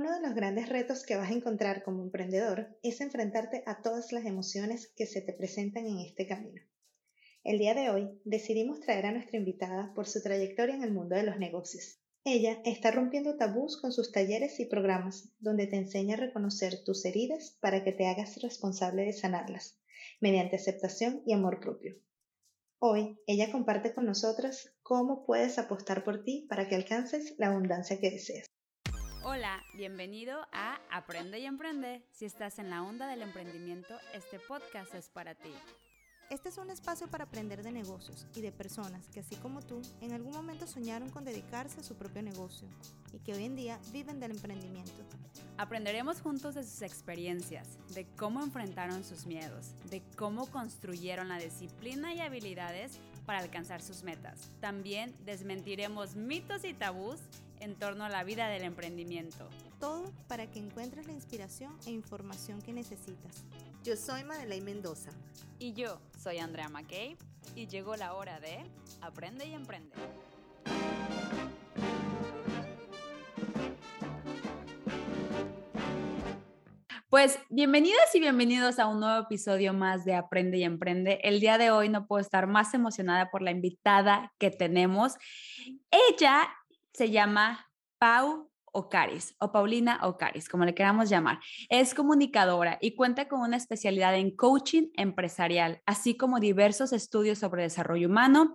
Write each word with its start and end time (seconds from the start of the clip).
Uno 0.00 0.14
de 0.14 0.22
los 0.22 0.34
grandes 0.34 0.70
retos 0.70 1.04
que 1.04 1.14
vas 1.14 1.30
a 1.30 1.34
encontrar 1.34 1.82
como 1.82 2.02
emprendedor 2.02 2.74
es 2.82 3.02
enfrentarte 3.02 3.62
a 3.66 3.82
todas 3.82 4.12
las 4.12 4.24
emociones 4.24 4.90
que 4.96 5.04
se 5.04 5.20
te 5.20 5.34
presentan 5.34 5.86
en 5.86 5.98
este 5.98 6.26
camino. 6.26 6.62
El 7.44 7.58
día 7.58 7.74
de 7.74 7.90
hoy 7.90 8.08
decidimos 8.24 8.80
traer 8.80 9.04
a 9.04 9.12
nuestra 9.12 9.36
invitada 9.36 9.92
por 9.94 10.08
su 10.08 10.22
trayectoria 10.22 10.74
en 10.74 10.84
el 10.84 10.94
mundo 10.94 11.16
de 11.16 11.24
los 11.24 11.36
negocios. 11.36 12.00
Ella 12.24 12.62
está 12.64 12.90
rompiendo 12.90 13.36
tabús 13.36 13.78
con 13.78 13.92
sus 13.92 14.10
talleres 14.10 14.58
y 14.58 14.64
programas 14.64 15.34
donde 15.38 15.66
te 15.66 15.76
enseña 15.76 16.14
a 16.14 16.20
reconocer 16.20 16.82
tus 16.82 17.04
heridas 17.04 17.58
para 17.60 17.84
que 17.84 17.92
te 17.92 18.06
hagas 18.06 18.40
responsable 18.40 19.04
de 19.04 19.12
sanarlas, 19.12 19.82
mediante 20.18 20.56
aceptación 20.56 21.22
y 21.26 21.34
amor 21.34 21.60
propio. 21.60 21.96
Hoy 22.78 23.18
ella 23.26 23.52
comparte 23.52 23.92
con 23.92 24.06
nosotras 24.06 24.72
cómo 24.82 25.26
puedes 25.26 25.58
apostar 25.58 26.04
por 26.04 26.24
ti 26.24 26.46
para 26.48 26.70
que 26.70 26.76
alcances 26.76 27.34
la 27.36 27.48
abundancia 27.48 28.00
que 28.00 28.10
deseas. 28.10 28.46
Hola, 29.22 29.62
bienvenido 29.74 30.46
a 30.50 30.80
Aprende 30.90 31.38
y 31.38 31.44
Emprende. 31.44 32.02
Si 32.10 32.24
estás 32.24 32.58
en 32.58 32.70
la 32.70 32.82
onda 32.82 33.06
del 33.06 33.20
emprendimiento, 33.20 33.94
este 34.14 34.40
podcast 34.40 34.94
es 34.94 35.10
para 35.10 35.34
ti. 35.34 35.52
Este 36.30 36.48
es 36.48 36.56
un 36.56 36.70
espacio 36.70 37.06
para 37.06 37.24
aprender 37.24 37.62
de 37.62 37.70
negocios 37.70 38.26
y 38.34 38.40
de 38.40 38.50
personas 38.50 39.08
que, 39.08 39.20
así 39.20 39.36
como 39.36 39.60
tú, 39.60 39.82
en 40.00 40.14
algún 40.14 40.32
momento 40.32 40.66
soñaron 40.66 41.10
con 41.10 41.26
dedicarse 41.26 41.80
a 41.80 41.82
su 41.82 41.96
propio 41.96 42.22
negocio 42.22 42.66
y 43.12 43.18
que 43.18 43.34
hoy 43.34 43.44
en 43.44 43.56
día 43.56 43.78
viven 43.92 44.20
del 44.20 44.30
emprendimiento. 44.30 45.04
Aprenderemos 45.58 46.22
juntos 46.22 46.54
de 46.54 46.64
sus 46.64 46.80
experiencias, 46.80 47.78
de 47.92 48.06
cómo 48.16 48.42
enfrentaron 48.42 49.04
sus 49.04 49.26
miedos, 49.26 49.74
de 49.90 50.02
cómo 50.16 50.50
construyeron 50.50 51.28
la 51.28 51.36
disciplina 51.36 52.14
y 52.14 52.20
habilidades 52.20 52.98
para 53.26 53.40
alcanzar 53.40 53.82
sus 53.82 54.02
metas. 54.02 54.48
También 54.60 55.14
desmentiremos 55.26 56.16
mitos 56.16 56.64
y 56.64 56.72
tabús 56.72 57.20
en 57.60 57.76
torno 57.76 58.04
a 58.04 58.08
la 58.08 58.24
vida 58.24 58.48
del 58.48 58.64
emprendimiento. 58.64 59.48
Todo 59.78 60.10
para 60.28 60.50
que 60.50 60.58
encuentres 60.58 61.06
la 61.06 61.12
inspiración 61.12 61.76
e 61.86 61.90
información 61.90 62.60
que 62.60 62.72
necesitas. 62.72 63.44
Yo 63.84 63.96
soy 63.96 64.24
Madeleine 64.24 64.64
Mendoza. 64.64 65.10
Y 65.58 65.74
yo 65.74 66.00
soy 66.18 66.38
Andrea 66.38 66.68
McKay. 66.68 67.16
Y 67.54 67.66
llegó 67.66 67.96
la 67.96 68.14
hora 68.14 68.40
de 68.40 68.64
Aprende 69.00 69.46
y 69.46 69.54
Emprende. 69.54 69.94
Pues 77.10 77.40
bienvenidas 77.48 78.14
y 78.14 78.20
bienvenidos 78.20 78.78
a 78.78 78.86
un 78.86 79.00
nuevo 79.00 79.24
episodio 79.24 79.74
más 79.74 80.04
de 80.04 80.14
Aprende 80.14 80.58
y 80.58 80.62
Emprende. 80.62 81.18
El 81.24 81.40
día 81.40 81.58
de 81.58 81.72
hoy 81.72 81.88
no 81.88 82.06
puedo 82.06 82.20
estar 82.20 82.46
más 82.46 82.72
emocionada 82.72 83.32
por 83.32 83.42
la 83.42 83.50
invitada 83.50 84.32
que 84.38 84.50
tenemos. 84.50 85.16
Ella 85.90 86.48
se 86.92 87.10
llama 87.10 87.70
Pau 87.98 88.50
Ocaris 88.72 89.34
o 89.38 89.52
Paulina 89.52 90.00
Ocaris, 90.02 90.48
como 90.48 90.64
le 90.64 90.74
queramos 90.74 91.08
llamar. 91.08 91.40
Es 91.68 91.94
comunicadora 91.94 92.78
y 92.80 92.94
cuenta 92.94 93.28
con 93.28 93.40
una 93.40 93.56
especialidad 93.56 94.14
en 94.16 94.34
coaching 94.34 94.88
empresarial, 94.94 95.80
así 95.86 96.16
como 96.16 96.40
diversos 96.40 96.92
estudios 96.92 97.38
sobre 97.38 97.62
desarrollo 97.62 98.08
humano, 98.08 98.52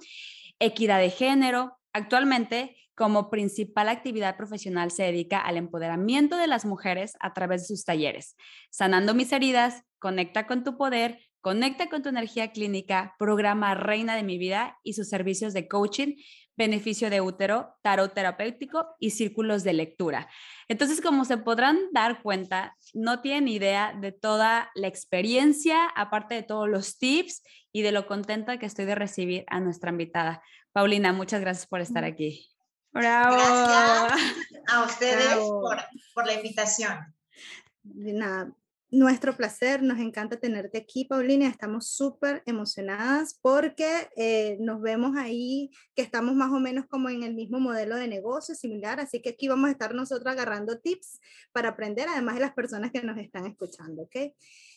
equidad 0.59 0.99
de 0.99 1.09
género. 1.09 1.77
Actualmente, 1.93 2.77
como 2.95 3.29
principal 3.29 3.89
actividad 3.89 4.37
profesional, 4.37 4.91
se 4.91 5.03
dedica 5.03 5.39
al 5.39 5.57
empoderamiento 5.57 6.37
de 6.37 6.47
las 6.47 6.65
mujeres 6.65 7.13
a 7.19 7.33
través 7.33 7.63
de 7.63 7.67
sus 7.67 7.83
talleres, 7.83 8.35
sanando 8.69 9.13
mis 9.13 9.31
heridas, 9.31 9.83
conecta 9.99 10.47
con 10.47 10.63
tu 10.63 10.77
poder, 10.77 11.19
conecta 11.45 11.91
con 11.91 12.01
tu 12.01 12.09
energía 12.09 12.51
clínica, 12.51 13.13
programa 13.19 13.75
Reina 13.75 14.15
de 14.15 14.23
mi 14.23 14.39
vida 14.39 14.79
y 14.81 14.93
sus 14.93 15.09
servicios 15.09 15.53
de 15.53 15.67
coaching 15.67 16.15
beneficio 16.57 17.11
de 17.11 17.21
útero, 17.21 17.77
tarot 17.83 18.11
terapéutico 18.15 18.95
y 18.99 19.11
círculos 19.11 19.63
de 19.63 19.73
lectura. 19.73 20.27
Entonces, 20.67 21.01
como 21.01 21.23
se 21.23 21.37
podrán 21.37 21.77
dar 21.91 22.23
cuenta, 22.23 22.75
no 22.95 23.21
tienen 23.21 23.47
idea 23.47 23.93
de 23.93 24.11
toda 24.11 24.71
la 24.73 24.87
experiencia, 24.87 25.85
aparte 25.95 26.33
de 26.33 26.41
todos 26.41 26.67
los 26.67 26.97
tips 26.97 27.43
y 27.71 27.83
de 27.83 27.91
lo 27.91 28.07
contenta 28.07 28.57
que 28.57 28.65
estoy 28.65 28.85
de 28.85 28.95
recibir 28.95 29.43
a 29.45 29.59
nuestra 29.59 29.91
invitada. 29.91 30.41
Paulina, 30.71 31.13
muchas 31.13 31.41
gracias 31.41 31.67
por 31.67 31.79
estar 31.79 32.05
aquí. 32.05 32.49
Bravo. 32.91 33.35
Gracias 33.35 34.31
a 34.67 34.83
ustedes 34.83 35.35
por, 35.35 35.77
por, 36.15 36.25
la 36.25 36.33
invitación. 36.33 36.97
Nada, 37.83 38.51
nuestro 38.95 39.35
placer, 39.35 39.83
nos 39.83 39.99
encanta 39.99 40.37
tenerte 40.37 40.77
aquí, 40.77 41.03
Paulina. 41.03 41.47
Estamos 41.47 41.89
súper 41.89 42.41
emocionadas 42.45 43.37
porque 43.41 44.09
eh, 44.15 44.57
nos 44.61 44.81
vemos 44.81 45.17
ahí 45.17 45.69
que 45.95 46.01
estamos 46.01 46.33
más 46.33 46.51
o 46.51 46.59
menos 46.59 46.85
como 46.87 47.09
en 47.09 47.23
el 47.23 47.33
mismo 47.35 47.59
modelo 47.59 47.97
de 47.97 48.07
negocio 48.07 48.55
similar, 48.55 49.01
así 49.01 49.21
que 49.21 49.31
aquí 49.31 49.49
vamos 49.49 49.67
a 49.67 49.71
estar 49.71 49.93
nosotros 49.93 50.31
agarrando 50.31 50.79
tips 50.79 51.19
para 51.51 51.69
aprender, 51.69 52.07
además 52.07 52.35
de 52.35 52.41
las 52.41 52.53
personas 52.53 52.91
que 52.91 53.03
nos 53.03 53.17
están 53.17 53.45
escuchando. 53.45 54.07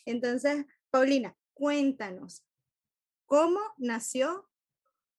Entonces, 0.04 0.66
Paulina, 0.90 1.36
cuéntanos, 1.54 2.44
¿cómo 3.24 3.60
nació 3.76 4.48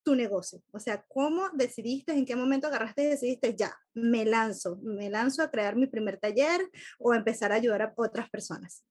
tu 0.04 0.14
negocio? 0.14 0.62
O 0.72 0.80
sea, 0.80 1.06
¿cómo 1.08 1.50
decidiste, 1.54 2.12
en 2.12 2.26
qué 2.26 2.36
momento 2.36 2.68
agarraste 2.68 3.04
y 3.04 3.08
decidiste, 3.08 3.56
ya, 3.56 3.80
me 3.94 4.26
lanzo, 4.26 4.78
me 4.82 5.10
lanzo 5.10 5.42
a 5.42 5.52
crear 5.52 5.78
mi 5.78 5.88
primer 5.88 6.20
taller 6.20 6.70
o 7.00 7.14
empezar 7.14 7.54
a 7.54 7.56
ayudar 7.56 7.82
a 7.82 7.94
otras 7.96 8.30
personas? 8.30 8.84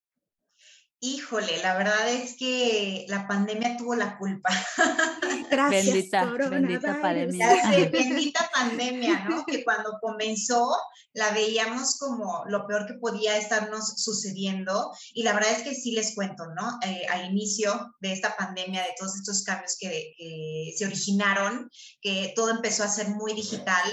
Híjole, 1.00 1.58
la 1.62 1.76
verdad 1.76 2.08
es 2.08 2.36
que 2.36 3.06
la 3.08 3.28
pandemia 3.28 3.76
tuvo 3.76 3.94
la 3.94 4.18
culpa. 4.18 4.50
Gracias, 5.50 5.86
bendita, 5.86 6.24
bendita 6.24 7.00
pandemia. 7.00 7.88
bendita 7.92 8.50
pandemia, 8.52 9.24
¿no? 9.28 9.46
Que 9.46 9.62
cuando 9.62 9.96
comenzó 10.00 10.76
la 11.12 11.30
veíamos 11.30 11.98
como 11.98 12.44
lo 12.48 12.66
peor 12.66 12.86
que 12.86 12.94
podía 12.94 13.36
estarnos 13.36 14.02
sucediendo. 14.02 14.92
Y 15.14 15.22
la 15.22 15.34
verdad 15.34 15.52
es 15.52 15.62
que 15.62 15.74
sí 15.74 15.92
les 15.92 16.14
cuento, 16.14 16.44
¿no? 16.46 16.78
Eh, 16.84 17.06
al 17.10 17.30
inicio 17.30 17.94
de 18.00 18.12
esta 18.12 18.36
pandemia, 18.36 18.82
de 18.82 18.94
todos 18.98 19.16
estos 19.16 19.42
cambios 19.44 19.76
que, 19.78 20.14
que 20.16 20.72
se 20.76 20.84
originaron, 20.84 21.70
que 22.00 22.32
todo 22.34 22.50
empezó 22.50 22.84
a 22.84 22.88
ser 22.88 23.08
muy 23.10 23.34
digital. 23.34 23.84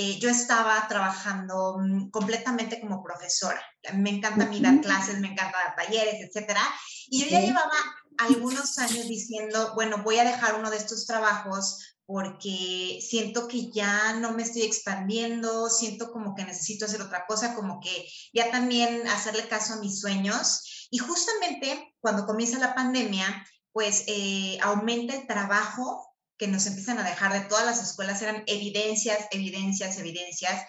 Eh, 0.00 0.16
yo 0.20 0.30
estaba 0.30 0.86
trabajando 0.86 1.76
mm, 1.80 2.10
completamente 2.10 2.80
como 2.80 3.02
profesora. 3.02 3.60
Me 3.94 4.10
encanta 4.10 4.44
a 4.44 4.46
mí 4.48 4.60
dar 4.60 4.80
clases, 4.80 5.18
me 5.18 5.32
encanta 5.32 5.58
dar 5.58 5.74
talleres, 5.74 6.20
etcétera. 6.20 6.62
Y 7.08 7.24
yo 7.24 7.26
ya 7.28 7.40
llevaba 7.40 7.74
algunos 8.18 8.78
años 8.78 9.08
diciendo, 9.08 9.72
bueno, 9.74 10.04
voy 10.04 10.18
a 10.18 10.24
dejar 10.24 10.54
uno 10.54 10.70
de 10.70 10.76
estos 10.76 11.04
trabajos 11.04 11.96
porque 12.06 13.00
siento 13.02 13.48
que 13.48 13.72
ya 13.72 14.12
no 14.12 14.34
me 14.34 14.44
estoy 14.44 14.62
expandiendo, 14.62 15.68
siento 15.68 16.12
como 16.12 16.36
que 16.36 16.44
necesito 16.44 16.84
hacer 16.84 17.02
otra 17.02 17.26
cosa, 17.26 17.56
como 17.56 17.80
que 17.80 18.08
ya 18.32 18.52
también 18.52 19.04
hacerle 19.08 19.48
caso 19.48 19.74
a 19.74 19.80
mis 19.80 20.00
sueños. 20.00 20.88
Y 20.92 20.98
justamente 20.98 21.96
cuando 21.98 22.24
comienza 22.24 22.60
la 22.60 22.76
pandemia, 22.76 23.44
pues 23.72 24.04
eh, 24.06 24.58
aumenta 24.62 25.16
el 25.16 25.26
trabajo 25.26 26.07
que 26.38 26.48
nos 26.48 26.66
empiezan 26.66 26.98
a 26.98 27.08
dejar 27.08 27.32
de 27.32 27.48
todas 27.48 27.66
las 27.66 27.82
escuelas 27.82 28.22
eran 28.22 28.44
evidencias, 28.46 29.26
evidencias, 29.30 29.98
evidencias. 29.98 30.62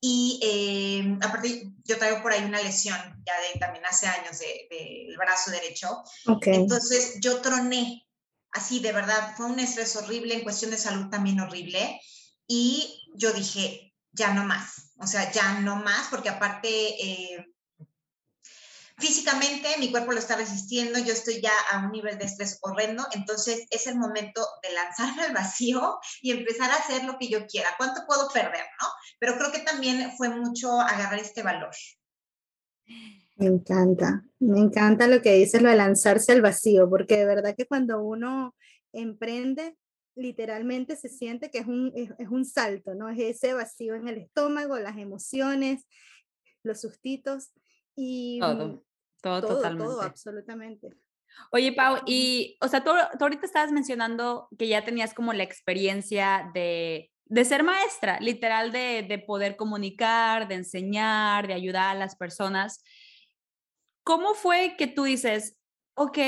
Y 0.00 0.38
eh, 0.42 1.18
aparte, 1.22 1.72
yo 1.84 1.98
traigo 1.98 2.22
por 2.22 2.32
ahí 2.32 2.44
una 2.44 2.62
lesión 2.62 2.96
ya 3.26 3.34
de 3.40 3.58
también 3.58 3.84
hace 3.86 4.06
años 4.06 4.38
del 4.38 5.08
de, 5.08 5.16
brazo 5.16 5.50
derecho. 5.50 6.02
Entonces, 6.42 7.18
yo 7.20 7.40
troné, 7.40 8.06
así 8.52 8.78
de 8.80 8.92
verdad, 8.92 9.34
fue 9.36 9.46
un 9.46 9.58
estrés 9.58 9.96
horrible, 9.96 10.34
en 10.34 10.42
cuestión 10.42 10.70
de 10.70 10.78
salud 10.78 11.08
también 11.10 11.40
horrible. 11.40 12.00
Y 12.46 13.02
yo 13.14 13.32
dije, 13.32 13.94
ya 14.12 14.32
no 14.32 14.44
más, 14.44 14.92
o 14.98 15.06
sea, 15.06 15.30
ya 15.32 15.60
no 15.60 15.76
más, 15.76 16.08
porque 16.08 16.28
aparte 16.28 16.68
eh, 16.68 17.46
físicamente 18.98 19.68
mi 19.78 19.90
cuerpo 19.90 20.12
lo 20.12 20.18
está 20.18 20.36
resistiendo, 20.36 20.98
yo 20.98 21.12
estoy 21.12 21.40
ya 21.40 21.52
a 21.70 21.84
un 21.84 21.92
nivel 21.92 22.18
de 22.18 22.24
estrés 22.24 22.58
horrendo, 22.62 23.06
entonces 23.12 23.66
es 23.70 23.86
el 23.86 23.96
momento 23.96 24.46
de 24.62 24.72
lanzarme 24.72 25.22
al 25.22 25.34
vacío 25.34 25.98
y 26.22 26.30
empezar 26.30 26.70
a 26.70 26.76
hacer 26.76 27.04
lo 27.04 27.18
que 27.18 27.28
yo 27.28 27.46
quiera. 27.46 27.70
¿Cuánto 27.76 28.02
puedo 28.06 28.28
perder, 28.32 28.64
no? 28.80 28.88
Pero 29.18 29.36
creo 29.36 29.52
que 29.52 29.60
también 29.60 30.12
fue 30.16 30.30
mucho 30.30 30.80
agarrar 30.80 31.18
este 31.18 31.42
valor. 31.42 31.74
Me 33.36 33.46
encanta, 33.46 34.24
me 34.38 34.58
encanta 34.58 35.06
lo 35.08 35.20
que 35.20 35.34
dices, 35.34 35.60
lo 35.60 35.68
de 35.68 35.76
lanzarse 35.76 36.32
al 36.32 36.40
vacío, 36.40 36.88
porque 36.88 37.18
de 37.18 37.26
verdad 37.26 37.54
que 37.56 37.66
cuando 37.66 38.00
uno 38.00 38.54
emprende, 38.92 39.76
literalmente 40.14 40.96
se 40.96 41.10
siente 41.10 41.50
que 41.50 41.58
es 41.58 41.66
un, 41.66 41.92
es 41.94 42.28
un 42.30 42.46
salto, 42.46 42.94
¿no? 42.94 43.10
Es 43.10 43.18
ese 43.18 43.52
vacío 43.52 43.94
en 43.94 44.08
el 44.08 44.16
estómago, 44.16 44.78
las 44.78 44.96
emociones, 44.96 45.84
los 46.62 46.80
sustitos. 46.80 47.50
Y 47.96 48.38
todo, 48.38 48.84
todo, 49.22 49.40
totalmente. 49.40 49.92
Todo, 49.92 50.02
absolutamente. 50.02 50.90
Oye, 51.50 51.72
Pau, 51.72 51.98
y, 52.06 52.56
o 52.60 52.68
sea, 52.68 52.84
tú, 52.84 52.90
ahorita 52.90 53.46
estabas 53.46 53.72
mencionando 53.72 54.48
que 54.58 54.68
ya 54.68 54.84
tenías 54.84 55.14
como 55.14 55.32
la 55.32 55.42
experiencia 55.42 56.50
de, 56.54 57.10
de 57.24 57.44
ser 57.44 57.62
maestra, 57.62 58.18
literal, 58.20 58.72
de, 58.72 59.04
de, 59.08 59.18
poder 59.18 59.56
comunicar, 59.56 60.48
de 60.48 60.56
enseñar, 60.56 61.46
de 61.46 61.54
ayudar 61.54 61.96
a 61.96 61.98
las 61.98 62.16
personas. 62.16 62.82
¿Cómo 64.04 64.34
fue 64.34 64.76
que 64.78 64.86
tú 64.86 65.04
dices, 65.04 65.58
ok, 65.94 66.18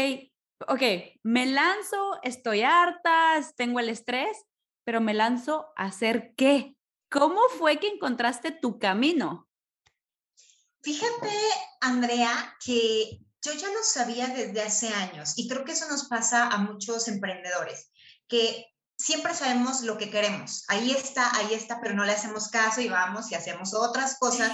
ok, 0.67 0.83
me 1.23 1.47
lanzo, 1.47 2.19
estoy 2.23 2.63
harta, 2.63 3.41
tengo 3.57 3.81
el 3.81 3.89
estrés, 3.89 4.45
pero 4.85 5.01
me 5.01 5.15
lanzo 5.15 5.69
a 5.77 5.85
hacer 5.85 6.35
qué? 6.37 6.75
¿Cómo 7.11 7.41
fue 7.59 7.79
que 7.79 7.89
encontraste 7.89 8.51
tu 8.51 8.79
camino? 8.79 9.48
Fíjate, 10.89 11.37
Andrea, 11.83 12.57
que 12.65 13.21
yo 13.43 13.53
ya 13.53 13.69
lo 13.69 13.83
sabía 13.83 14.29
desde 14.29 14.63
hace 14.63 14.89
años 14.89 15.35
y 15.37 15.47
creo 15.47 15.63
que 15.63 15.73
eso 15.73 15.87
nos 15.87 16.09
pasa 16.09 16.49
a 16.49 16.57
muchos 16.57 17.09
emprendedores, 17.09 17.93
que 18.27 18.65
siempre 18.99 19.33
sabemos 19.33 19.83
lo 19.83 19.97
que 19.97 20.11
queremos. 20.11 20.65
Ahí 20.67 20.91
está, 20.91 21.35
ahí 21.37 21.55
está, 21.55 21.81
pero 21.81 21.95
no 21.95 22.05
le 22.05 22.13
hacemos 22.13 22.49
caso 22.49 22.81
y 22.81 22.89
vamos 22.89 23.31
y 23.31 23.37
hacemos 23.37 23.73
otras 23.73 24.19
cosas. 24.19 24.53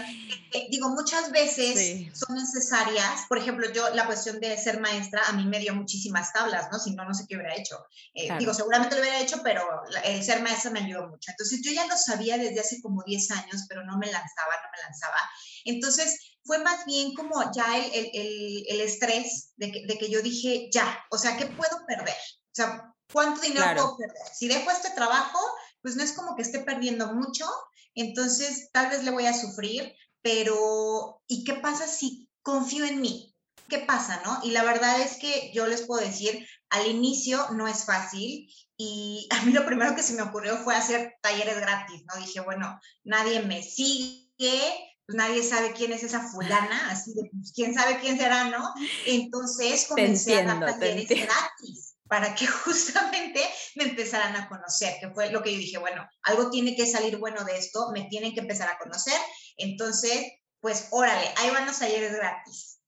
digo, 0.70 0.90
muchas 0.90 1.30
veces 1.30 2.14
son 2.14 2.36
necesarias. 2.36 3.22
Por 3.28 3.38
ejemplo, 3.38 3.72
yo 3.72 3.88
la 3.94 4.04
cuestión 4.04 4.40
de 4.40 4.56
ser 4.58 4.80
maestra 4.80 5.22
a 5.26 5.32
mí 5.32 5.46
me 5.46 5.60
dio 5.60 5.74
muchísimas 5.74 6.32
tablas, 6.32 6.68
¿no? 6.70 6.78
Si 6.78 6.94
no, 6.94 7.06
no 7.06 7.14
sé 7.14 7.24
qué 7.26 7.36
hubiera 7.36 7.56
hecho. 7.56 7.86
Eh, 8.14 8.28
digo, 8.38 8.52
seguramente 8.52 8.96
lo 8.96 9.00
hubiera 9.00 9.20
hecho, 9.20 9.40
pero 9.42 9.66
el 10.04 10.22
ser 10.22 10.42
maestra 10.42 10.70
me 10.70 10.80
ayudó 10.80 11.08
mucho. 11.08 11.30
Entonces, 11.30 11.62
yo 11.62 11.72
ya 11.72 11.86
lo 11.86 11.96
sabía 11.96 12.36
desde 12.36 12.60
hace 12.60 12.82
como 12.82 13.02
10 13.02 13.30
años, 13.30 13.64
pero 13.66 13.82
no 13.84 13.96
me 13.96 14.06
lanzaba, 14.06 14.56
no 14.62 14.68
me 14.70 14.82
lanzaba. 14.82 15.18
Entonces, 15.64 16.36
fue 16.44 16.58
más 16.58 16.84
bien 16.84 17.14
como 17.14 17.50
ya 17.52 17.78
el, 17.78 18.10
el, 18.12 18.64
el, 18.68 18.80
estrés 18.82 19.54
de 19.56 19.72
que, 19.72 19.86
de 19.86 19.96
que 19.96 20.10
yo 20.10 20.20
dije, 20.20 20.68
ya, 20.70 21.02
o 21.10 21.16
sea, 21.16 21.38
¿qué 21.38 21.46
puedo 21.46 21.86
perder? 21.86 22.14
O 22.14 22.54
sea, 22.54 22.93
¿Cuánto 23.14 23.40
dinero 23.42 23.74
puedo 23.74 23.96
perder? 23.96 24.16
Si 24.34 24.48
dejo 24.48 24.72
este 24.72 24.90
trabajo, 24.90 25.38
pues 25.82 25.94
no 25.94 26.02
es 26.02 26.12
como 26.12 26.34
que 26.34 26.42
esté 26.42 26.58
perdiendo 26.58 27.14
mucho, 27.14 27.46
entonces 27.94 28.70
tal 28.72 28.90
vez 28.90 29.04
le 29.04 29.12
voy 29.12 29.26
a 29.26 29.38
sufrir, 29.38 29.94
pero 30.20 31.22
¿y 31.28 31.44
qué 31.44 31.54
pasa 31.54 31.86
si 31.86 32.28
confío 32.42 32.84
en 32.84 33.00
mí? 33.00 33.32
¿Qué 33.68 33.78
pasa, 33.78 34.20
no? 34.24 34.40
Y 34.42 34.50
la 34.50 34.64
verdad 34.64 35.00
es 35.00 35.16
que 35.18 35.52
yo 35.54 35.68
les 35.68 35.82
puedo 35.82 36.04
decir, 36.04 36.44
al 36.70 36.88
inicio 36.88 37.50
no 37.52 37.68
es 37.68 37.84
fácil 37.84 38.52
y 38.76 39.28
a 39.30 39.42
mí 39.42 39.52
lo 39.52 39.64
primero 39.64 39.94
que 39.94 40.02
se 40.02 40.14
me 40.14 40.22
ocurrió 40.22 40.56
fue 40.56 40.74
hacer 40.74 41.14
talleres 41.22 41.60
gratis, 41.60 42.02
¿no? 42.06 42.20
Dije, 42.20 42.40
bueno, 42.40 42.80
nadie 43.04 43.42
me 43.42 43.62
sigue, 43.62 44.60
pues 45.06 45.16
nadie 45.16 45.44
sabe 45.44 45.72
quién 45.72 45.92
es 45.92 46.02
esa 46.02 46.28
fulana, 46.28 46.90
así 46.90 47.14
de, 47.14 47.30
pues, 47.30 47.52
quién 47.54 47.74
sabe 47.74 48.00
quién 48.00 48.18
será, 48.18 48.48
¿no? 48.48 48.74
Entonces 49.06 49.86
comencé 49.86 50.40
a 50.40 50.44
dar 50.44 50.78
talleres 50.78 51.08
gratis 51.08 51.83
para 52.08 52.34
que 52.34 52.46
justamente 52.64 53.40
me 53.76 53.84
empezaran 53.84 54.36
a 54.36 54.48
conocer, 54.48 54.94
que 55.00 55.10
fue 55.10 55.30
lo 55.30 55.42
que 55.42 55.52
yo 55.52 55.58
dije, 55.58 55.78
bueno, 55.78 56.06
algo 56.22 56.50
tiene 56.50 56.76
que 56.76 56.86
salir 56.86 57.16
bueno 57.18 57.44
de 57.44 57.58
esto, 57.58 57.90
me 57.92 58.04
tienen 58.04 58.34
que 58.34 58.40
empezar 58.40 58.68
a 58.68 58.78
conocer, 58.78 59.18
entonces, 59.56 60.32
pues 60.60 60.88
órale, 60.90 61.26
ahí 61.36 61.50
van 61.50 61.66
los 61.66 61.78
talleres 61.78 62.14
gratis. 62.14 62.80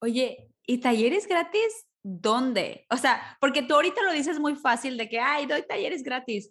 Oye, 0.00 0.48
¿y 0.66 0.78
talleres 0.78 1.26
gratis 1.26 1.86
dónde? 2.02 2.86
O 2.90 2.96
sea, 2.96 3.36
porque 3.40 3.62
tú 3.62 3.74
ahorita 3.74 4.02
lo 4.02 4.12
dices 4.12 4.38
muy 4.38 4.56
fácil 4.56 4.96
de 4.96 5.08
que, 5.08 5.20
ay, 5.20 5.46
doy 5.46 5.62
talleres 5.66 6.02
gratis, 6.02 6.50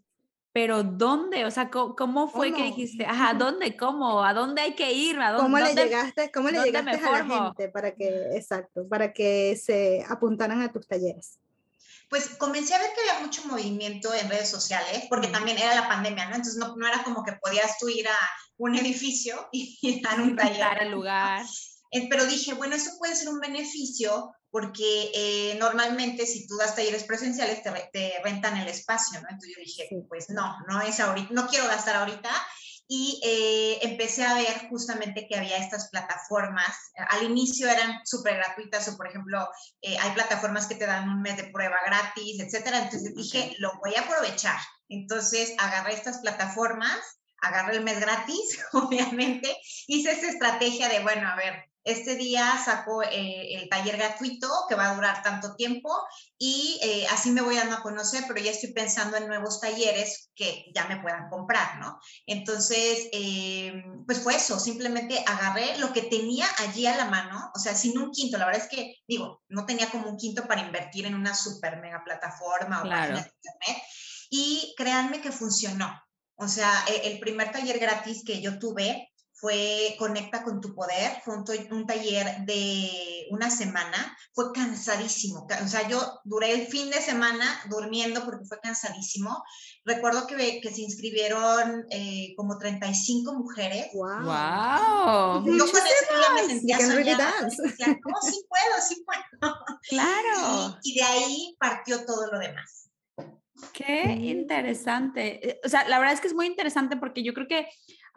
pero 0.51 0.83
¿dónde? 0.83 1.45
O 1.45 1.51
sea, 1.51 1.69
¿cómo, 1.69 2.27
fue 2.27 2.53
que 2.53 2.63
dijiste? 2.63 3.05
Ajá, 3.05 3.33
¿dónde? 3.33 3.77
¿Cómo? 3.77 4.23
¿A 4.23 4.33
dónde 4.33 4.61
hay 4.61 4.73
que 4.73 4.91
ir? 4.91 5.19
¿A 5.19 5.31
dónde, 5.31 5.43
¿Cómo 5.43 5.59
le 5.59 5.73
llegaste, 5.73 6.31
cómo 6.31 6.49
le 6.49 6.61
llegaste 6.63 7.05
a 7.05 7.11
la 7.11 7.25
gente 7.25 7.69
para 7.69 7.93
que, 7.93 8.35
exacto, 8.35 8.87
para 8.87 9.13
que 9.13 9.55
se 9.55 10.03
apuntaran 10.07 10.61
a 10.61 10.71
tus 10.71 10.87
talleres? 10.87 11.39
Pues 12.09 12.29
comencé 12.37 12.73
a 12.73 12.79
ver 12.79 12.89
que 12.93 13.09
había 13.09 13.25
mucho 13.25 13.45
movimiento 13.45 14.13
en 14.13 14.29
redes 14.29 14.49
sociales, 14.49 15.05
porque 15.09 15.27
también 15.27 15.57
era 15.57 15.75
la 15.75 15.87
pandemia, 15.87 16.25
¿no? 16.25 16.35
Entonces 16.35 16.57
no, 16.57 16.75
no 16.75 16.87
era 16.87 17.03
como 17.03 17.23
que 17.23 17.33
podías 17.33 17.77
tú 17.77 17.87
ir 17.87 18.07
a 18.07 18.17
un 18.57 18.75
edificio 18.75 19.47
y 19.51 20.01
dar 20.01 20.19
un 20.19 20.35
taller. 20.35 20.81
el 20.81 20.91
lugar. 20.91 21.45
Pero 21.91 22.25
dije, 22.25 22.53
bueno, 22.53 22.75
eso 22.75 22.91
puede 22.99 23.15
ser 23.15 23.29
un 23.29 23.39
beneficio 23.39 24.31
porque 24.51 25.11
eh, 25.13 25.57
normalmente 25.59 26.25
si 26.25 26.47
tú 26.47 26.57
das 26.57 26.75
talleres 26.75 27.03
presenciales 27.03 27.61
te, 27.61 27.71
te, 27.93 28.13
rentan 28.23 28.57
el 28.57 28.67
espacio, 28.67 29.21
¿no? 29.21 29.27
Entonces 29.29 29.55
yo 29.55 29.63
dije, 29.63 29.89
pues 30.07 30.29
no, 30.29 30.57
no 30.67 30.81
es 30.81 30.99
ahorita, 30.99 31.33
no 31.33 31.47
quiero 31.47 31.67
gastar 31.67 31.95
ahorita 31.97 32.29
y 32.91 33.21
eh, 33.23 33.77
empecé 33.83 34.25
a 34.25 34.33
ver 34.33 34.67
justamente 34.67 35.27
que 35.27 35.37
había 35.37 35.57
estas 35.57 35.91
plataformas. 35.91 36.91
Al 37.09 37.23
inicio 37.23 37.69
eran 37.69 37.99
súper 38.03 38.37
gratuitas 38.37 38.87
o, 38.87 38.97
por 38.97 39.07
ejemplo, 39.07 39.47
eh, 39.83 39.95
hay 39.99 40.11
plataformas 40.13 40.65
que 40.65 40.73
te 40.73 40.87
dan 40.87 41.07
un 41.07 41.21
mes 41.21 41.37
de 41.37 41.51
prueba 41.51 41.77
gratis, 41.85 42.39
etcétera. 42.39 42.79
Entonces 42.79 43.13
dije, 43.13 43.55
lo 43.59 43.71
voy 43.77 43.93
a 43.93 44.01
aprovechar. 44.01 44.57
Entonces 44.89 45.53
agarré 45.59 45.93
estas 45.93 46.17
plataformas, 46.17 47.21
agarré 47.37 47.75
el 47.77 47.83
mes 47.83 47.99
gratis, 47.99 48.59
obviamente, 48.73 49.55
hice 49.85 50.11
esa 50.11 50.27
estrategia 50.27 50.89
de, 50.89 51.01
bueno, 51.01 51.29
a 51.29 51.35
ver, 51.35 51.68
este 51.83 52.15
día 52.15 52.59
saco 52.63 53.01
eh, 53.03 53.55
el 53.55 53.69
taller 53.69 53.97
gratuito 53.97 54.49
que 54.67 54.75
va 54.75 54.91
a 54.91 54.95
durar 54.95 55.23
tanto 55.23 55.55
tiempo 55.55 55.89
y 56.37 56.79
eh, 56.83 57.07
así 57.07 57.31
me 57.31 57.41
voy 57.41 57.55
dando 57.55 57.75
a 57.75 57.81
conocer, 57.81 58.23
pero 58.27 58.39
ya 58.39 58.51
estoy 58.51 58.73
pensando 58.73 59.17
en 59.17 59.27
nuevos 59.27 59.59
talleres 59.61 60.29
que 60.35 60.65
ya 60.73 60.87
me 60.87 61.01
puedan 61.01 61.29
comprar, 61.29 61.79
¿no? 61.79 61.99
Entonces, 62.25 63.09
eh, 63.11 63.83
pues 64.05 64.19
fue 64.19 64.35
eso, 64.35 64.59
simplemente 64.59 65.23
agarré 65.25 65.77
lo 65.77 65.93
que 65.93 66.03
tenía 66.03 66.47
allí 66.57 66.85
a 66.85 66.97
la 66.97 67.05
mano, 67.05 67.51
o 67.55 67.59
sea, 67.59 67.75
sin 67.75 67.97
un 67.97 68.11
quinto, 68.11 68.37
la 68.37 68.45
verdad 68.45 68.63
es 68.63 68.69
que, 68.69 68.95
digo, 69.07 69.41
no 69.47 69.65
tenía 69.65 69.89
como 69.89 70.09
un 70.09 70.17
quinto 70.17 70.47
para 70.47 70.61
invertir 70.61 71.05
en 71.05 71.15
una 71.15 71.33
super 71.33 71.79
mega 71.81 72.03
plataforma 72.03 72.81
o 72.81 72.89
página 72.89 73.21
de 73.21 73.31
internet 73.35 73.83
y 74.29 74.73
créanme 74.77 75.21
que 75.21 75.31
funcionó. 75.31 75.91
O 76.35 76.47
sea, 76.47 76.71
e, 76.87 77.11
el 77.11 77.19
primer 77.19 77.51
taller 77.51 77.79
gratis 77.79 78.23
que 78.25 78.41
yo 78.41 78.59
tuve 78.59 79.08
fue 79.39 79.95
Conecta 79.97 80.43
con 80.43 80.61
tu 80.61 80.73
poder, 80.73 81.21
fue 81.23 81.35
un, 81.37 81.85
taller 81.85 82.45
de 82.45 83.27
una 83.31 83.49
semana, 83.49 84.17
fue 84.33 84.51
cansadísimo, 84.53 85.47
o 85.63 85.67
sea, 85.67 85.87
yo 85.87 86.19
duré 86.23 86.51
el 86.51 86.67
fin 86.67 86.89
de 86.89 87.01
semana 87.01 87.45
durmiendo 87.69 88.23
porque 88.25 88.45
fue 88.45 88.59
cansadísimo. 88.59 89.43
Recuerdo 89.85 90.27
que, 90.27 90.59
que 90.61 90.71
se 90.71 90.81
inscribieron 90.81 91.85
eh, 91.89 92.33
como 92.35 92.57
35 92.57 93.33
mujeres. 93.33 93.87
¡Wow! 93.93 94.23
wow. 94.23 95.45
Yo 95.45 95.65
con 95.71 95.81
eso 95.81 96.13
ya 96.21 96.33
me 96.33 96.45
sentía 96.47 96.79
soñada, 96.79 97.33
decía, 97.41 97.99
oh, 98.05 98.21
sí 98.21 98.41
puedo, 98.47 98.81
sí 98.87 99.03
puedo. 99.05 99.55
Claro. 99.89 100.77
Y, 100.83 100.91
y 100.91 100.95
de 100.95 101.03
ahí 101.03 101.55
partió 101.59 102.05
todo 102.05 102.31
lo 102.31 102.39
demás. 102.39 102.89
Qué 103.73 104.03
interesante. 104.21 105.49
Eh, 105.49 105.59
o 105.63 105.69
sea, 105.69 105.87
la 105.87 105.99
verdad 105.99 106.13
es 106.13 106.21
que 106.21 106.27
es 106.27 106.33
muy 106.33 106.45
interesante 106.45 106.97
porque 106.97 107.23
yo 107.23 107.33
creo 107.33 107.47
que 107.47 107.67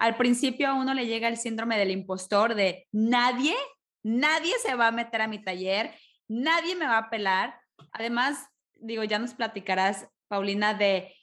al 0.02 0.16
principio 0.16 0.66
a 0.68 0.74
uno 0.74 0.94
le 0.94 1.06
llega 1.06 1.28
el 1.28 1.36
síndrome 1.36 1.78
del 1.78 1.92
impostor 1.92 2.56
de 2.56 2.88
nadie, 2.90 3.54
nadie 4.02 4.52
se 4.60 4.74
va 4.74 4.88
a 4.88 4.90
meter 4.90 5.20
a 5.20 5.28
mi 5.28 5.40
taller, 5.40 5.94
nadie 6.26 6.74
me 6.74 6.88
va 6.88 6.98
a 6.98 7.08
pelar. 7.08 7.54
Además, 7.92 8.48
digo, 8.74 9.04
ya 9.04 9.20
nos 9.20 9.34
platicarás, 9.34 10.08
Paulina, 10.26 10.74
de 10.74 11.14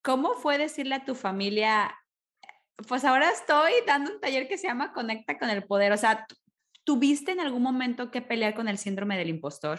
cómo 0.00 0.32
fue 0.32 0.56
decirle 0.56 0.94
a 0.94 1.04
tu 1.04 1.14
familia, 1.14 1.94
pues 2.88 3.04
ahora 3.04 3.28
estoy 3.28 3.72
dando 3.86 4.14
un 4.14 4.20
taller 4.20 4.48
que 4.48 4.56
se 4.56 4.66
llama 4.66 4.94
Conecta 4.94 5.38
con 5.38 5.50
el 5.50 5.64
Poder. 5.64 5.92
O 5.92 5.98
sea, 5.98 6.26
¿tuviste 6.84 7.32
en 7.32 7.40
algún 7.40 7.62
momento 7.62 8.10
que 8.10 8.22
pelear 8.22 8.54
con 8.54 8.66
el 8.66 8.78
síndrome 8.78 9.18
del 9.18 9.28
impostor? 9.28 9.78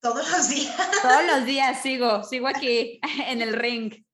Todos 0.00 0.26
los 0.30 0.48
días. 0.48 0.90
Todos 1.02 1.26
los 1.26 1.44
días 1.44 1.82
sigo, 1.82 2.24
sigo 2.24 2.48
aquí 2.48 2.98
en 3.26 3.42
el 3.42 3.52
ring. 3.52 4.05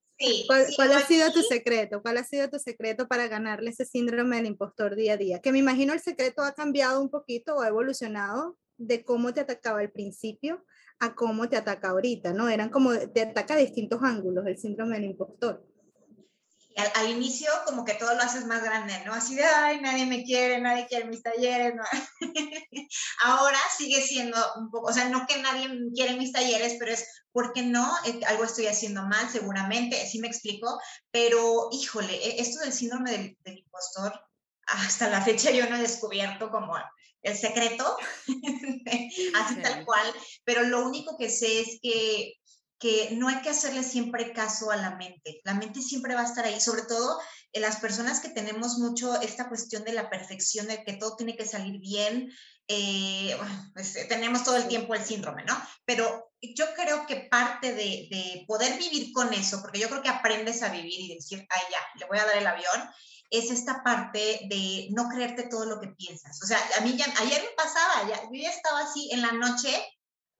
¿Cuál, 0.76 0.92
ha 0.92 1.00
sido 1.00 1.32
tu 1.32 1.42
secreto? 1.42 2.02
¿Cuál 2.02 2.18
ha 2.18 2.24
sido 2.24 2.48
tu 2.48 2.58
secreto 2.58 3.08
para 3.08 3.28
ganarle 3.28 3.70
ese 3.70 3.84
síndrome 3.84 4.36
del 4.36 4.46
impostor 4.46 4.94
día 4.94 5.14
a 5.14 5.16
día? 5.16 5.40
Que 5.40 5.52
me 5.52 5.58
imagino 5.58 5.92
el 5.92 6.00
secreto 6.00 6.42
ha 6.42 6.52
cambiado 6.52 7.00
un 7.00 7.10
poquito 7.10 7.56
o 7.56 7.62
ha 7.62 7.68
evolucionado 7.68 8.56
de 8.76 9.04
cómo 9.04 9.32
te 9.34 9.40
atacaba 9.40 9.80
al 9.80 9.90
principio 9.90 10.64
a 11.00 11.14
cómo 11.14 11.48
te 11.48 11.56
ataca 11.56 11.90
ahorita, 11.90 12.32
¿no? 12.32 12.48
Eran 12.48 12.68
como, 12.68 12.96
te 12.96 13.22
ataca 13.22 13.54
a 13.54 13.56
distintos 13.56 14.00
ángulos 14.02 14.46
el 14.46 14.56
síndrome 14.56 14.96
del 14.96 15.10
impostor 15.10 15.66
al, 16.76 17.10
inicio 17.10 17.50
como 17.66 17.84
que 17.84 17.94
todo 17.94 18.14
lo 18.14 18.22
haces 18.22 18.46
más 18.46 18.62
grande, 18.62 19.02
¿no? 19.04 19.12
Así 19.12 19.34
de, 19.34 19.44
ay, 19.44 19.80
nadie 19.80 20.06
me 20.06 20.24
quiere, 20.24 20.60
nadie 20.60 20.86
quiere 20.86 21.06
mis 21.06 21.22
talleres, 21.22 21.74
¿no? 21.74 21.82
Ahora 23.24 23.58
sigue 23.76 24.00
siendo 24.00 24.38
un 24.56 24.70
poco, 24.70 24.88
o 24.88 24.92
sea, 24.92 25.08
no 25.08 25.26
que 25.26 25.40
nadie 25.40 25.68
quiere 25.94 26.16
mis 26.16 26.32
talleres, 26.32 26.76
pero 26.78 26.92
es 26.92 27.06
porque 27.32 27.62
no, 27.62 27.90
eh, 28.04 28.20
algo 28.26 28.44
estoy 28.44 28.66
haciendo 28.66 29.02
mal, 29.02 29.28
seguramente, 29.30 30.06
sí 30.06 30.18
me 30.18 30.28
explico, 30.28 30.80
pero 31.10 31.68
híjole, 31.72 32.14
e, 32.14 32.40
esto 32.40 32.60
del 32.60 32.72
síndrome 32.72 33.10
del, 33.10 33.36
del 33.40 33.58
impostor, 33.58 34.12
hasta 34.66 35.08
la 35.08 35.22
fecha 35.22 35.50
yo 35.50 35.68
no 35.68 35.76
he 35.76 35.82
descubierto 35.82 36.50
como 36.50 36.76
el 37.22 37.36
secreto, 37.36 37.96
así 39.34 39.56
tal 39.62 39.84
cual, 39.84 40.12
pero 40.44 40.64
lo 40.64 40.86
único 40.86 41.16
que 41.16 41.30
sé 41.30 41.60
es 41.60 41.78
que 41.82 42.34
que 42.82 43.10
no 43.12 43.28
hay 43.28 43.40
que 43.42 43.50
hacerle 43.50 43.84
siempre 43.84 44.32
caso 44.32 44.72
a 44.72 44.76
la 44.76 44.96
mente. 44.96 45.40
La 45.44 45.54
mente 45.54 45.80
siempre 45.80 46.16
va 46.16 46.22
a 46.22 46.26
estar 46.26 46.44
ahí, 46.44 46.60
sobre 46.60 46.82
todo 46.82 47.20
en 47.52 47.62
las 47.62 47.76
personas 47.76 48.18
que 48.18 48.30
tenemos 48.30 48.78
mucho 48.78 49.20
esta 49.20 49.48
cuestión 49.48 49.84
de 49.84 49.92
la 49.92 50.10
perfección, 50.10 50.66
de 50.66 50.82
que 50.82 50.94
todo 50.94 51.14
tiene 51.14 51.36
que 51.36 51.46
salir 51.46 51.78
bien. 51.78 52.32
Eh, 52.66 53.38
pues, 53.74 53.94
eh, 53.94 54.06
tenemos 54.06 54.42
todo 54.42 54.56
el 54.56 54.66
tiempo 54.66 54.96
el 54.96 55.04
síndrome, 55.04 55.44
¿no? 55.44 55.56
Pero 55.84 56.32
yo 56.40 56.74
creo 56.74 57.06
que 57.06 57.28
parte 57.30 57.72
de, 57.72 58.08
de, 58.10 58.44
poder 58.48 58.76
vivir 58.76 59.12
con 59.12 59.32
eso, 59.32 59.62
porque 59.62 59.78
yo 59.78 59.88
creo 59.88 60.02
que 60.02 60.08
aprendes 60.08 60.64
a 60.64 60.70
vivir 60.70 61.02
y 61.02 61.14
decir, 61.14 61.46
ay, 61.50 61.62
ya, 61.70 62.00
le 62.00 62.06
voy 62.06 62.18
a 62.18 62.26
dar 62.26 62.36
el 62.36 62.46
avión, 62.48 62.90
es 63.30 63.52
esta 63.52 63.84
parte 63.84 64.40
de 64.50 64.88
no 64.90 65.08
creerte 65.08 65.44
todo 65.44 65.66
lo 65.66 65.80
que 65.80 65.94
piensas. 65.96 66.42
O 66.42 66.46
sea, 66.46 66.58
a 66.78 66.80
mí 66.80 66.96
ya, 66.96 67.06
ayer 67.20 67.42
me 67.42 67.54
pasaba, 67.56 68.08
ya, 68.08 68.24
yo 68.24 68.42
ya 68.42 68.50
estaba 68.50 68.80
así 68.80 69.08
en 69.12 69.22
la 69.22 69.30
noche 69.30 69.70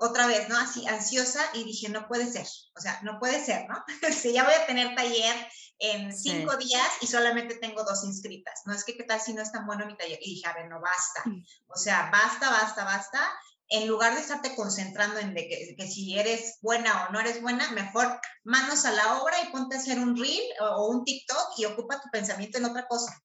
otra 0.03 0.27
vez, 0.27 0.49
¿no? 0.49 0.59
Así 0.59 0.87
ansiosa 0.87 1.41
y 1.55 1.65
dije, 1.65 1.89
no 1.89 2.09
puede 2.09 2.31
ser, 2.31 2.47
o 2.77 2.81
sea, 2.81 2.99
no 3.03 3.19
puede 3.19 3.43
ser, 3.45 3.69
¿no? 3.69 3.77
si 4.13 4.33
ya 4.33 4.45
voy 4.45 4.55
a 4.55 4.67
tener 4.67 4.95
taller 4.95 5.35
en 5.79 6.17
cinco 6.17 6.57
días 6.57 6.89
y 7.01 7.07
solamente 7.07 7.57
tengo 7.57 7.85
dos 7.85 8.05
inscritas, 8.05 8.63
¿no? 8.67 8.75
Es 8.75 8.85
que 8.85 8.97
qué 8.97 9.05
tal 9.05 9.21
si 9.21 9.33
no 9.33 9.43
es 9.43 9.53
tan 9.53 9.67
bueno 9.67 9.87
mi 9.87 9.97
taller. 9.97 10.19
Y 10.21 10.35
dije, 10.35 10.49
a 10.49 10.55
ver, 10.55 10.69
no 10.69 10.81
basta, 10.81 11.25
o 11.69 11.77
sea, 11.77 12.11
basta, 12.11 12.51
basta, 12.51 12.85
basta. 12.85 13.21
En 13.69 13.89
lugar 13.89 14.15
de 14.15 14.21
estarte 14.21 14.55
concentrando 14.55 15.19
en 15.19 15.33
de 15.33 15.49
que, 15.49 15.75
que, 15.79 15.87
si 15.87 16.19
eres 16.19 16.59
buena 16.61 17.07
o 17.07 17.13
no 17.13 17.21
eres 17.21 17.41
buena, 17.41 17.71
mejor 17.71 18.21
manos 18.45 18.85
a 18.85 18.93
la 18.93 19.23
obra 19.23 19.35
y 19.43 19.51
ponte 19.51 19.77
a 19.77 19.79
hacer 19.79 19.99
un 19.99 20.15
reel 20.17 20.43
o 20.61 20.89
un 20.89 21.05
TikTok 21.05 21.59
y 21.59 21.65
ocupa 21.65 22.01
tu 22.01 22.11
pensamiento 22.11 22.59
en 22.59 22.67
otra 22.67 22.87
cosa. 22.87 23.19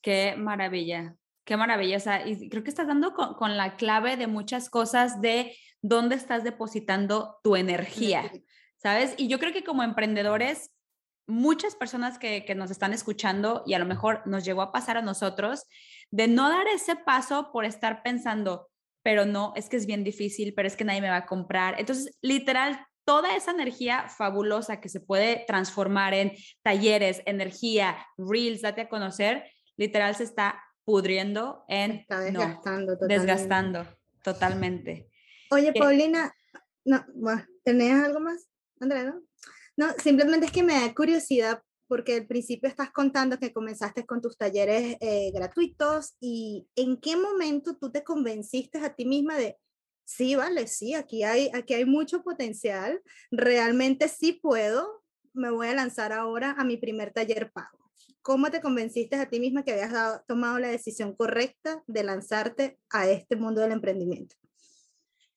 Qué 0.00 0.36
maravilla, 0.36 1.16
qué 1.46 1.56
maravilla. 1.56 2.26
y 2.26 2.48
creo 2.50 2.62
que 2.62 2.70
estás 2.70 2.88
dando 2.88 3.14
con, 3.14 3.56
la 3.56 3.76
clave 3.76 4.16
de 4.16 4.26
muchas 4.26 4.68
cosas 4.68 5.22
de 5.22 5.56
dónde 5.80 6.16
estás 6.16 6.44
depositando 6.44 7.38
tu 7.42 7.56
energía, 7.56 8.30
¿sabes? 8.76 9.14
Y 9.16 9.28
yo 9.28 9.38
creo 9.38 9.52
que 9.52 9.64
como 9.64 9.82
emprendedores, 9.82 10.72
muchas 11.28 11.76
personas 11.76 12.18
que, 12.18 12.44
que 12.44 12.54
nos 12.54 12.70
están 12.70 12.92
escuchando 12.92 13.62
y 13.64 13.74
a 13.74 13.78
lo 13.78 13.86
mejor 13.86 14.22
nos 14.26 14.44
llegó 14.44 14.60
a 14.60 14.72
pasar 14.72 14.96
a 14.96 15.02
nosotros, 15.02 15.64
de 16.10 16.28
no 16.28 16.50
dar 16.50 16.66
ese 16.66 16.96
paso 16.96 17.50
por 17.52 17.64
estar 17.64 18.02
pensando, 18.02 18.68
pero 19.02 19.24
no, 19.24 19.52
es 19.54 19.68
que 19.68 19.76
es 19.76 19.86
bien 19.86 20.02
difícil, 20.02 20.52
pero 20.54 20.66
es 20.66 20.76
que 20.76 20.84
nadie 20.84 21.00
me 21.00 21.10
va 21.10 21.16
a 21.16 21.26
comprar. 21.26 21.78
Entonces, 21.78 22.18
literal, 22.22 22.84
toda 23.04 23.36
esa 23.36 23.52
energía 23.52 24.08
fabulosa 24.08 24.80
que 24.80 24.88
se 24.88 24.98
puede 24.98 25.44
transformar 25.46 26.12
en 26.12 26.32
talleres, 26.62 27.22
energía, 27.24 28.04
reels, 28.18 28.62
date 28.62 28.80
a 28.80 28.88
conocer, 28.88 29.44
literal 29.76 30.16
se 30.16 30.24
está 30.24 30.60
pudriendo 30.86 31.64
en... 31.68 31.90
Está 31.90 32.20
desgastando 32.20 32.92
totalmente. 32.92 33.26
Desgastando 33.26 33.86
totalmente. 34.22 35.10
Oye, 35.50 35.72
Paulina, 35.72 36.32
no, 36.84 37.04
bueno, 37.14 37.44
¿tenías 37.64 38.04
algo 38.04 38.20
más, 38.20 38.48
Andrea? 38.80 39.04
No? 39.04 39.22
no, 39.76 39.92
simplemente 40.02 40.46
es 40.46 40.52
que 40.52 40.62
me 40.62 40.74
da 40.74 40.94
curiosidad 40.94 41.60
porque 41.88 42.14
al 42.14 42.26
principio 42.26 42.68
estás 42.68 42.90
contando 42.90 43.38
que 43.38 43.52
comenzaste 43.52 44.06
con 44.06 44.20
tus 44.20 44.36
talleres 44.36 44.96
eh, 45.00 45.30
gratuitos 45.32 46.16
y 46.20 46.68
en 46.76 46.96
qué 47.00 47.16
momento 47.16 47.76
tú 47.76 47.90
te 47.90 48.02
convenciste 48.02 48.78
a 48.78 48.94
ti 48.94 49.04
misma 49.04 49.36
de, 49.36 49.56
sí, 50.04 50.36
vale, 50.36 50.66
sí, 50.68 50.94
aquí 50.94 51.22
hay, 51.24 51.50
aquí 51.52 51.74
hay 51.74 51.84
mucho 51.84 52.22
potencial, 52.22 53.02
realmente 53.30 54.08
sí 54.08 54.32
puedo, 54.32 55.04
me 55.32 55.50
voy 55.50 55.68
a 55.68 55.74
lanzar 55.74 56.12
ahora 56.12 56.54
a 56.58 56.64
mi 56.64 56.76
primer 56.76 57.12
taller 57.12 57.52
pago. 57.52 57.85
¿Cómo 58.26 58.50
te 58.50 58.60
convenciste 58.60 59.14
a 59.14 59.28
ti 59.28 59.38
misma 59.38 59.62
que 59.62 59.70
habías 59.70 60.26
tomado 60.26 60.58
la 60.58 60.66
decisión 60.66 61.14
correcta 61.14 61.84
de 61.86 62.02
lanzarte 62.02 62.76
a 62.90 63.06
este 63.06 63.36
mundo 63.36 63.60
del 63.60 63.70
emprendimiento? 63.70 64.34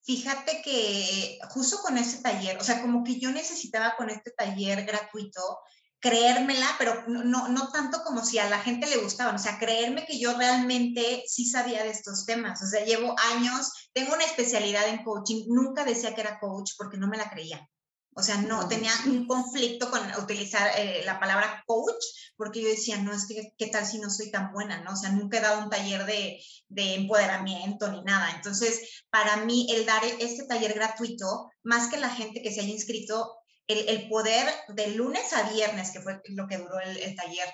Fíjate 0.02 0.64
que 0.64 1.38
justo 1.52 1.78
con 1.84 2.00
ese 2.00 2.24
taller, 2.24 2.58
o 2.58 2.64
sea, 2.64 2.82
como 2.82 3.04
que 3.04 3.20
yo 3.20 3.30
necesitaba 3.30 3.94
con 3.96 4.10
este 4.10 4.32
taller 4.32 4.86
gratuito 4.86 5.60
creérmela, 6.00 6.66
pero 6.80 7.04
no, 7.08 7.50
no 7.50 7.72
tanto 7.72 8.02
como 8.04 8.26
si 8.26 8.40
a 8.40 8.50
la 8.50 8.58
gente 8.58 8.88
le 8.88 8.98
gustaba, 8.98 9.36
o 9.36 9.38
sea, 9.38 9.60
creerme 9.60 10.08
que 10.08 10.18
yo 10.18 10.36
realmente 10.36 11.24
sí 11.28 11.46
sabía 11.46 11.84
de 11.84 11.92
estos 11.92 12.26
temas, 12.26 12.60
o 12.64 12.66
sea, 12.66 12.84
llevo 12.86 13.16
años, 13.36 13.92
tengo 13.94 14.16
una 14.16 14.26
especialidad 14.26 14.88
en 14.88 15.04
coaching, 15.04 15.44
nunca 15.50 15.84
decía 15.86 16.16
que 16.16 16.22
era 16.22 16.40
coach 16.40 16.72
porque 16.76 16.98
no 16.98 17.08
me 17.08 17.18
la 17.18 17.30
creía. 17.30 17.70
O 18.14 18.24
sea, 18.24 18.38
no, 18.38 18.68
tenía 18.68 18.92
un 19.06 19.28
conflicto 19.28 19.90
con 19.90 20.02
utilizar 20.22 20.72
eh, 20.78 21.04
la 21.06 21.20
palabra 21.20 21.64
coach, 21.66 22.04
porque 22.36 22.62
yo 22.62 22.68
decía, 22.68 22.98
no, 22.98 23.14
es 23.14 23.28
que, 23.28 23.54
¿qué 23.58 23.68
tal 23.68 23.86
si 23.86 24.00
no 24.00 24.10
soy 24.10 24.32
tan 24.32 24.52
buena? 24.52 24.82
¿no? 24.82 24.94
O 24.94 24.96
sea, 24.96 25.12
nunca 25.12 25.38
he 25.38 25.42
dado 25.42 25.64
un 25.64 25.70
taller 25.70 26.06
de, 26.06 26.42
de 26.68 26.96
empoderamiento 26.96 27.92
ni 27.92 28.02
nada. 28.02 28.32
Entonces, 28.36 29.04
para 29.10 29.38
mí, 29.38 29.68
el 29.72 29.86
dar 29.86 30.04
este 30.04 30.46
taller 30.48 30.74
gratuito, 30.74 31.50
más 31.64 31.90
que 31.90 31.98
la 31.98 32.10
gente 32.10 32.42
que 32.42 32.52
se 32.52 32.62
haya 32.62 32.70
inscrito, 32.70 33.36
el, 33.68 33.88
el, 33.88 34.10
poder 34.10 34.52
de 34.70 34.88
lunes 34.96 35.32
a 35.32 35.52
viernes, 35.52 35.92
que 35.92 36.02
fue 36.02 36.20
lo 36.30 36.48
que 36.48 36.58
duró 36.58 36.80
el, 36.80 36.98
el, 36.98 37.16
taller, 37.16 37.48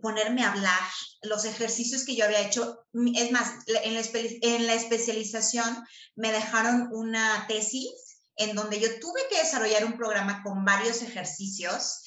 ponerme 0.00 0.42
a 0.42 0.52
hablar, 0.52 0.80
los 1.22 1.44
ejercicios 1.44 2.06
que 2.06 2.16
yo 2.16 2.24
había 2.24 2.40
hecho, 2.40 2.86
es 3.14 3.30
más, 3.30 3.52
en 3.66 3.94
la, 3.94 4.02
en 4.02 4.66
la 4.66 4.74
especialización 4.74 5.84
me 6.16 6.32
dejaron 6.32 6.88
una 6.90 7.44
tesis 7.48 8.07
en 8.38 8.54
donde 8.54 8.80
yo 8.80 8.98
tuve 9.00 9.20
que 9.30 9.38
desarrollar 9.38 9.84
un 9.84 9.96
programa 9.96 10.42
con 10.42 10.64
varios 10.64 11.02
ejercicios 11.02 12.02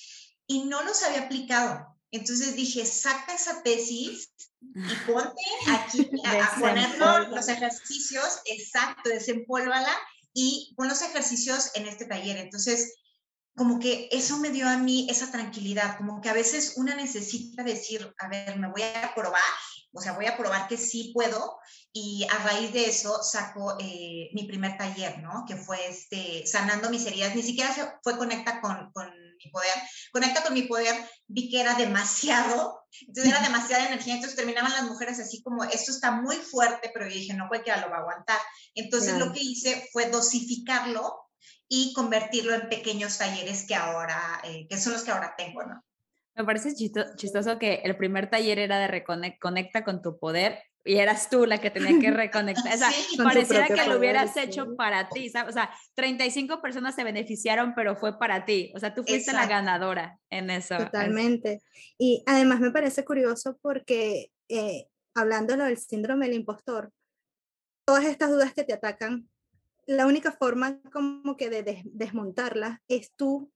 y 0.47 0.63
no 0.63 0.81
los 0.83 1.03
había 1.03 1.21
aplicado. 1.21 1.85
Entonces 2.11 2.55
dije, 2.55 2.85
saca 2.85 3.33
esa 3.33 3.63
tesis 3.63 4.33
y 4.61 5.11
ponte 5.11 5.41
aquí 5.69 6.09
a, 6.25 6.59
poner 6.59 6.97
los 7.29 7.47
ejercicios, 7.47 8.41
exacto, 8.45 9.09
desempólvala 9.09 9.95
y 10.33 10.73
pon 10.75 10.87
los 10.87 11.01
ejercicios 11.01 11.71
en 11.75 11.87
este 11.87 12.05
taller. 12.05 12.37
Entonces, 12.37 12.95
como 13.55 13.79
que 13.79 14.09
eso 14.11 14.37
me 14.37 14.49
dio 14.49 14.67
a 14.67 14.77
mí 14.77 15.07
esa 15.09 15.31
tranquilidad, 15.31 15.97
como 15.97 16.21
que 16.21 16.29
a 16.29 16.33
veces 16.33 16.73
una 16.77 16.95
necesita 16.95 17.63
decir, 17.63 18.13
a 18.17 18.27
ver, 18.27 18.57
me 18.57 18.69
voy 18.69 18.81
a 18.81 19.13
probar, 19.13 19.41
o 19.93 20.01
sea, 20.01 20.13
voy 20.13 20.25
a 20.25 20.37
probar 20.37 20.67
que 20.67 20.77
sí 20.77 21.11
puedo 21.13 21.59
y 21.91 22.25
a 22.29 22.37
raíz 22.43 22.71
de 22.73 22.85
eso 22.85 23.21
saco 23.23 23.77
eh, 23.79 24.29
mi 24.33 24.43
primer 24.47 24.77
taller, 24.77 25.19
¿no? 25.19 25.43
Que 25.47 25.57
fue 25.57 25.77
este, 25.87 26.45
sanando 26.47 26.89
mis 26.89 27.05
heridas, 27.05 27.35
ni 27.35 27.43
siquiera 27.43 27.99
fue 28.01 28.17
conecta 28.17 28.61
con, 28.61 28.91
con 28.93 29.11
mi 29.43 29.51
poder, 29.51 29.73
conecta 30.11 30.43
con 30.43 30.53
mi 30.53 30.63
poder, 30.63 30.95
vi 31.27 31.49
que 31.49 31.61
era 31.61 31.73
demasiado, 31.75 32.85
entonces 33.01 33.33
era 33.33 33.41
demasiada 33.41 33.87
energía, 33.87 34.15
entonces 34.15 34.37
terminaban 34.37 34.71
las 34.71 34.83
mujeres 34.83 35.19
así 35.19 35.41
como, 35.41 35.63
esto 35.63 35.91
está 35.91 36.11
muy 36.11 36.37
fuerte, 36.37 36.91
pero 36.93 37.07
yo 37.07 37.13
dije, 37.13 37.33
no 37.33 37.47
cualquiera 37.49 37.81
lo 37.81 37.89
va 37.89 37.97
a 37.97 38.01
aguantar. 38.01 38.39
Entonces 38.75 39.17
lo 39.17 39.33
que 39.33 39.41
hice 39.41 39.89
fue 39.91 40.09
dosificarlo 40.09 41.27
y 41.67 41.93
convertirlo 41.93 42.53
en 42.53 42.69
pequeños 42.69 43.17
talleres 43.17 43.65
que 43.65 43.75
ahora, 43.75 44.41
eh, 44.43 44.67
que 44.69 44.77
son 44.77 44.93
los 44.93 45.03
que 45.03 45.11
ahora 45.11 45.35
tengo, 45.37 45.63
¿no? 45.63 45.83
Me 46.35 46.45
parece 46.45 46.73
chistoso 46.73 47.59
que 47.59 47.81
el 47.83 47.97
primer 47.97 48.29
taller 48.29 48.59
era 48.59 48.79
de 48.79 48.87
reconecta 48.87 49.83
con 49.83 50.01
tu 50.01 50.17
poder 50.17 50.59
y 50.83 50.95
eras 50.95 51.29
tú 51.29 51.45
la 51.45 51.59
que 51.59 51.69
tenía 51.69 51.99
que 51.99 52.11
reconectar. 52.11 52.73
O 52.73 52.77
sea, 52.77 52.89
pareciera 53.23 53.67
que 53.67 53.87
lo 53.87 53.97
hubieras 53.97 54.35
hecho 54.37 54.75
para 54.75 55.09
ti, 55.09 55.29
¿sabes? 55.29 55.49
O 55.49 55.53
sea, 55.53 55.69
35 55.95 56.61
personas 56.61 56.95
se 56.95 57.03
beneficiaron, 57.03 57.73
pero 57.75 57.95
fue 57.95 58.17
para 58.17 58.45
ti. 58.45 58.71
O 58.75 58.79
sea, 58.79 58.93
tú 58.93 59.03
fuiste 59.03 59.33
la 59.33 59.45
ganadora 59.45 60.17
en 60.29 60.49
eso. 60.49 60.77
Totalmente. 60.77 61.61
Y 61.97 62.23
además 62.25 62.59
me 62.59 62.71
parece 62.71 63.05
curioso 63.05 63.57
porque 63.61 64.31
eh, 64.49 64.87
hablándolo 65.13 65.65
del 65.65 65.77
síndrome 65.77 66.27
del 66.27 66.37
impostor, 66.37 66.91
todas 67.85 68.05
estas 68.05 68.31
dudas 68.31 68.53
que 68.53 68.63
te 68.63 68.73
atacan 68.73 69.27
la 69.85 70.05
única 70.05 70.31
forma 70.31 70.79
como 70.91 71.35
que 71.37 71.49
de 71.49 71.81
desmontarlas 71.85 72.79
es 72.87 73.11
tú 73.15 73.51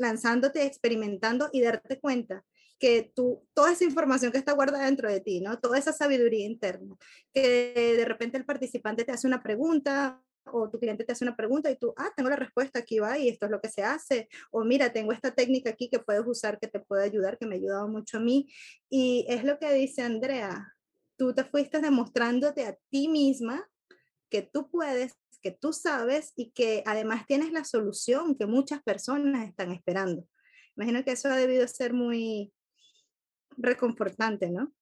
lanzándote, 0.00 0.64
experimentando 0.64 1.48
y 1.52 1.60
darte 1.60 2.00
cuenta 2.00 2.44
que 2.78 3.12
tú, 3.14 3.46
toda 3.52 3.72
esa 3.72 3.84
información 3.84 4.32
que 4.32 4.38
está 4.38 4.52
guardada 4.52 4.86
dentro 4.86 5.10
de 5.10 5.20
ti, 5.20 5.40
¿no? 5.40 5.60
Toda 5.60 5.78
esa 5.78 5.92
sabiduría 5.92 6.46
interna, 6.46 6.96
que 7.32 7.94
de 7.96 8.04
repente 8.06 8.38
el 8.38 8.46
participante 8.46 9.04
te 9.04 9.12
hace 9.12 9.26
una 9.26 9.42
pregunta 9.42 10.22
o 10.46 10.70
tu 10.70 10.78
cliente 10.78 11.04
te 11.04 11.12
hace 11.12 11.24
una 11.24 11.36
pregunta 11.36 11.70
y 11.70 11.76
tú, 11.76 11.92
ah, 11.98 12.10
tengo 12.16 12.30
la 12.30 12.36
respuesta, 12.36 12.78
aquí 12.78 12.98
va 12.98 13.18
y 13.18 13.28
esto 13.28 13.44
es 13.44 13.52
lo 13.52 13.60
que 13.60 13.68
se 13.68 13.82
hace, 13.82 14.28
o 14.50 14.64
mira, 14.64 14.92
tengo 14.92 15.12
esta 15.12 15.32
técnica 15.32 15.70
aquí 15.70 15.90
que 15.90 15.98
puedes 15.98 16.26
usar 16.26 16.58
que 16.58 16.68
te 16.68 16.80
puede 16.80 17.04
ayudar, 17.04 17.36
que 17.38 17.46
me 17.46 17.56
ha 17.56 17.58
ayudado 17.58 17.88
mucho 17.88 18.16
a 18.16 18.20
mí. 18.20 18.48
Y 18.88 19.26
es 19.28 19.44
lo 19.44 19.58
que 19.58 19.72
dice 19.74 20.02
Andrea, 20.02 20.74
tú 21.16 21.34
te 21.34 21.44
fuiste 21.44 21.80
demostrándote 21.80 22.64
a 22.64 22.78
ti 22.88 23.08
misma 23.08 23.68
que 24.30 24.40
tú 24.40 24.70
puedes 24.70 25.12
que 25.42 25.50
tú 25.50 25.72
sabes 25.72 26.32
y 26.36 26.50
que 26.52 26.82
además 26.86 27.26
tienes 27.26 27.52
la 27.52 27.64
solución 27.64 28.36
que 28.36 28.46
muchas 28.46 28.82
personas 28.82 29.48
están 29.48 29.72
esperando. 29.72 30.26
Imagino 30.76 31.04
que 31.04 31.12
eso 31.12 31.28
ha 31.28 31.36
debido 31.36 31.66
ser 31.68 31.92
muy 31.92 32.52
reconfortante, 33.56 34.50
¿no? 34.50 34.72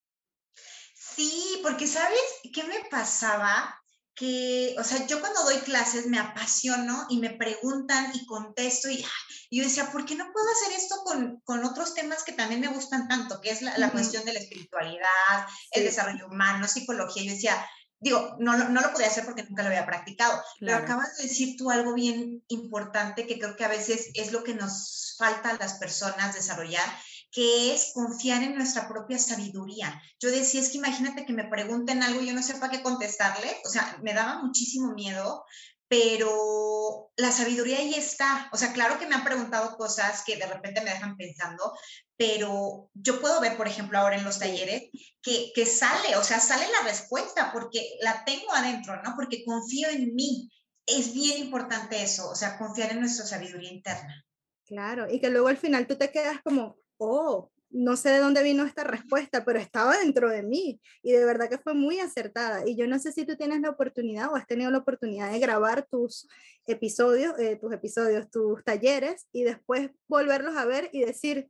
Sí, 0.95 1.61
porque 1.63 1.87
sabes 1.87 2.21
qué 2.53 2.65
me 2.65 2.89
pasaba 2.91 3.75
que, 4.19 4.75
o 4.79 4.83
sea, 4.83 5.07
yo 5.07 5.21
cuando 5.21 5.45
doy 5.45 5.59
clases 5.59 6.07
me 6.07 6.19
apasiono 6.19 7.07
y 7.09 7.19
me 7.19 7.31
preguntan 7.31 8.11
y 8.15 8.27
contesto 8.27 8.91
y, 8.91 9.05
yo 9.51 9.65
decía, 9.65 9.91
¿por 9.93 10.05
qué 10.05 10.17
no 10.17 10.31
puedo 10.33 10.47
hacer 10.51 10.77
esto 10.77 10.97
con, 11.05 11.41
con, 11.41 11.65
otros 11.65 11.95
temas 11.95 12.25
que 12.25 12.33
también 12.33 12.61
me 12.61 12.69
gustan 12.69 13.09
tanto, 13.09 13.41
que 13.41 13.51
es 13.51 13.63
la, 13.63 13.91
cuestión 13.91 14.25
de 14.25 14.33
la 14.33 14.41
espiritualidad, 14.41 15.47
el 15.71 15.85
desarrollo 15.85 16.27
humano, 16.27 16.67
psicología? 16.67 17.23
Yo 17.23 17.33
decía, 17.33 17.67
digo, 18.01 18.37
no, 18.39 18.57
no 18.57 18.81
lo 18.81 18.93
podía 18.93 19.09
hacer 19.09 19.25
porque 19.25 19.45
nunca 19.45 19.63
lo 19.63 19.69
había 19.69 19.87
practicado, 19.87 20.41
pero 20.61 20.77
acabas 20.77 21.17
de 21.17 21.25
decir 21.25 21.57
tú 21.57 21.71
algo 21.71 21.95
bien 21.95 22.45
importante 22.49 23.27
que 23.27 23.39
creo 23.39 23.57
que 23.57 23.65
a 23.65 23.69
veces 23.69 24.11
es 24.15 24.33
lo 24.33 24.45
que 24.45 24.55
nos 24.55 25.17
falta 25.19 25.51
a 25.51 25.57
las 25.57 25.75
personas 25.75 26.35
desarrollar, 26.35 26.89
que 27.31 27.75
es 27.75 27.93
confiar 27.93 28.43
en 28.43 28.55
nuestra 28.55 28.89
propia 28.89 29.19
sabiduría. 29.19 30.01
Yo 30.21 30.31
decía, 30.31 30.61
es 30.61 30.71
que 30.71 30.79
imagínate 30.79 31.27
que 31.27 31.33
me 31.33 31.49
pregunten 31.49 32.03
algo 32.03 32.21
y 32.21 32.29
yo 32.29 32.35
no 32.35 32.43
sepa 32.43 32.71
qué 32.71 32.83
contestarle, 32.83 33.57
o 33.65 33.69
sea, 33.69 33.99
me 34.03 34.15
daba 34.15 34.43
muchísimo 34.43 34.95
miedo, 34.95 35.45
pero 35.89 37.11
la 37.17 37.33
sabiduría 37.33 37.79
ahí 37.79 37.95
está. 37.95 38.49
O 38.53 38.57
sea, 38.57 38.73
claro 38.73 38.99
que 38.99 39.07
me 39.07 39.15
han 39.15 39.25
preguntado 39.25 39.77
cosas 39.77 40.23
que 40.25 40.37
de 40.37 40.47
repente 40.47 40.83
me 40.83 40.91
dejan 40.91 41.17
pensando, 41.17 41.73
pero 42.17 42.91
yo 42.95 43.21
puedo 43.21 43.41
ver, 43.41 43.57
por 43.57 43.67
ejemplo, 43.67 43.99
ahora 43.99 44.17
en 44.17 44.25
los 44.25 44.39
talleres 44.39 44.91
que, 45.23 45.51
que 45.55 45.67
sale, 45.67 46.17
o 46.17 46.25
sea, 46.25 46.41
sale 46.41 46.67
la 46.71 46.89
respuesta 46.89 47.51
porque 47.53 47.97
la 48.03 48.25
tengo 48.25 48.53
adentro, 48.53 49.03
¿no? 49.03 49.15
Porque 49.17 49.45
confío 49.45 49.89
en 49.89 50.15
mí. 50.15 50.51
es 50.87 51.13
bien 51.13 51.39
importante 51.39 52.03
eso, 52.03 52.31
o 52.31 52.35
sea, 52.35 52.57
confiar 52.59 52.93
en 52.93 53.01
nuestra 53.01 53.27
sabiduría 53.27 53.73
interna. 53.73 54.25
Claro, 54.65 55.07
y 55.11 55.21
que 55.21 55.31
luego 55.31 55.49
al 55.49 55.57
final 55.57 55.87
tú 55.87 55.97
te 55.97 56.11
quedas 56.11 56.41
como, 56.43 56.77
oh, 56.99 57.51
no 57.71 57.97
sé 57.97 58.11
de 58.11 58.19
dónde 58.19 58.43
vino 58.43 58.65
esta 58.65 58.85
respuesta, 58.85 59.45
pero 59.45 59.59
estaba 59.59 59.99
dentro 59.99 60.31
de 60.31 60.43
mí 60.43 60.81
y 61.03 61.13
de 61.13 61.25
verdad 61.25 61.49
que 61.49 61.59
fue 61.59 61.75
muy 61.75 62.01
acertada. 62.01 62.67
Y 62.67 62.77
yo 62.77 62.87
no 62.87 62.99
sé 62.99 63.13
si 63.13 63.25
tú 63.25 63.37
tienes 63.37 63.61
la 63.61 63.71
oportunidad 63.71 64.33
o 64.33 64.37
has 64.37 64.47
tenido 64.47 64.71
la 64.71 64.79
oportunidad 64.79 65.31
de 65.31 65.39
grabar 65.39 65.87
tus 65.87 66.29
episodios, 66.67 67.39
eh, 67.39 67.57
tus 67.57 67.73
episodios, 67.73 68.31
tus 68.31 68.65
talleres 68.65 69.27
y 69.33 69.43
después 69.43 69.91
volverlos 70.07 70.57
a 70.57 70.65
ver 70.65 70.91
y 70.93 71.05
decir, 71.05 71.49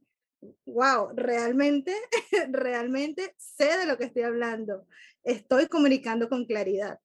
wow, 0.66 1.10
realmente, 1.14 1.94
realmente 2.50 3.34
sé 3.36 3.78
de 3.78 3.86
lo 3.86 3.96
que 3.96 4.04
estoy 4.04 4.22
hablando. 4.22 4.86
Estoy 5.24 5.66
comunicando 5.66 6.28
con 6.28 6.46
claridad. 6.46 6.98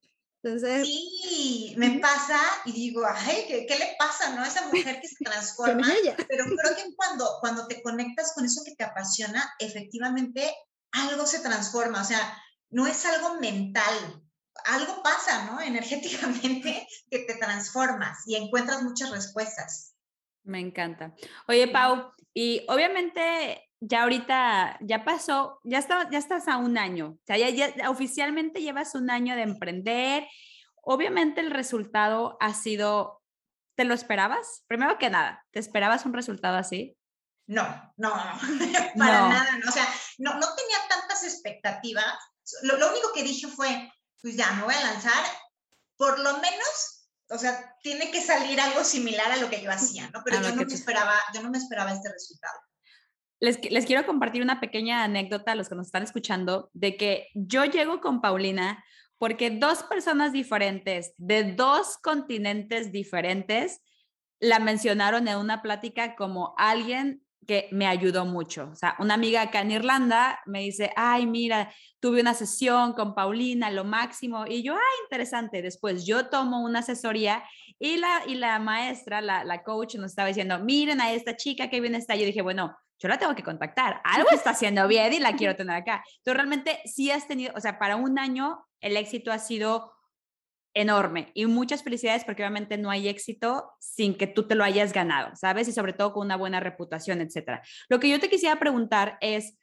Entonces, 0.44 0.86
sí, 0.86 1.74
me 1.78 2.00
pasa 2.00 2.38
y 2.66 2.74
digo, 2.74 3.02
ay, 3.08 3.46
¿qué, 3.48 3.66
¿qué, 3.66 3.78
le 3.78 3.96
pasa, 3.98 4.36
no? 4.36 4.44
Esa 4.44 4.68
mujer 4.68 5.00
que 5.00 5.08
se 5.08 5.16
transforma. 5.24 5.88
pero 6.28 6.46
creo 6.58 6.76
que 6.76 6.96
cuando, 6.98 7.38
cuando 7.40 7.66
te 7.68 7.82
conectas 7.82 8.34
con 8.36 8.44
eso 8.44 8.62
que 8.66 8.76
te 8.76 8.84
apasiona, 8.84 9.54
efectivamente 9.60 10.54
algo 10.92 11.26
se 11.26 11.40
transforma. 11.40 12.02
O 12.02 12.06
sea, 12.06 12.38
no 12.72 12.88
es 12.88 13.06
algo 13.06 13.40
mental, 13.40 14.22
algo 14.66 15.02
pasa, 15.02 15.46
¿no? 15.46 15.62
Energéticamente 15.62 16.88
que 17.10 17.20
te 17.20 17.36
transformas 17.36 18.28
y 18.28 18.36
encuentras 18.36 18.84
muchas 18.84 19.12
respuestas. 19.12 19.96
Me 20.44 20.60
encanta. 20.60 21.16
Oye, 21.48 21.70
Pau, 21.70 22.12
y 22.34 22.66
obviamente 22.68 23.72
ya 23.86 24.04
ahorita, 24.04 24.78
ya 24.82 25.04
pasó, 25.04 25.60
ya, 25.64 25.78
está, 25.78 26.10
ya 26.10 26.18
estás 26.18 26.48
a 26.48 26.58
un 26.58 26.78
año, 26.78 27.18
o 27.22 27.26
sea, 27.26 27.38
ya, 27.38 27.90
oficialmente 27.90 28.62
llevas 28.62 28.96
un 28.96 29.10
año 29.10 29.36
de 29.36 29.42
emprender. 29.42 30.28
Obviamente 30.84 31.42
el 31.42 31.52
resultado 31.52 32.38
ha 32.40 32.54
sido, 32.54 33.22
¿te 33.76 33.84
lo 33.84 33.94
esperabas? 33.94 34.64
Primero 34.68 34.98
que 34.98 35.10
nada, 35.10 35.46
¿te 35.52 35.60
esperabas 35.60 36.06
un 36.06 36.14
resultado 36.14 36.58
así? 36.58 36.98
No, 37.46 37.64
no, 37.98 38.12
para 38.98 39.28
nada, 39.28 39.58
no. 39.58 39.70
o 39.70 39.72
sea, 39.72 39.86
no, 40.18 40.34
no 40.36 40.48
tenía 40.56 40.78
tantas 40.88 41.24
expectativas. 41.24 42.06
Lo, 42.62 42.78
lo 42.78 42.90
único 42.90 43.12
que 43.14 43.24
dije 43.24 43.48
fue, 43.48 43.92
pues 44.22 44.38
ya 44.38 44.50
me 44.54 44.64
voy 44.64 44.76
a 44.76 44.82
lanzar, 44.82 45.26
por 45.98 46.20
lo 46.20 46.38
menos, 46.38 47.10
o 47.30 47.38
sea, 47.38 47.76
tiene 47.82 48.12
que 48.12 48.22
salir 48.22 48.62
algo 48.62 48.86
similar 48.86 49.30
a 49.30 49.38
lo 49.38 49.50
que 49.50 49.62
yo 49.62 49.72
hacía, 49.72 50.10
¿no? 50.12 50.22
Pero 50.24 50.42
yo 50.42 50.56
no, 50.56 50.66
me 50.66 50.74
esperaba, 50.74 51.16
yo 51.34 51.42
no 51.42 51.50
me 51.50 51.58
esperaba 51.58 51.92
este 51.92 52.10
resultado 52.10 52.58
les, 53.44 53.86
quiero 53.86 54.06
compartir 54.06 54.42
una 54.42 54.62
pequeña 54.62 55.04
anécdota 55.04 55.52
a 55.52 55.56
los 55.56 55.68
que 55.68 55.76
nos 55.76 55.88
están 55.88 56.04
escuchando 56.04 56.70
de 56.74 56.96
que 56.96 57.28
yo 57.34 57.66
llego 57.66 58.00
con 58.00 58.22
Paulina 58.22 58.82
porque 59.18 59.50
dos 59.50 59.84
personas 59.84 60.32
diferentes 60.32 61.14
de 61.18 61.52
dos 61.52 61.98
continentes 61.98 62.94
diferentes 62.94 63.82
la 64.40 64.60
mencionaron 64.60 65.28
en 65.28 65.38
una 65.38 65.62
plática 65.62 66.16
como 66.16 66.54
alguien 66.58 67.22
que 67.46 67.68
me 67.74 67.86
ayudó 67.86 68.24
mucho. 68.26 68.70
O 68.72 68.76
sea, 68.78 68.96
una 69.00 69.16
amiga 69.16 69.42
acá 69.42 69.60
en 69.60 69.72
Irlanda 69.72 70.40
me 70.46 70.62
dice, 70.62 70.92
ay, 70.96 71.26
mira, 71.26 71.70
tuve 72.00 72.22
una 72.22 72.34
sesión 72.34 72.94
con 72.94 73.14
Paulina, 73.14 73.70
lo 73.72 73.84
máximo. 73.84 74.46
Y 74.48 74.64
yo, 74.64 74.74
ay, 74.74 75.04
interesante. 75.04 75.62
Después 75.62 76.06
yo 76.06 76.30
tomo 76.30 76.64
una 76.64 76.80
asesoría 76.80 77.44
y 77.78 77.98
la, 77.98 78.24
y 78.26 78.36
la 78.36 78.58
maestra, 78.60 79.20
la, 79.20 79.44
la 79.44 79.64
coach 79.64 79.96
nos 79.96 80.12
estaba 80.12 80.30
diciendo, 80.30 80.60
miren 80.60 81.02
a 81.02 81.12
esta 81.12 81.36
chica 81.36 81.70
que 81.70 81.82
viene 81.82 81.98
está. 81.98 82.16
Yo 82.16 82.26
dije, 82.26 82.42
bueno, 82.42 82.74
yo 83.04 83.10
la 83.10 83.20
tengo 83.20 83.36
que 83.36 83.44
contactar. 83.44 84.02
Algo 84.06 84.30
está 84.32 84.52
haciendo 84.52 84.88
bien 84.88 85.12
y 85.14 85.20
la 85.20 85.36
quiero 85.36 85.56
tener 85.56 85.76
acá. 85.76 86.04
Entonces, 86.18 86.38
realmente 86.38 86.80
sí 86.86 87.12
has 87.12 87.28
tenido, 87.28 87.54
o 87.56 87.60
sea, 87.60 87.78
para 87.78 87.98
un 87.98 88.18
año 88.18 88.66
el 88.80 88.98
éxito 88.98 89.32
ha 89.32 89.40
sido 89.40 89.92
enorme 90.74 91.32
y 91.36 91.46
muchas 91.46 91.84
felicidades 91.84 92.24
porque 92.24 92.42
obviamente 92.42 92.78
no 92.78 92.90
hay 92.90 93.08
éxito 93.08 93.72
sin 93.80 94.18
que 94.18 94.26
tú 94.26 94.48
te 94.48 94.56
lo 94.56 94.64
hayas 94.64 94.92
ganado, 94.92 95.36
¿sabes? 95.36 95.68
Y 95.68 95.72
sobre 95.72 95.94
todo 95.94 96.14
con 96.14 96.26
una 96.26 96.38
buena 96.38 96.60
reputación, 96.60 97.22
etcétera. 97.22 97.62
Lo 97.90 98.00
que 98.00 98.10
yo 98.10 98.20
te 98.20 98.30
quisiera 98.30 98.58
preguntar 98.58 99.18
es, 99.22 99.60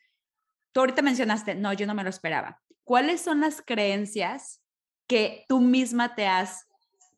tú 0.73 0.81
ahorita 0.81 1.03
mencionaste, 1.03 1.55
no, 1.55 1.73
yo 1.73 1.87
no 1.87 1.95
me 1.95 2.05
lo 2.05 2.11
esperaba. 2.11 2.61
¿Cuáles 2.85 3.23
son 3.23 3.41
las 3.41 3.63
creencias 3.63 4.63
que 5.09 5.45
tú 5.49 5.61
misma 5.61 6.15
te 6.15 6.27
has 6.27 6.67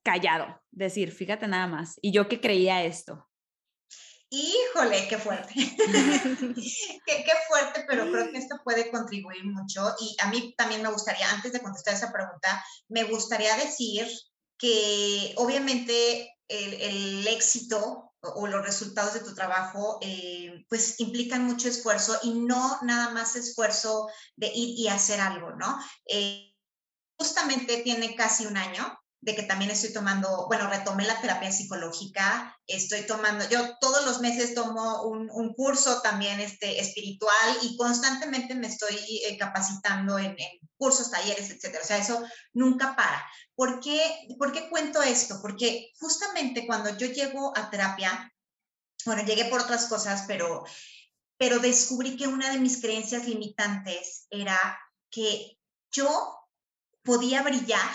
callado? 0.03 0.63
Decir, 0.71 1.11
fíjate 1.11 1.49
nada 1.49 1.67
más, 1.67 1.99
y 2.01 2.13
yo 2.13 2.29
que 2.29 2.41
creía 2.41 2.85
esto. 2.85 3.29
Híjole, 4.35 5.09
qué 5.09 5.19
fuerte. 5.19 5.53
qué, 7.07 7.33
fuerte, 7.49 7.85
pero 7.87 8.11
creo 8.11 8.31
que 8.31 8.39
esto 8.39 8.57
puede 8.65 8.91
contribuir 8.91 9.45
mucho. 9.45 9.95
Y 10.01 10.17
a 10.23 10.31
mí 10.31 10.55
también 10.57 10.81
me 10.81 10.91
gustaría, 10.91 11.31
antes 11.31 11.53
de 11.53 11.61
contestar 11.61 11.93
esa 11.93 12.11
pregunta, 12.11 12.65
me 12.89 13.05
gustaría 13.05 13.55
decir 13.57 14.09
que 14.57 15.35
obviamente 15.37 16.35
el, 16.49 17.29
éxito 17.29 18.15
o, 18.21 18.47
los 18.47 18.65
resultados 18.65 19.13
de 19.13 19.21
tu 19.21 19.35
trabajo 19.35 19.99
eh, 20.01 20.65
pues 20.67 20.99
implican 21.01 21.45
mucho 21.45 21.69
esfuerzo 21.69 22.19
y 22.23 22.33
no 22.33 22.79
nada 22.81 23.11
más 23.11 23.37
esfuerzo 23.37 24.09
de 24.37 24.47
ir 24.47 24.79
y 24.79 24.89
hacer 24.89 25.21
algo, 25.21 25.51
¿no? 25.57 25.79
Eh, 26.07 26.55
justamente 27.19 27.83
tiene 27.83 28.17
casi 28.17 28.47
un 28.47 28.57
año 28.57 28.99
de 29.23 29.37
que 29.37 29.45
también 29.45 29.71
estoy 29.71 29.93
tomando, 29.93 30.47
bueno, 30.49 30.69
retomé 30.69 31.07
la 31.07 31.21
terapia 31.21 31.53
psicológica, 31.53 32.59
estoy 32.67 33.03
tomando, 33.07 33.49
yo 33.49 33.77
todos 33.81 34.05
los 34.05 34.21
meses 34.21 34.53
tomo 34.53 35.05
un, 35.05 35.55
curso 35.55 36.03
también 36.03 36.41
este, 36.41 36.81
espiritual 36.81 37.59
y 37.63 37.77
constantemente 37.77 38.57
me 38.57 38.67
estoy 38.67 38.97
eh, 39.25 39.39
capacitando 39.39 40.19
en, 40.19 40.37
cursos, 40.77 41.13
talleres, 41.13 41.49
etcétera. 41.49 41.85
O 41.85 41.87
sea, 41.87 41.99
eso 41.99 42.25
nunca 42.55 42.97
para. 42.97 43.25
¿Por 43.55 43.79
qué, 43.79 44.27
¿Por 44.37 44.51
qué 44.51 44.69
cuento 44.69 45.01
esto? 45.01 45.39
Porque 45.41 45.93
justamente 46.01 46.67
cuando 46.67 46.97
yo 46.99 47.07
llego 47.07 47.57
a 47.57 47.71
terapia, 47.71 48.33
bueno, 49.05 49.23
llegué 49.23 49.45
por 49.45 49.61
otras 49.61 49.87
cosas, 49.87 50.25
pero, 50.27 50.65
pero 51.39 51.61
descubrí 51.61 52.17
que 52.17 52.27
una 52.27 52.51
de 52.51 52.59
mis 52.59 52.81
creencias 52.81 53.29
limitantes 53.29 54.27
era 54.31 54.59
que 55.09 55.57
yo 55.93 56.37
podía 57.05 57.43
brillar 57.43 57.91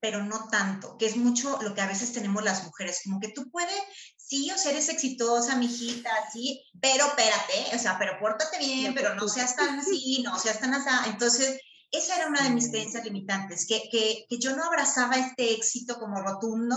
pero 0.00 0.24
no 0.24 0.48
tanto, 0.48 0.96
que 0.96 1.06
es 1.06 1.16
mucho 1.16 1.58
lo 1.62 1.74
que 1.74 1.82
a 1.82 1.86
veces 1.86 2.12
tenemos 2.12 2.42
las 2.42 2.64
mujeres, 2.64 3.00
como 3.04 3.20
que 3.20 3.28
tú 3.28 3.50
puedes, 3.50 3.78
sí, 4.16 4.50
o 4.50 4.56
sea, 4.56 4.72
eres 4.72 4.88
exitosa, 4.88 5.56
mijita, 5.56 6.10
sí, 6.32 6.62
pero 6.80 7.06
espérate, 7.06 7.76
o 7.76 7.78
sea, 7.78 7.98
pero 7.98 8.18
pórtate 8.18 8.58
bien, 8.58 8.94
pero 8.94 9.14
no 9.14 9.28
seas 9.28 9.54
tan 9.56 9.78
así, 9.80 10.22
no 10.24 10.38
seas 10.38 10.58
tan 10.58 10.74
así. 10.74 10.88
Entonces, 11.10 11.60
esa 11.90 12.16
era 12.16 12.28
una 12.28 12.42
de 12.42 12.50
mis 12.50 12.70
creencias 12.70 13.04
limitantes, 13.04 13.66
que, 13.66 13.88
que, 13.90 14.24
que 14.28 14.38
yo 14.38 14.56
no 14.56 14.64
abrazaba 14.64 15.16
este 15.16 15.52
éxito 15.52 15.98
como 15.98 16.22
rotundo, 16.22 16.76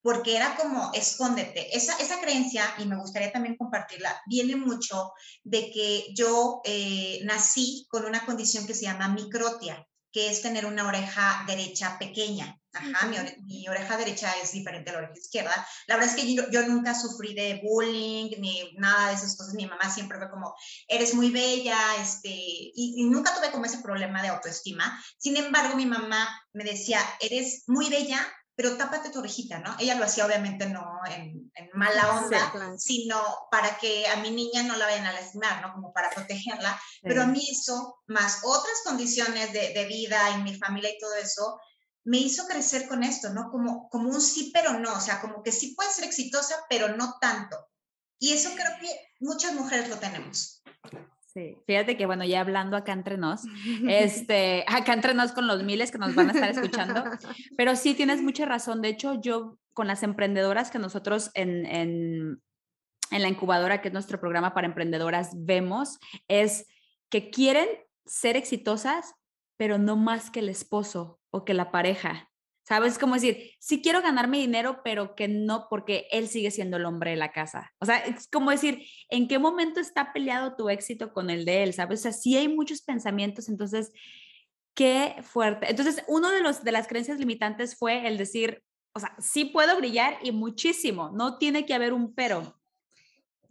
porque 0.00 0.36
era 0.36 0.56
como, 0.56 0.90
escóndete. 0.94 1.76
Esa, 1.76 1.96
esa 1.98 2.20
creencia, 2.20 2.64
y 2.78 2.86
me 2.86 2.96
gustaría 2.96 3.30
también 3.30 3.56
compartirla, 3.56 4.20
viene 4.26 4.56
mucho 4.56 5.12
de 5.44 5.70
que 5.70 6.06
yo 6.14 6.60
eh, 6.64 7.20
nací 7.24 7.86
con 7.88 8.04
una 8.04 8.24
condición 8.24 8.66
que 8.66 8.74
se 8.74 8.86
llama 8.86 9.08
microtia 9.08 9.86
que 10.12 10.30
es 10.30 10.42
tener 10.42 10.66
una 10.66 10.86
oreja 10.86 11.44
derecha 11.46 11.98
pequeña. 11.98 12.60
Ajá, 12.74 13.06
mi, 13.06 13.68
oreja 13.68 13.96
derecha 13.96 14.32
es 14.42 14.52
diferente 14.52 14.90
a 14.90 14.94
la 14.94 14.98
oreja 15.00 15.18
izquierda. 15.18 15.66
La 15.86 15.96
verdad 15.96 16.14
es 16.14 16.22
que 16.22 16.34
yo, 16.34 16.66
nunca 16.66 16.94
sufrí 16.94 17.34
de 17.34 17.60
bullying 17.62 18.30
ni 18.38 18.72
nada 18.78 19.08
de 19.08 19.14
esas 19.14 19.36
cosas. 19.36 19.54
Mi 19.54 19.66
mamá 19.66 19.90
siempre 19.90 20.18
fue 20.18 20.30
como, 20.30 20.54
eres 20.88 21.14
muy 21.14 21.30
bella, 21.30 21.78
este, 22.00 22.30
y, 22.30 22.94
y, 22.96 23.04
nunca 23.04 23.34
tuve 23.34 23.50
como 23.50 23.66
ese 23.66 23.78
problema 23.78 24.22
de 24.22 24.28
autoestima. 24.28 25.02
Sin 25.18 25.36
embargo, 25.36 25.76
mi 25.76 25.86
mamá 25.86 26.28
me 26.52 26.64
decía, 26.64 27.00
eres 27.20 27.64
muy 27.66 27.90
bella, 27.90 28.26
pero 28.54 28.76
tápate 28.76 29.10
tu 29.10 29.20
orejita, 29.20 29.58
¿no? 29.60 29.74
Ella 29.78 29.94
lo 29.94 30.04
hacía 30.04 30.26
obviamente 30.26 30.68
no 30.68 31.00
en, 31.08 31.50
mala 31.74 32.20
onda, 32.20 32.52
sino 32.76 33.18
para 33.50 33.78
que 33.78 34.06
a 34.06 34.16
mi 34.16 34.30
niña 34.30 34.62
no 34.62 34.76
la 34.76 34.86
vayan 34.86 35.06
a 35.06 35.12
lastimar, 35.12 35.62
¿no? 35.62 35.72
Como 35.72 35.92
para 35.92 36.10
protegerla. 36.10 36.78
Pero 37.02 37.22
a 37.22 37.26
mí 37.26 37.42
eso, 37.50 38.02
más 38.06 38.40
otras 38.44 38.82
condiciones 38.84 39.52
de, 39.52 39.72
de, 39.72 39.86
vida 39.86 40.34
en 40.34 40.44
mi 40.44 40.54
familia 40.58 40.90
y 40.90 40.98
todo 40.98 41.14
eso, 41.14 41.58
me 42.04 42.18
hizo 42.18 42.46
crecer 42.46 42.88
con 42.88 43.02
esto, 43.02 43.30
¿no? 43.30 43.50
Como, 43.50 43.88
como 43.88 44.08
un 44.08 44.20
sí, 44.20 44.50
pero 44.52 44.78
no, 44.78 44.92
o 44.94 45.00
sea, 45.00 45.20
como 45.20 45.42
que 45.42 45.52
sí 45.52 45.74
puede 45.74 45.90
ser 45.90 46.04
exitosa, 46.04 46.54
pero 46.68 46.96
no 46.96 47.16
tanto. 47.20 47.56
Y 48.18 48.32
eso 48.32 48.50
creo 48.54 48.72
que 48.80 48.88
muchas 49.20 49.54
mujeres 49.54 49.88
lo 49.88 49.96
tenemos. 49.96 50.62
Sí, 51.32 51.56
fíjate 51.66 51.96
que 51.96 52.04
bueno, 52.04 52.24
ya 52.24 52.40
hablando 52.40 52.76
acá 52.76 52.92
entre 52.92 53.16
nos, 53.16 53.42
este, 53.88 54.64
acá 54.66 54.92
entre 54.92 55.14
nos 55.14 55.32
con 55.32 55.46
los 55.46 55.62
miles 55.62 55.90
que 55.90 55.98
nos 55.98 56.14
van 56.14 56.28
a 56.28 56.32
estar 56.32 56.50
escuchando, 56.50 57.04
pero 57.56 57.74
sí 57.76 57.94
tienes 57.94 58.20
mucha 58.20 58.44
razón. 58.44 58.82
De 58.82 58.88
hecho, 58.88 59.20
yo 59.20 59.58
con 59.72 59.86
las 59.86 60.02
emprendedoras 60.02 60.70
que 60.70 60.78
nosotros 60.78 61.30
en, 61.34 61.64
en, 61.64 62.42
en 63.10 63.22
la 63.22 63.28
incubadora, 63.28 63.80
que 63.80 63.88
es 63.88 63.94
nuestro 63.94 64.20
programa 64.20 64.52
para 64.52 64.66
emprendedoras, 64.66 65.30
vemos, 65.34 65.98
es 66.28 66.66
que 67.08 67.30
quieren 67.30 67.68
ser 68.04 68.36
exitosas, 68.36 69.14
pero 69.56 69.78
no 69.78 69.96
más 69.96 70.30
que 70.30 70.40
el 70.40 70.48
esposo 70.48 71.21
o 71.32 71.44
que 71.44 71.54
la 71.54 71.72
pareja. 71.72 72.28
¿Sabes? 72.64 72.96
Como 72.96 73.14
decir, 73.14 73.50
sí 73.58 73.82
quiero 73.82 74.02
ganarme 74.02 74.38
dinero, 74.38 74.82
pero 74.84 75.16
que 75.16 75.26
no 75.26 75.66
porque 75.68 76.06
él 76.12 76.28
sigue 76.28 76.52
siendo 76.52 76.76
el 76.76 76.84
hombre 76.84 77.10
de 77.10 77.16
la 77.16 77.32
casa. 77.32 77.72
O 77.80 77.86
sea, 77.86 77.98
es 77.98 78.28
como 78.28 78.52
decir, 78.52 78.86
¿en 79.10 79.26
qué 79.26 79.40
momento 79.40 79.80
está 79.80 80.12
peleado 80.12 80.54
tu 80.54 80.68
éxito 80.68 81.12
con 81.12 81.28
el 81.28 81.44
de 81.44 81.64
él? 81.64 81.74
¿Sabes? 81.74 82.00
O 82.00 82.02
sea, 82.04 82.12
sí 82.12 82.36
hay 82.36 82.46
muchos 82.46 82.82
pensamientos, 82.82 83.48
entonces, 83.48 83.92
qué 84.74 85.16
fuerte. 85.22 85.70
Entonces, 85.70 86.04
uno 86.06 86.30
de, 86.30 86.40
los, 86.40 86.62
de 86.62 86.70
las 86.70 86.86
creencias 86.86 87.18
limitantes 87.18 87.76
fue 87.76 88.06
el 88.06 88.16
decir, 88.16 88.62
o 88.94 89.00
sea, 89.00 89.14
sí 89.18 89.46
puedo 89.46 89.76
brillar 89.76 90.18
y 90.22 90.30
muchísimo, 90.30 91.10
no 91.12 91.38
tiene 91.38 91.66
que 91.66 91.74
haber 91.74 91.92
un 91.92 92.14
pero. 92.14 92.61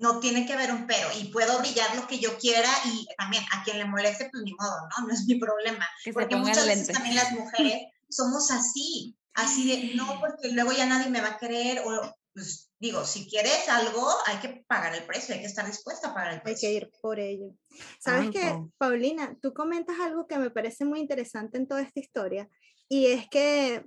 No 0.01 0.19
tiene 0.19 0.45
que 0.45 0.53
haber 0.53 0.71
un 0.71 0.87
pero 0.87 1.07
y 1.19 1.25
puedo 1.25 1.59
brillar 1.59 1.95
lo 1.95 2.07
que 2.07 2.19
yo 2.19 2.37
quiera 2.37 2.69
y 2.85 3.07
también 3.17 3.43
a 3.53 3.63
quien 3.63 3.77
le 3.77 3.85
moleste, 3.85 4.29
pues 4.31 4.43
ni 4.43 4.53
modo, 4.53 4.75
¿no? 4.89 5.07
No 5.07 5.13
es 5.13 5.25
mi 5.25 5.35
problema. 5.35 5.87
porque 6.13 6.35
muchas 6.35 6.65
veces 6.65 6.87
también 6.89 7.15
las 7.15 7.31
mujeres 7.31 7.83
somos 8.09 8.51
así, 8.51 9.15
así 9.33 9.67
de, 9.67 9.95
no, 9.95 10.05
porque 10.19 10.49
luego 10.51 10.71
ya 10.73 10.85
nadie 10.85 11.09
me 11.09 11.21
va 11.21 11.29
a 11.29 11.37
querer 11.37 11.83
o 11.85 12.15
pues 12.33 12.71
digo, 12.79 13.05
si 13.05 13.27
quieres 13.27 13.67
algo, 13.69 14.07
hay 14.25 14.37
que 14.37 14.63
pagar 14.67 14.95
el 14.95 15.03
precio, 15.03 15.35
hay 15.35 15.41
que 15.41 15.47
estar 15.47 15.65
dispuesta 15.65 16.09
a 16.09 16.13
pagar 16.13 16.33
el 16.33 16.41
precio. 16.41 16.67
Hay 16.67 16.79
que 16.79 16.85
ir 16.85 16.91
por 17.01 17.19
ello. 17.19 17.53
Sabes 17.99 18.31
que, 18.31 18.57
Paulina, 18.77 19.37
tú 19.41 19.53
comentas 19.53 19.99
algo 19.99 20.27
que 20.27 20.37
me 20.37 20.49
parece 20.49 20.85
muy 20.85 20.99
interesante 20.99 21.57
en 21.57 21.67
toda 21.67 21.81
esta 21.81 21.99
historia 21.99 22.49
y 22.87 23.07
es 23.07 23.27
que 23.29 23.85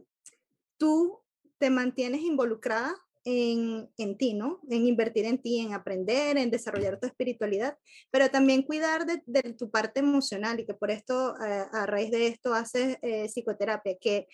tú 0.76 1.20
te 1.58 1.70
mantienes 1.70 2.20
involucrada 2.20 2.94
en, 3.24 3.90
en, 3.96 4.18
ti, 4.18 4.34
¿no? 4.34 4.60
En 4.70 4.86
invertir 4.86 5.24
en 5.24 5.38
ti, 5.38 5.60
en 5.60 5.72
aprender, 5.72 6.36
en 6.36 6.50
desarrollar 6.50 7.00
tu 7.00 7.06
espiritualidad, 7.06 7.76
pero 8.10 8.30
también 8.30 8.62
cuidar 8.62 9.06
de, 9.06 9.22
de 9.26 9.54
tu 9.54 9.70
parte 9.70 10.00
emocional 10.00 10.60
y 10.60 10.66
que 10.66 10.74
por 10.74 10.90
esto, 10.90 11.34
eh, 11.44 11.64
a 11.72 11.86
raíz 11.86 12.10
de 12.10 12.26
esto, 12.26 12.54
haces 12.54 12.98
eh, 13.02 13.26
psicoterapia, 13.28 13.96
que 14.00 14.28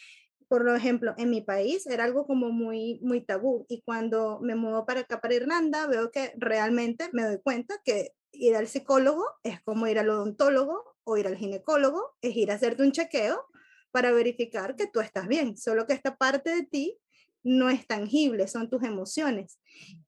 por 0.51 0.69
ejemplo, 0.71 1.15
en 1.17 1.31
mi 1.31 1.43
país 1.43 1.87
era 1.87 2.03
algo 2.03 2.27
como 2.27 2.51
muy, 2.51 2.99
muy 3.03 3.21
tabú 3.21 3.67
y 3.69 3.83
cuando 3.83 4.41
me 4.41 4.57
mudo 4.57 4.85
para 4.85 5.03
acá, 5.03 5.21
para 5.21 5.35
Irlanda, 5.35 5.87
veo 5.87 6.11
que 6.11 6.33
realmente 6.37 7.09
me 7.13 7.23
doy 7.23 7.39
cuenta 7.41 7.81
que 7.85 8.15
ir 8.33 8.57
al 8.57 8.67
psicólogo 8.67 9.25
es 9.45 9.61
como 9.61 9.87
ir 9.87 10.01
al 10.01 10.11
odontólogo 10.11 10.97
o 11.05 11.17
ir 11.17 11.29
al 11.29 11.37
ginecólogo, 11.37 12.17
es 12.21 12.35
ir 12.35 12.51
a 12.51 12.55
hacerte 12.55 12.83
un 12.83 12.91
chequeo 12.91 13.47
para 13.93 14.11
verificar 14.11 14.75
que 14.75 14.89
tú 14.89 14.99
estás 15.01 15.29
bien, 15.29 15.57
solo 15.57 15.87
que 15.87 15.93
esta 15.93 16.17
parte 16.17 16.51
de 16.51 16.65
ti 16.65 16.99
no 17.43 17.71
es 17.71 17.87
tangible, 17.87 18.49
son 18.49 18.69
tus 18.69 18.83
emociones. 18.83 19.59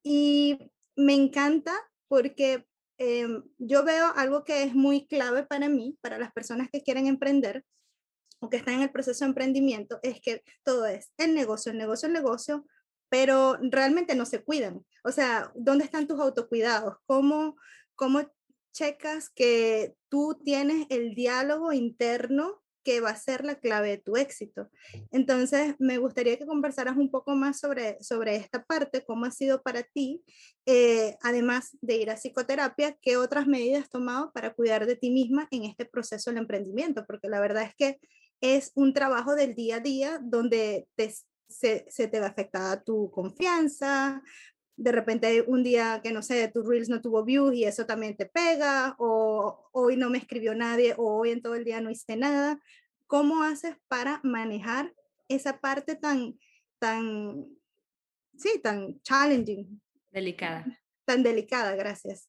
Y 0.02 0.70
me 0.96 1.14
encanta 1.14 1.74
porque 2.08 2.66
em, 2.98 3.42
yo 3.58 3.84
veo 3.84 4.12
algo 4.16 4.44
que 4.44 4.62
es 4.64 4.74
muy 4.74 5.06
clave 5.06 5.44
para 5.44 5.68
mí, 5.68 5.98
para 6.00 6.18
las 6.18 6.32
personas 6.32 6.68
que 6.70 6.82
quieren 6.82 7.06
emprender, 7.06 7.64
o 8.42 8.50
que 8.50 8.56
están 8.56 8.74
en 8.74 8.82
el 8.82 8.90
proceso 8.90 9.24
de 9.24 9.28
emprendimiento 9.28 10.00
es 10.02 10.20
que 10.20 10.42
todo 10.64 10.84
es 10.86 11.12
el 11.16 11.34
negocio, 11.34 11.70
el 11.70 11.78
negocio, 11.78 12.08
el 12.08 12.12
negocio, 12.12 12.66
pero 13.08 13.56
realmente 13.60 14.16
no 14.16 14.26
se 14.26 14.42
cuidan. 14.42 14.84
O 15.04 15.12
sea, 15.12 15.52
¿dónde 15.54 15.84
están 15.84 16.08
tus 16.08 16.18
autocuidados? 16.18 16.96
¿Cómo, 17.06 17.56
cómo 17.94 18.22
checas 18.72 19.30
que 19.30 19.94
tú 20.08 20.40
tienes 20.44 20.86
el 20.90 21.14
diálogo 21.14 21.72
interno 21.72 22.61
que 22.82 23.00
va 23.00 23.10
a 23.10 23.16
ser 23.16 23.44
la 23.44 23.56
clave 23.56 23.90
de 23.90 23.98
tu 23.98 24.16
éxito. 24.16 24.70
Entonces, 25.10 25.74
me 25.78 25.98
gustaría 25.98 26.36
que 26.36 26.46
conversaras 26.46 26.96
un 26.96 27.10
poco 27.10 27.34
más 27.34 27.60
sobre, 27.60 28.02
sobre 28.02 28.36
esta 28.36 28.64
parte, 28.64 29.04
cómo 29.04 29.26
ha 29.26 29.30
sido 29.30 29.62
para 29.62 29.82
ti, 29.82 30.22
eh, 30.66 31.16
además 31.22 31.76
de 31.80 31.96
ir 31.96 32.10
a 32.10 32.16
psicoterapia, 32.16 32.96
qué 33.00 33.16
otras 33.16 33.46
medidas 33.46 33.84
has 33.84 33.90
tomado 33.90 34.32
para 34.32 34.54
cuidar 34.54 34.86
de 34.86 34.96
ti 34.96 35.10
misma 35.10 35.48
en 35.50 35.64
este 35.64 35.84
proceso 35.84 36.30
del 36.30 36.38
emprendimiento, 36.38 37.04
porque 37.06 37.28
la 37.28 37.40
verdad 37.40 37.64
es 37.64 37.74
que 37.74 37.98
es 38.40 38.72
un 38.74 38.92
trabajo 38.92 39.34
del 39.34 39.54
día 39.54 39.76
a 39.76 39.80
día 39.80 40.18
donde 40.20 40.88
se, 41.48 42.08
te 42.08 42.20
va 42.20 42.26
a 42.26 42.30
afectar 42.30 42.82
tu 42.84 43.10
confianza, 43.10 44.22
de 44.82 44.92
repente 44.92 45.44
un 45.46 45.62
día 45.62 46.00
que 46.02 46.12
no 46.12 46.22
sé, 46.22 46.48
tu 46.48 46.62
Reels 46.62 46.88
no 46.88 47.00
tuvo 47.00 47.24
views 47.24 47.54
y 47.54 47.64
eso 47.64 47.86
también 47.86 48.16
te 48.16 48.26
pega, 48.26 48.96
o 48.98 49.68
hoy 49.72 49.96
no 49.96 50.10
me 50.10 50.18
escribió 50.18 50.54
nadie, 50.54 50.94
o 50.98 51.20
hoy 51.20 51.30
en 51.30 51.40
todo 51.40 51.54
el 51.54 51.64
día 51.64 51.80
no 51.80 51.90
hice 51.90 52.16
nada. 52.16 52.60
¿Cómo 53.06 53.44
haces 53.44 53.76
para 53.86 54.20
manejar 54.24 54.92
esa 55.28 55.60
parte 55.60 55.94
tan, 55.94 56.36
tan, 56.80 57.46
sí, 58.36 58.60
tan 58.60 59.00
challenging? 59.02 59.80
Delicada. 60.10 60.66
Tan 61.04 61.22
delicada, 61.22 61.76
gracias. 61.76 62.28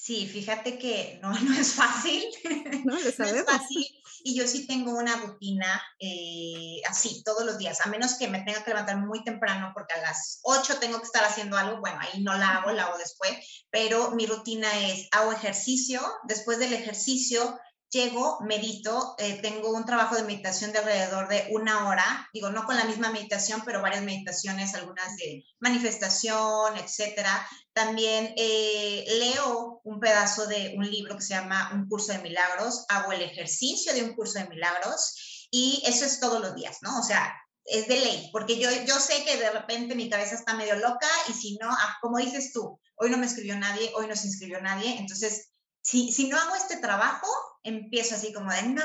Sí, 0.00 0.26
fíjate 0.26 0.78
que 0.78 1.18
no, 1.22 1.32
no 1.40 1.54
es 1.54 1.72
fácil. 1.72 2.24
No, 2.84 2.94
lo 2.94 3.10
sabemos. 3.10 3.32
no 3.32 3.52
es 3.52 3.60
fácil 3.60 3.86
y 4.24 4.34
yo 4.34 4.46
sí 4.46 4.66
tengo 4.66 4.92
una 4.92 5.16
rutina 5.16 5.82
eh, 5.98 6.80
así 6.88 7.22
todos 7.24 7.44
los 7.44 7.58
días, 7.58 7.80
a 7.80 7.88
menos 7.88 8.14
que 8.14 8.28
me 8.28 8.40
tenga 8.40 8.62
que 8.62 8.70
levantar 8.70 8.98
muy 8.98 9.24
temprano 9.24 9.72
porque 9.74 9.94
a 9.94 10.02
las 10.02 10.40
8 10.42 10.78
tengo 10.78 10.98
que 10.98 11.06
estar 11.06 11.24
haciendo 11.24 11.56
algo, 11.56 11.80
bueno, 11.80 11.98
ahí 12.00 12.22
no 12.22 12.36
la 12.36 12.56
hago, 12.56 12.72
la 12.72 12.84
hago 12.84 12.98
después, 12.98 13.64
pero 13.70 14.12
mi 14.12 14.26
rutina 14.26 14.68
es, 14.88 15.08
hago 15.12 15.32
ejercicio, 15.32 16.00
después 16.24 16.58
del 16.58 16.72
ejercicio 16.72 17.58
llego, 17.90 18.38
medito, 18.40 19.14
eh, 19.18 19.40
tengo 19.40 19.70
un 19.70 19.84
trabajo 19.84 20.14
de 20.14 20.24
meditación 20.24 20.72
de 20.72 20.78
alrededor 20.78 21.28
de 21.28 21.48
una 21.50 21.88
hora, 21.88 22.28
digo, 22.32 22.50
no 22.50 22.64
con 22.64 22.76
la 22.76 22.84
misma 22.84 23.10
meditación, 23.10 23.62
pero 23.64 23.80
varias 23.80 24.02
meditaciones, 24.02 24.74
algunas 24.74 25.16
de 25.16 25.44
manifestación, 25.60 26.76
etcétera. 26.76 27.48
También 27.72 28.34
eh, 28.36 29.04
leo 29.18 29.80
un 29.84 30.00
pedazo 30.00 30.46
de 30.46 30.74
un 30.76 30.90
libro 30.90 31.16
que 31.16 31.22
se 31.22 31.34
llama 31.34 31.70
Un 31.72 31.88
curso 31.88 32.12
de 32.12 32.18
milagros, 32.18 32.84
hago 32.88 33.12
el 33.12 33.22
ejercicio 33.22 33.94
de 33.94 34.02
un 34.02 34.14
curso 34.14 34.38
de 34.38 34.48
milagros 34.48 35.48
y 35.50 35.82
eso 35.86 36.04
es 36.04 36.20
todos 36.20 36.40
los 36.40 36.54
días, 36.54 36.78
¿no? 36.82 36.98
O 36.98 37.02
sea, 37.02 37.34
es 37.64 37.86
de 37.86 38.00
ley, 38.00 38.28
porque 38.32 38.58
yo, 38.58 38.70
yo 38.86 38.98
sé 38.98 39.24
que 39.24 39.36
de 39.36 39.50
repente 39.50 39.94
mi 39.94 40.08
cabeza 40.08 40.34
está 40.34 40.54
medio 40.54 40.76
loca 40.76 41.08
y 41.28 41.32
si 41.32 41.56
no, 41.58 41.70
ah, 41.70 41.98
como 42.00 42.18
dices 42.18 42.52
tú, 42.52 42.80
hoy 42.96 43.10
no 43.10 43.18
me 43.18 43.26
escribió 43.26 43.58
nadie, 43.58 43.92
hoy 43.94 44.06
no 44.06 44.16
se 44.16 44.26
inscribió 44.26 44.60
nadie, 44.60 44.96
entonces 44.98 45.50
si, 45.88 46.12
si 46.12 46.28
no 46.28 46.36
hago 46.36 46.54
este 46.54 46.76
trabajo, 46.76 47.26
empiezo 47.62 48.14
así 48.14 48.30
como 48.30 48.52
de 48.52 48.62
no. 48.62 48.82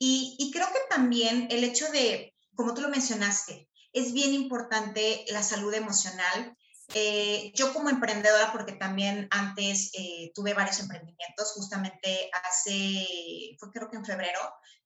Y, 0.00 0.34
y 0.40 0.50
creo 0.50 0.66
que 0.66 0.80
también 0.90 1.46
el 1.48 1.62
hecho 1.62 1.88
de, 1.92 2.34
como 2.56 2.74
tú 2.74 2.80
lo 2.80 2.88
mencionaste, 2.88 3.68
es 3.92 4.12
bien 4.12 4.34
importante 4.34 5.24
la 5.28 5.44
salud 5.44 5.72
emocional. 5.72 6.56
Eh, 6.92 7.52
yo 7.54 7.72
como 7.72 7.88
emprendedora, 7.88 8.52
porque 8.52 8.72
también 8.72 9.28
antes 9.30 9.92
eh, 9.94 10.32
tuve 10.34 10.54
varios 10.54 10.80
emprendimientos, 10.80 11.52
justamente 11.52 12.30
hace, 12.42 13.56
fue 13.60 13.70
creo 13.70 13.88
que 13.88 13.96
en 13.96 14.04
febrero, 14.04 14.40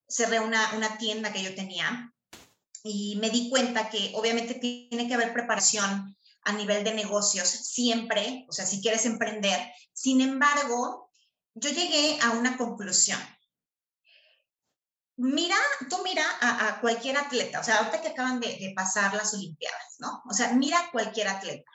cerré 0.07 0.39
una, 0.39 0.75
una 0.75 0.99
tienda 0.99 1.33
que 1.33 1.43
yo 1.43 1.55
tenía 1.55 2.13
y 2.83 3.17
me 3.23 3.31
di 3.31 3.49
cuenta 3.49 3.89
que 3.89 4.13
obviamente 4.15 4.55
tiene 4.55 5.09
que 5.09 5.15
haber 5.15 5.33
preparación 5.33 6.15
a 6.43 6.53
nivel 6.53 6.85
de 6.85 6.95
negocios 6.95 7.49
siempre, 7.49 8.47
o 8.49 8.53
sea, 8.53 8.67
si 8.67 8.81
quieres 8.81 9.05
emprender. 9.05 9.73
Sin 9.93 10.21
embargo, 10.21 11.11
yo 11.55 11.71
llegué 11.71 12.19
a 12.23 12.31
una 12.31 12.57
conclusión. 12.57 13.21
Mira, 15.17 15.57
tú 15.91 15.99
mira 16.03 16.25
a, 16.41 16.81
cualquier 16.81 17.19
atleta, 17.19 17.61
o 17.61 17.65
sea, 17.65 17.77
ahorita 17.77 18.01
que 18.01 18.09
acaban 18.09 18.41
de, 18.41 18.73
pasar 18.75 19.13
las 19.13 19.35
Olimpiadas, 19.35 19.97
¿no? 19.99 20.23
O 20.31 20.33
sea, 20.33 20.53
mira 20.55 20.81
a 20.81 20.91
cualquier 20.91 21.29
atleta, 21.29 21.71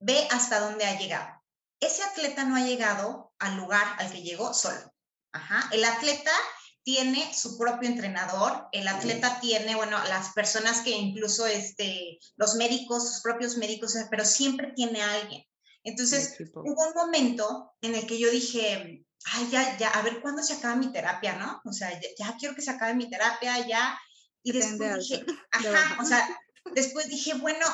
ve 0.00 0.28
hasta 0.30 0.60
dónde 0.60 0.84
ha 0.84 0.98
llegado. 0.98 1.42
Ese 1.80 2.02
atleta 2.02 2.44
no 2.44 2.56
ha 2.56 2.60
llegado 2.60 3.32
al 3.38 3.56
lugar 3.56 3.96
al 3.98 4.12
que 4.12 4.22
llegó 4.22 4.52
solo. 4.52 4.92
Ajá. 5.32 5.66
El 5.72 5.82
atleta 5.84 6.32
tiene 6.82 7.32
su 7.34 7.58
propio 7.58 7.88
entrenador, 7.88 8.68
el 8.72 8.88
atleta 8.88 9.38
tiene, 9.40 9.74
bueno, 9.74 9.98
las 10.08 10.32
personas 10.32 10.80
que 10.80 10.90
incluso, 10.90 11.46
este, 11.46 12.18
los 12.36 12.54
médicos, 12.54 13.08
sus 13.08 13.22
propios 13.22 13.56
médicos, 13.56 13.94
pero 14.10 14.24
siempre 14.24 14.72
tiene 14.74 15.02
a 15.02 15.14
alguien. 15.14 15.44
Entonces, 15.84 16.36
hubo 16.54 16.88
un 16.88 16.94
momento 16.94 17.72
en 17.80 17.94
el 17.94 18.06
que 18.06 18.18
yo 18.18 18.30
dije, 18.30 19.04
ay, 19.24 19.48
ya, 19.50 19.78
ya, 19.78 19.88
a 19.90 20.02
ver 20.02 20.20
cuándo 20.20 20.42
se 20.42 20.54
acaba 20.54 20.76
mi 20.76 20.92
terapia, 20.92 21.36
¿no? 21.36 21.60
O 21.64 21.72
sea, 21.72 21.98
ya, 22.18 22.36
quiero 22.38 22.54
que 22.54 22.62
se 22.62 22.70
acabe 22.70 22.94
mi 22.94 23.08
terapia, 23.08 23.66
ya. 23.66 23.98
Y 24.42 24.52
después 24.52 24.98
dije, 24.98 25.24
ajá, 25.52 25.98
o 26.00 26.04
sea, 26.04 26.26
después 26.74 27.08
dije, 27.08 27.34
bueno, 27.34 27.66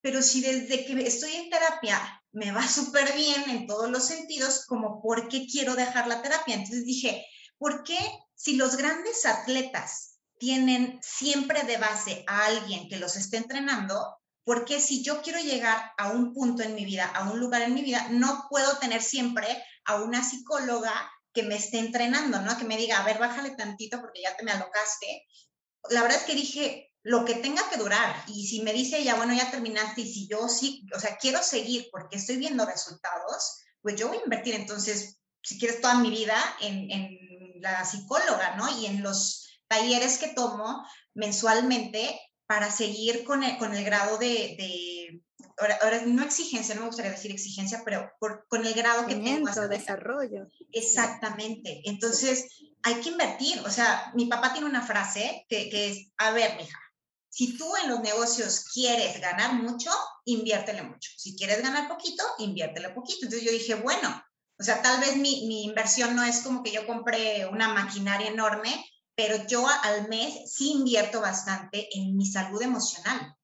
pero 0.00 0.22
si 0.22 0.40
desde 0.40 0.84
que 0.84 1.06
estoy 1.06 1.32
en 1.32 1.50
terapia 1.50 2.22
me 2.32 2.50
va 2.50 2.66
súper 2.66 3.12
bien 3.14 3.48
en 3.50 3.66
todos 3.66 3.90
los 3.90 4.06
sentidos, 4.06 4.66
como, 4.66 5.00
¿por 5.02 5.28
qué 5.28 5.46
quiero 5.46 5.74
dejar 5.76 6.06
la 6.08 6.22
terapia? 6.22 6.54
Entonces 6.54 6.84
dije, 6.84 7.24
¿por 7.62 7.84
qué 7.84 7.96
si 8.34 8.56
los 8.56 8.76
grandes 8.76 9.24
atletas 9.24 10.18
tienen 10.36 10.98
siempre 11.00 11.62
de 11.62 11.76
base 11.76 12.24
a 12.26 12.46
alguien 12.46 12.88
que 12.88 12.96
los 12.96 13.14
esté 13.14 13.36
entrenando, 13.36 14.18
¿por 14.42 14.64
qué 14.64 14.80
si 14.80 15.04
yo 15.04 15.22
quiero 15.22 15.38
llegar 15.38 15.92
a 15.96 16.10
un 16.10 16.34
punto 16.34 16.64
en 16.64 16.74
mi 16.74 16.84
vida, 16.84 17.06
a 17.06 17.30
un 17.30 17.38
lugar 17.38 17.62
en 17.62 17.72
mi 17.72 17.82
vida, 17.82 18.08
no 18.10 18.48
puedo 18.50 18.78
tener 18.78 19.00
siempre 19.00 19.46
a 19.84 20.02
una 20.02 20.28
psicóloga 20.28 20.92
que 21.32 21.44
me 21.44 21.54
esté 21.54 21.78
entrenando, 21.78 22.40
¿no? 22.40 22.58
Que 22.58 22.64
me 22.64 22.76
diga, 22.76 22.98
a 22.98 23.04
ver, 23.04 23.20
bájale 23.20 23.50
tantito 23.50 24.00
porque 24.00 24.22
ya 24.22 24.36
te 24.36 24.42
me 24.42 24.50
alocaste. 24.50 25.24
La 25.90 26.02
verdad 26.02 26.18
es 26.18 26.24
que 26.24 26.34
dije, 26.34 26.92
lo 27.04 27.24
que 27.24 27.36
tenga 27.36 27.70
que 27.70 27.76
durar. 27.76 28.24
Y 28.26 28.48
si 28.48 28.62
me 28.62 28.72
dice 28.72 29.04
ya, 29.04 29.14
bueno, 29.14 29.34
ya 29.34 29.52
terminaste, 29.52 30.00
y 30.00 30.12
si 30.12 30.26
yo 30.26 30.48
sí, 30.48 30.84
o 30.96 30.98
sea, 30.98 31.16
quiero 31.16 31.40
seguir 31.44 31.86
porque 31.92 32.16
estoy 32.16 32.38
viendo 32.38 32.66
resultados, 32.66 33.60
pues 33.80 33.94
yo 33.94 34.08
voy 34.08 34.16
a 34.16 34.24
invertir 34.24 34.56
entonces, 34.56 35.20
si 35.44 35.60
quieres, 35.60 35.80
toda 35.80 35.94
mi 35.94 36.10
vida 36.10 36.36
en, 36.60 36.90
en 36.90 37.31
la 37.62 37.84
psicóloga, 37.84 38.56
¿no? 38.56 38.68
Y 38.78 38.86
en 38.86 39.02
los 39.02 39.46
talleres 39.68 40.18
que 40.18 40.28
tomo 40.28 40.84
mensualmente 41.14 42.20
para 42.46 42.70
seguir 42.70 43.24
con 43.24 43.42
el, 43.42 43.56
con 43.56 43.72
el 43.74 43.84
grado 43.84 44.18
de, 44.18 44.56
de 44.58 45.22
ahora, 45.80 46.02
no 46.06 46.22
exigencia, 46.22 46.74
no 46.74 46.82
me 46.82 46.86
gustaría 46.88 47.12
decir 47.12 47.30
exigencia, 47.30 47.82
pero 47.84 48.10
con 48.48 48.66
el 48.66 48.74
grado 48.74 49.06
que 49.06 49.14
tengo. 49.14 49.48
Hasta 49.48 49.68
desarrollo. 49.68 50.46
Exactamente. 50.72 51.82
Entonces, 51.84 52.46
hay 52.82 52.94
que 52.96 53.10
invertir. 53.10 53.60
O 53.60 53.70
sea, 53.70 54.12
mi 54.14 54.26
papá 54.26 54.52
tiene 54.52 54.68
una 54.68 54.82
frase 54.82 55.46
que, 55.48 55.70
que 55.70 55.90
es, 55.90 56.08
a 56.18 56.32
ver, 56.32 56.56
mija, 56.56 56.78
Si 57.28 57.56
tú 57.56 57.66
en 57.82 57.90
los 57.90 58.00
negocios 58.00 58.64
quieres 58.72 59.20
ganar 59.20 59.54
mucho, 59.54 59.90
inviértele 60.24 60.82
mucho. 60.82 61.10
Si 61.16 61.36
quieres 61.36 61.62
ganar 61.62 61.88
poquito, 61.88 62.24
inviértele 62.38 62.90
poquito. 62.90 63.20
Entonces 63.22 63.46
yo 63.46 63.52
dije, 63.52 63.74
bueno, 63.74 64.22
o 64.62 64.64
sea, 64.64 64.80
tal 64.80 65.00
vez 65.00 65.16
mi, 65.16 65.48
mi 65.48 65.64
inversión 65.64 66.14
no 66.14 66.22
es 66.22 66.42
como 66.42 66.62
que 66.62 66.70
yo 66.70 66.86
compré 66.86 67.46
una 67.46 67.74
maquinaria 67.74 68.28
enorme, 68.28 68.70
pero 69.16 69.44
yo 69.48 69.66
al 69.82 70.08
mes 70.08 70.52
sí 70.54 70.70
invierto 70.70 71.20
bastante 71.20 71.88
en 71.98 72.16
mi 72.16 72.24
salud 72.24 72.62
emocional. 72.62 73.34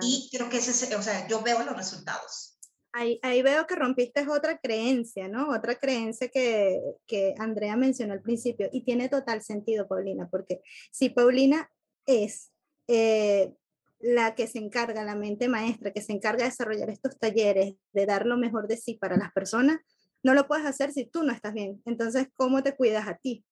Y 0.00 0.30
creo 0.32 0.48
que 0.48 0.58
ese 0.58 0.70
es, 0.70 0.94
o 0.94 1.02
sea, 1.02 1.26
yo 1.26 1.42
veo 1.42 1.64
los 1.64 1.76
resultados. 1.76 2.56
Ahí, 2.92 3.18
ahí, 3.22 3.42
veo 3.42 3.66
que 3.66 3.74
rompiste 3.74 4.24
otra 4.28 4.58
creencia, 4.58 5.26
¿no? 5.26 5.50
Otra 5.50 5.74
creencia 5.74 6.28
que, 6.28 6.80
que 7.04 7.34
Andrea 7.38 7.74
mencionó 7.74 8.12
al 8.12 8.22
principio 8.22 8.68
y 8.72 8.84
tiene 8.84 9.08
total 9.08 9.42
sentido, 9.42 9.88
Paulina, 9.88 10.28
porque 10.30 10.60
si 10.92 11.10
Paulina 11.10 11.68
es 12.06 12.52
eh, 12.86 13.52
la 13.98 14.34
que 14.34 14.46
se 14.46 14.58
encarga, 14.58 15.04
la 15.04 15.14
mente 15.14 15.48
maestra, 15.48 15.92
que 15.92 16.02
se 16.02 16.12
encarga 16.12 16.44
de 16.44 16.50
desarrollar 16.50 16.90
estos 16.90 17.18
talleres, 17.18 17.74
de 17.92 18.06
dar 18.06 18.24
lo 18.24 18.36
mejor 18.36 18.68
de 18.68 18.76
sí 18.76 18.94
para 18.94 19.16
las 19.16 19.32
personas, 19.32 19.80
no 20.22 20.34
lo 20.34 20.46
puedes 20.46 20.66
hacer 20.66 20.92
si 20.92 21.06
tú 21.06 21.22
no 21.22 21.32
estás 21.32 21.54
bien. 21.54 21.82
Entonces, 21.84 22.28
¿cómo 22.34 22.62
te 22.62 22.76
cuidas 22.76 23.08
a 23.08 23.16
ti? 23.16 23.44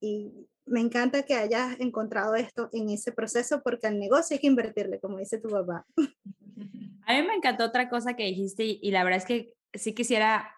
Y 0.00 0.48
me 0.66 0.80
encanta 0.80 1.22
que 1.22 1.34
hayas 1.34 1.78
encontrado 1.80 2.34
esto 2.34 2.68
en 2.72 2.88
ese 2.90 3.12
proceso 3.12 3.62
porque 3.62 3.86
al 3.86 3.98
negocio 3.98 4.34
hay 4.34 4.40
que 4.40 4.46
invertirle, 4.46 5.00
como 5.00 5.18
dice 5.18 5.38
tu 5.38 5.48
papá. 5.48 5.86
A 7.06 7.12
mí 7.12 7.26
me 7.26 7.34
encantó 7.34 7.64
otra 7.64 7.90
cosa 7.90 8.14
que 8.14 8.24
dijiste 8.24 8.64
y, 8.64 8.90
la 8.90 9.04
verdad 9.04 9.18
es 9.18 9.26
que 9.26 9.52
sí 9.74 9.94
quisiera 9.94 10.54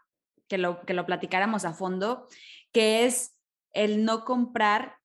que 0.47 0.59
lo, 0.59 0.81
que 0.83 0.95
lo 0.95 1.05
platicáramos 1.05 1.65
a 1.65 1.73
fondo, 1.73 2.29
que 2.71 3.05
es 3.05 3.37
el 3.73 4.05
no 4.05 4.25
comprar 4.25 4.99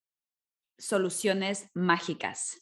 soluciones 0.78 1.70
mágicas. 1.74 2.62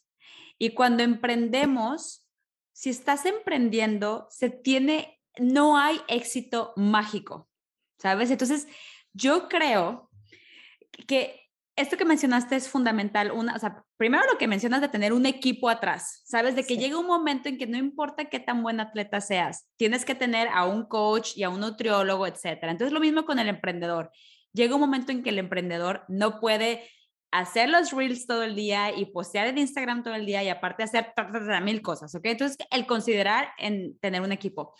Y 0.58 0.70
cuando 0.70 1.02
emprendemos, 1.02 2.26
si 2.72 2.88
estás 2.88 3.26
emprendiendo, 3.26 4.26
se 4.30 4.48
tiene, 4.48 5.20
no 5.38 5.76
hay 5.76 6.00
éxito 6.08 6.72
mágico, 6.76 7.49
¿sabes? 8.00 8.30
Entonces, 8.30 8.66
yo 9.12 9.48
creo 9.48 10.10
que 11.06 11.40
esto 11.76 11.96
que 11.96 12.04
mencionaste 12.04 12.56
es 12.56 12.68
fundamental. 12.68 13.30
Una, 13.30 13.54
o 13.54 13.58
sea, 13.58 13.82
primero 13.96 14.24
lo 14.30 14.38
que 14.38 14.48
mencionas 14.48 14.80
de 14.80 14.88
tener 14.88 15.12
un 15.12 15.26
equipo 15.26 15.68
atrás, 15.68 16.22
¿sabes? 16.24 16.54
De 16.54 16.64
que 16.64 16.76
llega 16.76 16.98
un 16.98 17.06
momento 17.06 17.48
en 17.48 17.58
que 17.58 17.66
no 17.66 17.78
importa 17.78 18.26
qué 18.26 18.40
tan 18.40 18.62
buen 18.62 18.80
atleta 18.80 19.20
seas, 19.20 19.66
tienes 19.76 20.04
que 20.04 20.14
tener 20.14 20.48
a 20.48 20.66
un 20.66 20.86
coach 20.86 21.36
y 21.36 21.42
a 21.42 21.50
un 21.50 21.60
nutriólogo, 21.60 22.26
etcétera. 22.26 22.72
Entonces, 22.72 22.92
lo 22.92 23.00
mismo 23.00 23.24
con 23.24 23.38
el 23.38 23.48
emprendedor. 23.48 24.10
Llega 24.52 24.74
un 24.74 24.80
momento 24.80 25.12
en 25.12 25.22
que 25.22 25.30
el 25.30 25.38
emprendedor 25.38 26.04
no 26.08 26.40
puede 26.40 26.88
hacer 27.30 27.68
los 27.68 27.92
reels 27.92 28.26
todo 28.26 28.42
el 28.42 28.56
día 28.56 28.90
y 28.96 29.06
postear 29.06 29.46
en 29.46 29.58
Instagram 29.58 30.02
todo 30.02 30.14
el 30.14 30.26
día 30.26 30.42
y 30.42 30.48
aparte 30.48 30.82
hacer 30.82 31.12
mil 31.62 31.80
cosas, 31.80 32.12
¿ok? 32.14 32.24
Entonces, 32.24 32.58
el 32.70 32.86
considerar 32.86 33.52
en 33.56 33.96
tener 34.00 34.20
un 34.20 34.32
equipo. 34.32 34.74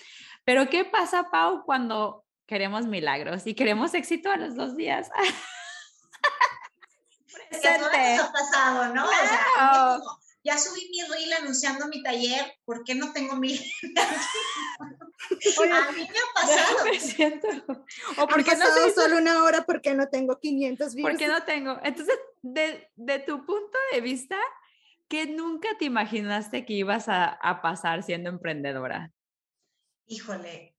Pero, 0.45 0.69
¿qué 0.69 0.85
pasa, 0.85 1.29
Pau, 1.31 1.63
cuando 1.65 2.25
queremos 2.51 2.85
milagros 2.85 3.47
y 3.47 3.55
queremos 3.55 3.95
éxito 3.95 4.29
a 4.29 4.37
los 4.37 4.57
dos 4.57 4.77
días? 4.77 5.09
presente. 7.49 8.17
ha 8.17 8.33
pasado, 8.33 8.93
¿no? 8.93 9.05
O 9.05 9.09
sea, 9.09 10.01
ya 10.43 10.59
subí 10.59 10.91
mi 10.91 11.01
reel 11.03 11.33
anunciando 11.35 11.87
mi 11.87 12.03
taller, 12.03 12.53
¿por 12.65 12.83
qué 12.83 12.97
no 12.97 13.13
tengo 13.13 13.37
mi 13.37 13.57
a 13.57 13.61
mí 15.93 16.01
me 16.01 16.19
ha 16.19 16.35
pasado. 16.35 16.87
Me 16.87 16.99
siento. 16.99 17.47
O 18.17 18.27
porque 18.27 18.57
no 18.57 18.67
sé 18.67 18.91
solo 18.95 19.19
una 19.19 19.45
hora 19.45 19.63
porque 19.63 19.95
no 19.95 20.09
tengo 20.09 20.41
500 20.41 20.97
views. 20.97 21.09
Porque 21.09 21.29
no 21.29 21.45
tengo. 21.45 21.79
Entonces, 21.85 22.19
de, 22.43 22.91
de, 22.97 23.21
tu 23.21 23.47
punto 23.47 23.79
de 23.93 24.01
vista, 24.01 24.37
¿qué 25.09 25.27
nunca 25.27 25.69
te 25.79 25.85
imaginaste 25.85 26.67
que 26.67 26.73
ibas 26.73 27.09
a, 27.09 27.27
a 27.27 27.63
pasar 27.63 28.03
siendo 28.03 28.29
emprendedora? 28.29 29.13
Híjole, 30.07 30.75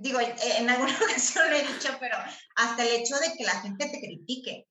digo, 0.00 0.20
en 0.20 0.70
alguna 0.70 0.96
ocasión 1.02 1.50
lo 1.50 1.56
he 1.56 1.66
dicho, 1.66 1.96
pero 2.00 2.16
hasta 2.56 2.82
el 2.82 3.00
hecho 3.00 3.16
de 3.16 3.32
que 3.36 3.44
la 3.44 3.60
gente 3.60 3.88
te 3.88 4.00
critique. 4.00 4.66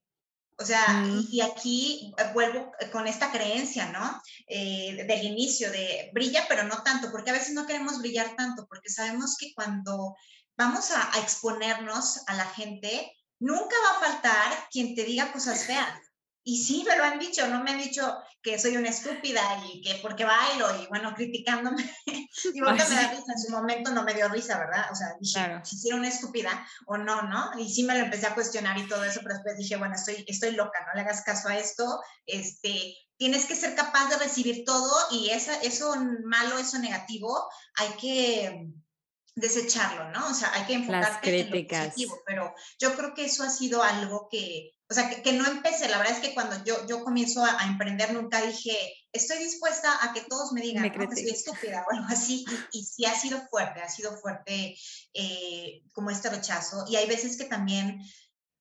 O 0.57 0.65
sea, 0.65 1.03
y, 1.31 1.41
aquí 1.41 2.13
eh, 2.17 2.31
vuelvo 2.33 2.71
eh, 2.79 2.89
con 2.91 3.07
esta 3.07 3.31
creencia, 3.31 3.91
¿no? 3.91 4.21
Eh, 4.47 5.03
del 5.07 5.23
inicio 5.23 5.71
de 5.71 6.11
brilla, 6.13 6.45
pero 6.47 6.63
no 6.63 6.83
tanto, 6.83 7.11
porque 7.11 7.31
a 7.31 7.33
veces 7.33 7.53
no 7.53 7.65
queremos 7.65 7.99
brillar 7.99 8.35
tanto, 8.35 8.67
porque 8.67 8.89
sabemos 8.89 9.35
que 9.37 9.53
cuando 9.55 10.15
vamos 10.55 10.91
a 10.91 11.19
exponernos 11.19 12.21
a 12.27 12.35
la 12.35 12.45
gente, 12.45 13.11
nunca 13.39 13.75
va 13.83 13.97
a 13.97 14.11
faltar 14.11 14.67
quien 14.71 14.95
te 14.95 15.03
diga 15.03 15.33
cosas 15.33 15.65
feas. 15.65 15.99
Y 16.45 16.61
sí, 16.61 16.83
me 16.87 16.97
lo 16.97 17.05
han 17.05 17.19
dicho, 17.19 17.47
no 17.47 17.63
me 17.63 17.71
han 17.71 17.77
dicho 17.77 18.17
que 18.41 18.59
soy 18.59 18.75
una 18.75 18.89
estúpida 18.89 19.41
y 19.73 19.81
que 19.81 19.95
porque 20.01 20.25
bailo 20.25 20.81
y 20.81 20.87
bueno, 20.87 21.13
criticándome. 21.15 21.89
y 22.05 22.59
ahorita 22.59 22.89
me 22.89 22.95
da 22.95 23.11
risa, 23.11 23.31
en 23.31 23.39
su 23.39 23.51
momento 23.51 23.91
no 23.91 24.03
me 24.03 24.13
dio 24.13 24.27
risa, 24.27 24.59
¿verdad? 24.59 24.85
O 24.91 24.95
sea, 24.95 25.07
dije, 25.19 25.61
si 25.63 25.87
era 25.87 25.97
una 25.97 26.09
estúpida 26.09 26.67
o 26.85 26.97
no, 26.97 27.21
¿no? 27.23 27.57
Y 27.57 27.73
sí 27.73 27.83
me 27.83 27.97
lo 27.97 28.03
empecé 28.03 28.27
a 28.27 28.35
cuestionar 28.35 28.77
y 28.77 28.87
todo 28.87 29.05
eso, 29.05 29.21
pero 29.23 29.35
después 29.35 29.57
dije, 29.57 29.77
bueno, 29.77 29.95
estoy, 29.95 30.25
estoy 30.27 30.51
loca, 30.51 30.85
no 30.85 30.93
le 30.93 31.01
hagas 31.01 31.23
caso 31.23 31.47
a 31.47 31.57
esto, 31.57 32.01
este, 32.25 32.93
tienes 33.15 33.45
que 33.45 33.55
ser 33.55 33.73
capaz 33.75 34.09
de 34.09 34.17
recibir 34.17 34.65
todo 34.65 34.93
y 35.11 35.29
esa, 35.29 35.55
eso 35.61 35.95
malo, 36.25 36.57
eso 36.57 36.77
negativo, 36.79 37.49
hay 37.75 37.89
que 37.99 38.67
desecharlo, 39.35 40.11
¿no? 40.11 40.27
O 40.27 40.33
sea, 40.33 40.53
hay 40.53 40.65
que 40.65 40.73
enfocarte 40.73 41.39
en 41.39 41.49
lo 41.49 41.67
positivo, 41.67 42.21
pero 42.25 42.53
yo 42.79 42.95
creo 42.95 43.13
que 43.13 43.25
eso 43.25 43.43
ha 43.43 43.49
sido 43.49 43.81
algo 43.81 44.27
que, 44.29 44.71
o 44.93 44.95
sea, 44.95 45.09
que, 45.09 45.33
no 45.33 45.47
empecé, 45.47 45.89
la 45.89 45.97
verdad 45.97 46.13
es 46.13 46.21
que 46.21 46.35
cuando 46.35 46.63
yo, 46.65 46.85
yo 46.85 47.03
comienzo 47.03 47.43
a, 47.43 47.65
emprender 47.65 48.13
nunca 48.13 48.45
dije, 48.45 48.77
estoy 49.11 49.39
dispuesta 49.39 49.89
a 50.03 50.13
que 50.13 50.21
todos 50.21 50.51
me 50.51 50.61
digan 50.61 50.91
que 50.91 51.07
soy 51.11 51.29
estúpida 51.31 51.83
o 51.83 51.95
algo 51.95 52.05
así, 52.09 52.45
y, 52.71 52.83
sí 52.83 53.03
ha 53.05 53.19
sido 53.19 53.41
fuerte, 53.49 53.81
ha 53.81 53.89
sido 53.89 54.15
fuerte 54.17 54.77
eh, 55.15 55.81
como 55.93 56.11
este 56.11 56.29
rechazo, 56.29 56.85
y 56.87 56.95
hay 56.95 57.07
veces 57.07 57.37
que 57.37 57.45
también 57.45 58.03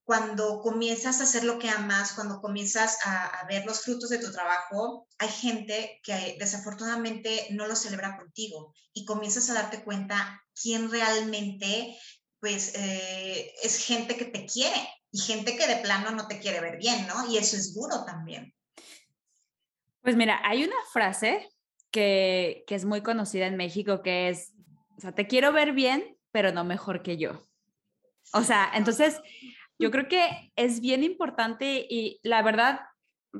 cuando 0.04 0.62
comienzas 0.62 1.20
a 1.20 1.24
hacer 1.24 1.44
lo 1.44 1.58
que 1.58 1.68
amas, 1.68 2.14
cuando 2.14 2.40
comienzas 2.40 2.96
a, 3.04 3.26
a, 3.26 3.46
ver 3.46 3.66
los 3.66 3.82
frutos 3.82 4.08
de 4.08 4.18
tu 4.18 4.32
trabajo, 4.32 5.06
hay 5.18 5.28
gente 5.28 6.00
que 6.02 6.36
desafortunadamente 6.38 7.48
no 7.50 7.66
lo 7.66 7.76
celebra 7.76 8.16
contigo. 8.16 8.74
Y 8.94 9.04
comienzas 9.04 9.48
a 9.50 9.54
darte 9.54 9.84
cuenta 9.84 10.42
quién 10.60 10.90
realmente 10.90 11.96
pues 12.40 12.72
eh, 12.74 13.54
es 13.62 13.86
gente 13.86 14.16
que 14.16 14.24
te 14.24 14.46
quiere 14.46 14.88
y 15.12 15.20
gente 15.20 15.56
que 15.56 15.66
de 15.66 15.76
plano 15.76 16.10
no 16.10 16.26
te 16.26 16.40
quiere 16.40 16.60
ver 16.60 16.78
bien, 16.78 17.06
¿no? 17.06 17.30
Y 17.30 17.36
eso 17.36 17.56
es 17.56 17.74
duro 17.74 18.04
también. 18.04 18.54
Pues 20.00 20.16
mira, 20.16 20.40
hay 20.42 20.64
una 20.64 20.76
frase 20.92 21.48
que, 21.90 22.64
que 22.66 22.74
es 22.74 22.84
muy 22.84 23.02
conocida 23.02 23.46
en 23.46 23.56
México 23.56 24.02
que 24.02 24.30
es, 24.30 24.52
o 24.96 25.00
sea, 25.00 25.12
te 25.12 25.26
quiero 25.26 25.52
ver 25.52 25.72
bien, 25.72 26.16
pero 26.32 26.50
no 26.50 26.64
mejor 26.64 27.02
que 27.02 27.18
yo. 27.18 27.46
O 28.32 28.42
sea, 28.42 28.70
entonces 28.74 29.20
yo 29.78 29.90
creo 29.90 30.08
que 30.08 30.52
es 30.56 30.80
bien 30.80 31.04
importante 31.04 31.86
y 31.88 32.18
la 32.22 32.42
verdad, 32.42 32.80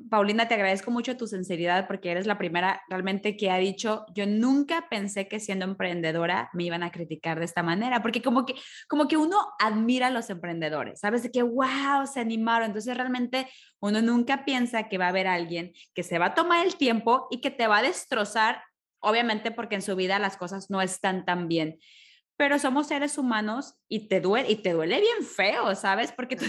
Paulina, 0.09 0.49
te 0.49 0.55
agradezco 0.55 0.91
mucho 0.91 1.17
tu 1.17 1.27
sinceridad 1.27 1.87
porque 1.87 2.11
eres 2.11 2.27
la 2.27 2.39
primera 2.39 2.83
realmente 2.89 3.37
que 3.37 3.51
ha 3.51 3.59
dicho, 3.59 4.07
yo 4.15 4.27
nunca 4.27 4.87
pensé 4.89 5.29
que 5.29 5.39
siendo 5.39 5.67
emprendedora 5.67 6.49
me 6.55 6.65
iban 6.65 6.83
a 6.83 6.91
criticar 6.91 7.39
de 7.39 7.45
esta 7.45 7.63
manera, 7.63 8.01
porque 8.01 8.23
como 8.23 8.47
que, 8.47 8.55
como 8.89 9.07
que 9.07 9.19
uno 9.19 9.37
admira 9.59 10.07
a 10.07 10.11
los 10.11 10.31
emprendedores, 10.31 11.01
¿sabes? 11.01 11.23
De 11.23 11.31
que, 11.31 11.43
wow, 11.43 12.07
se 12.11 12.21
animaron. 12.21 12.69
Entonces 12.69 12.97
realmente 12.97 13.49
uno 13.81 14.01
nunca 14.01 14.45
piensa 14.47 14.89
que 14.89 14.97
va 14.97 15.07
a 15.07 15.11
haber 15.11 15.27
alguien 15.27 15.73
que 15.95 16.03
se 16.03 16.19
va 16.19 16.27
a 16.27 16.35
tomar 16.35 16.65
el 16.65 16.77
tiempo 16.77 17.27
y 17.31 17.41
que 17.41 17.51
te 17.51 17.67
va 17.67 17.79
a 17.79 17.83
destrozar, 17.83 18.63
obviamente 19.01 19.51
porque 19.51 19.75
en 19.75 19.83
su 19.83 19.95
vida 19.95 20.19
las 20.19 20.39
cosas 20.39 20.71
no 20.71 20.81
están 20.81 21.27
tan 21.27 21.49
bien 21.49 21.79
pero 22.43 22.59
somos 22.59 22.89
seres 22.89 23.19
humanos 23.19 23.77
y 23.89 24.09
te 24.09 24.21
duele, 24.21 24.51
y 24.51 24.57
te 24.57 24.73
duele 24.73 24.99
bien 24.99 25.25
feo, 25.25 25.77
¿sabes? 25.77 26.11
Porque 26.11 26.35
tú 26.35 26.45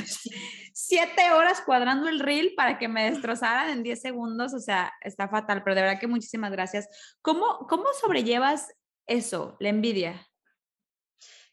siete 0.73 1.29
horas 1.29 1.61
cuadrando 1.61 2.09
el 2.09 2.19
reel 2.19 2.55
para 2.57 2.79
que 2.79 2.87
me 2.87 3.11
destrozaran 3.11 3.69
en 3.69 3.83
diez 3.83 4.01
segundos, 4.01 4.55
o 4.55 4.59
sea, 4.59 4.91
está 5.01 5.29
fatal, 5.29 5.61
pero 5.63 5.75
de 5.75 5.83
verdad 5.83 5.99
que 5.99 6.07
muchísimas 6.07 6.51
gracias. 6.51 6.87
¿Cómo, 7.21 7.67
cómo 7.69 7.83
sobrellevas 8.01 8.73
eso, 9.05 9.55
la 9.59 9.69
envidia? 9.69 10.27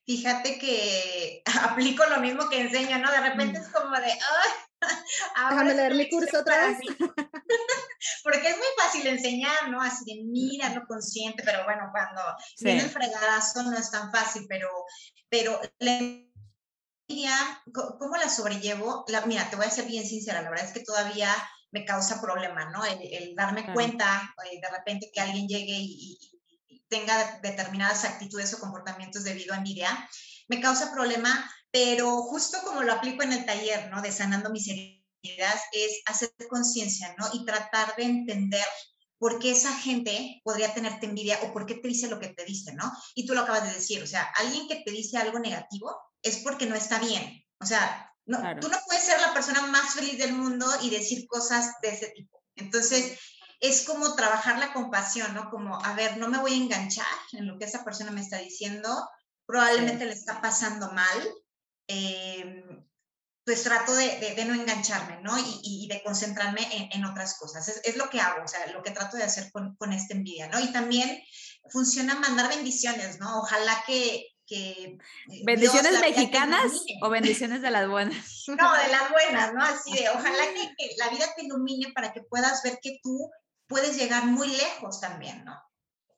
Fíjate 0.06 0.58
que 0.58 1.42
aplico 1.62 2.02
lo 2.06 2.22
mismo 2.22 2.48
que 2.48 2.62
enseño, 2.62 2.96
¿no? 2.96 3.10
De 3.10 3.20
repente 3.20 3.58
mm. 3.58 3.62
es 3.62 3.68
como 3.68 3.94
de, 3.94 4.10
¡ay! 4.10 4.50
Déjame 5.50 5.74
leer 5.74 5.94
mi 5.94 6.08
curso 6.08 6.40
otra 6.40 6.68
vez. 6.68 6.78
Porque 8.22 8.48
es 8.48 8.56
muy 8.56 8.66
fácil 8.78 9.06
enseñar, 9.06 9.68
¿no? 9.70 9.80
Así 9.80 10.04
de 10.04 10.22
mira, 10.24 10.70
no 10.70 10.86
consciente, 10.86 11.42
pero 11.44 11.64
bueno, 11.64 11.88
cuando 11.92 12.20
viene 12.60 12.82
el 12.82 12.90
fregadazo 12.90 13.62
no 13.62 13.76
es 13.76 13.90
tan 13.90 14.10
fácil, 14.10 14.46
pero, 14.48 14.68
pero 15.28 15.60
envidia, 15.78 17.34
¿cómo 17.72 18.16
la 18.16 18.28
sobrellevo? 18.28 19.04
La, 19.08 19.26
mira, 19.26 19.48
te 19.50 19.56
voy 19.56 19.66
a 19.66 19.70
ser 19.70 19.86
bien 19.86 20.06
sincera, 20.06 20.42
la 20.42 20.50
verdad 20.50 20.66
es 20.66 20.72
que 20.72 20.84
todavía 20.84 21.30
me 21.72 21.84
causa 21.84 22.20
problema, 22.20 22.70
¿no? 22.70 22.84
El, 22.84 23.34
darme 23.34 23.72
cuenta 23.72 24.34
eh, 24.50 24.60
de 24.60 24.70
repente 24.70 25.10
que 25.12 25.20
alguien 25.20 25.46
llegue 25.46 25.76
y, 25.76 26.18
y 26.68 26.84
tenga 26.88 27.38
determinadas 27.42 28.04
actitudes 28.04 28.52
o 28.54 28.58
comportamientos 28.58 29.24
debido 29.24 29.54
a 29.54 29.58
envidia, 29.58 30.08
me 30.50 30.60
causa 30.60 30.92
problema 30.92 31.50
pero 31.70 32.22
justo 32.22 32.58
como 32.64 32.82
lo 32.82 32.92
aplico 32.92 33.22
en 33.22 33.32
el 33.32 33.46
taller, 33.46 33.90
¿no? 33.90 34.02
De 34.02 34.12
sanando 34.12 34.50
mis 34.50 34.68
heridas 34.68 35.62
es 35.72 36.02
hacer 36.06 36.30
conciencia, 36.48 37.14
¿no? 37.18 37.28
Y 37.32 37.44
tratar 37.44 37.94
de 37.96 38.04
entender 38.04 38.66
por 39.18 39.38
qué 39.38 39.52
esa 39.52 39.72
gente 39.74 40.40
podría 40.42 40.74
tenerte 40.74 41.06
envidia 41.06 41.38
o 41.42 41.52
por 41.52 41.66
qué 41.66 41.74
te 41.74 41.88
dice 41.88 42.08
lo 42.08 42.18
que 42.18 42.28
te 42.28 42.44
dice, 42.44 42.74
¿no? 42.74 42.90
Y 43.14 43.26
tú 43.26 43.34
lo 43.34 43.42
acabas 43.42 43.64
de 43.64 43.74
decir, 43.74 44.02
o 44.02 44.06
sea, 44.06 44.22
alguien 44.36 44.66
que 44.66 44.82
te 44.84 44.90
dice 44.90 45.18
algo 45.18 45.38
negativo 45.38 45.96
es 46.22 46.38
porque 46.38 46.66
no 46.66 46.74
está 46.74 46.98
bien. 46.98 47.44
O 47.60 47.66
sea, 47.66 48.10
no, 48.24 48.38
tú 48.60 48.68
no 48.68 48.78
puedes 48.86 49.04
ser 49.04 49.20
la 49.20 49.32
persona 49.32 49.62
más 49.66 49.94
feliz 49.94 50.18
del 50.18 50.32
mundo 50.32 50.66
y 50.82 50.90
decir 50.90 51.26
cosas 51.26 51.74
de 51.82 51.90
ese 51.90 52.08
tipo. 52.08 52.42
Entonces, 52.56 53.18
es 53.60 53.84
como 53.84 54.14
trabajar 54.16 54.58
la 54.58 54.72
compasión, 54.72 55.34
¿no? 55.34 55.50
Como, 55.50 55.78
a 55.84 55.92
ver, 55.92 56.16
no 56.16 56.28
me 56.28 56.38
voy 56.38 56.54
a 56.54 56.56
enganchar 56.56 57.06
en 57.32 57.46
lo 57.46 57.58
que 57.58 57.66
esa 57.66 57.84
persona 57.84 58.10
me 58.10 58.22
está 58.22 58.38
diciendo, 58.38 59.06
probablemente 59.50 60.06
le 60.06 60.12
está 60.12 60.40
pasando 60.40 60.90
mal. 60.92 61.28
Eh, 61.88 62.64
pues 63.44 63.64
trato 63.64 63.94
de, 63.94 64.34
de, 64.36 64.44
no 64.44 64.54
engancharme, 64.54 65.20
¿no? 65.22 65.36
Y, 65.38 65.60
y 65.62 65.88
de 65.88 66.02
concentrarme 66.04 66.60
en, 66.72 66.88
en 66.92 67.04
otras 67.04 67.36
cosas. 67.38 67.66
Es, 67.68 67.80
es, 67.84 67.96
lo 67.96 68.08
que 68.08 68.20
hago, 68.20 68.44
o 68.44 68.48
sea, 68.48 68.64
lo 68.72 68.82
que 68.82 68.92
trato 68.92 69.16
de 69.16 69.24
hacer 69.24 69.50
con, 69.50 69.74
con 69.76 69.92
esta 69.92 70.14
envidia, 70.14 70.48
¿no? 70.48 70.60
Y 70.60 70.70
también 70.72 71.20
funciona 71.70 72.14
mandar 72.14 72.48
bendiciones, 72.48 73.18
¿no? 73.18 73.40
Ojalá 73.40 73.82
que... 73.86 74.26
que 74.46 74.70
eh, 75.30 75.42
¿Bendiciones 75.44 75.90
Dios, 75.90 76.00
mexicanas 76.00 76.70
o 77.02 77.08
bendiciones 77.08 77.62
de 77.62 77.70
las 77.70 77.88
buenas? 77.88 78.44
No, 78.48 78.72
de 78.74 78.88
las 78.88 79.10
buenas, 79.10 79.52
¿no? 79.54 79.64
Así 79.64 79.92
de, 79.94 80.08
ojalá 80.14 80.44
que, 80.54 80.74
que 80.76 80.94
la 80.98 81.08
vida 81.08 81.26
te 81.34 81.44
ilumine 81.44 81.92
para 81.92 82.12
que 82.12 82.22
puedas 82.22 82.62
ver 82.62 82.78
que 82.80 83.00
tú 83.02 83.30
puedes 83.66 83.96
llegar 83.96 84.26
muy 84.26 84.48
lejos 84.48 85.00
también, 85.00 85.44
¿no? 85.44 85.60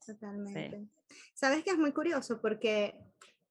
Totalmente. 0.04 0.80
Sí. 1.08 1.16
Sabes 1.34 1.64
que 1.64 1.70
es 1.70 1.78
muy 1.78 1.92
curioso 1.92 2.40
porque 2.40 2.94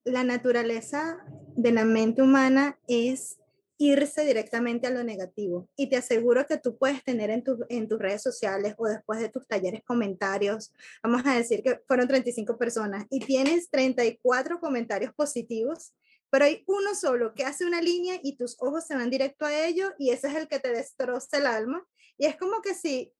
la 0.04 0.24
naturaleza 0.24 1.20
de 1.56 1.72
la 1.72 1.86
mente 1.86 2.22
humana 2.22 2.80
es 2.88 3.38
irse 3.78 4.24
directamente 4.26 4.88
a 4.88 4.92
lo 4.92 5.04
negativo. 5.04 5.68
Y 5.76 5.90
te 5.90 5.98
aseguro 5.98 6.46
que 6.46 6.58
tú 6.58 6.78
puedes 6.78 7.04
tener 7.04 7.32
en, 7.32 7.44
tu, 7.44 7.66
en 7.70 7.88
tus 7.88 8.00
redes 8.00 8.22
sociales 8.22 8.76
o 8.78 8.88
después 8.88 9.20
de 9.20 9.30
tus 9.30 9.48
talleres 9.48 9.82
comentarios, 9.84 10.72
vamos 11.02 11.24
a 11.26 11.36
decir 11.36 11.64
que 11.64 11.82
fueron 11.88 12.08
35 12.08 12.58
personas 12.58 13.06
y 13.10 13.20
tienes 13.20 13.70
34 13.72 14.60
comentarios 14.60 15.14
positivos, 15.14 15.94
pero 16.30 16.46
hay 16.46 16.64
uno 16.68 16.94
solo 16.94 17.34
que 17.34 17.44
hace 17.44 17.66
una 17.66 17.82
línea 17.82 18.20
y 18.22 18.36
tus 18.36 18.56
ojos 18.60 18.86
se 18.86 18.96
van 18.96 19.10
directo 19.10 19.46
a 19.46 19.66
ello 19.66 19.94
y 19.98 20.12
ese 20.12 20.28
es 20.28 20.36
el 20.36 20.48
que 20.48 20.60
te 20.60 20.70
destroza 20.70 21.38
el 21.38 21.48
alma. 21.48 21.84
Y 22.18 22.26
es 22.26 22.38
como 22.38 22.62
que 22.62 22.76
si 22.76 23.12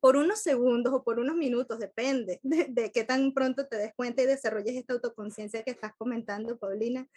por 0.00 0.16
unos 0.16 0.40
segundos 0.40 0.92
o 0.92 1.02
por 1.02 1.18
unos 1.18 1.36
minutos, 1.36 1.78
depende 1.78 2.40
de, 2.42 2.66
de 2.68 2.92
qué 2.92 3.04
tan 3.04 3.32
pronto 3.32 3.66
te 3.66 3.76
des 3.76 3.92
cuenta 3.94 4.22
y 4.22 4.26
desarrolles 4.26 4.76
esta 4.76 4.94
autoconciencia 4.94 5.62
que 5.62 5.70
estás 5.70 5.92
comentando, 5.96 6.58
Paulina, 6.58 7.08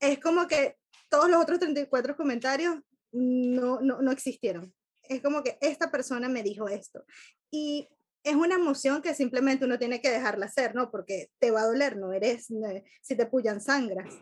es 0.00 0.18
como 0.20 0.46
que 0.46 0.76
todos 1.08 1.28
los 1.30 1.42
otros 1.42 1.58
34 1.58 2.16
comentarios 2.16 2.76
no, 3.12 3.80
no, 3.80 4.00
no 4.00 4.12
existieron. 4.12 4.74
Es 5.02 5.22
como 5.22 5.42
que 5.42 5.58
esta 5.60 5.90
persona 5.90 6.28
me 6.28 6.42
dijo 6.42 6.68
esto. 6.68 7.04
Y 7.50 7.88
es 8.22 8.34
una 8.34 8.56
emoción 8.56 9.00
que 9.00 9.14
simplemente 9.14 9.64
uno 9.64 9.78
tiene 9.78 10.00
que 10.00 10.10
dejarla 10.10 10.48
ser, 10.48 10.74
¿no? 10.74 10.90
Porque 10.90 11.30
te 11.38 11.50
va 11.50 11.62
a 11.62 11.66
doler, 11.66 11.96
no 11.96 12.12
eres, 12.12 12.48
si 13.00 13.16
te 13.16 13.26
pullan 13.26 13.60
sangras. 13.60 14.14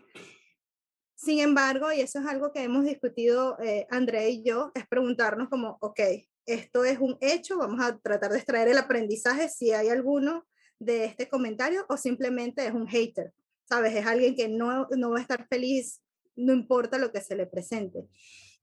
Sin 1.15 1.39
embargo, 1.39 1.91
y 1.91 2.01
eso 2.01 2.19
es 2.19 2.25
algo 2.27 2.53
que 2.53 2.63
hemos 2.63 2.85
discutido 2.85 3.57
eh, 3.59 3.87
André 3.89 4.29
y 4.29 4.43
yo, 4.43 4.71
es 4.75 4.87
preguntarnos 4.87 5.49
como, 5.49 5.77
ok, 5.81 5.99
esto 6.47 6.83
es 6.83 6.97
un 6.99 7.17
hecho, 7.21 7.59
vamos 7.59 7.79
a 7.81 7.97
tratar 7.99 8.31
de 8.31 8.37
extraer 8.37 8.69
el 8.69 8.77
aprendizaje 8.77 9.49
si 9.49 9.71
hay 9.71 9.89
alguno 9.89 10.47
de 10.79 11.05
este 11.05 11.29
comentario 11.29 11.85
o 11.89 11.97
simplemente 11.97 12.65
es 12.65 12.73
un 12.73 12.87
hater, 12.87 13.33
¿sabes? 13.65 13.95
Es 13.95 14.05
alguien 14.05 14.35
que 14.35 14.47
no, 14.47 14.87
no 14.97 15.11
va 15.11 15.19
a 15.19 15.21
estar 15.21 15.47
feliz 15.47 16.01
no 16.37 16.53
importa 16.53 16.97
lo 16.97 17.11
que 17.11 17.21
se 17.21 17.35
le 17.35 17.45
presente. 17.45 18.07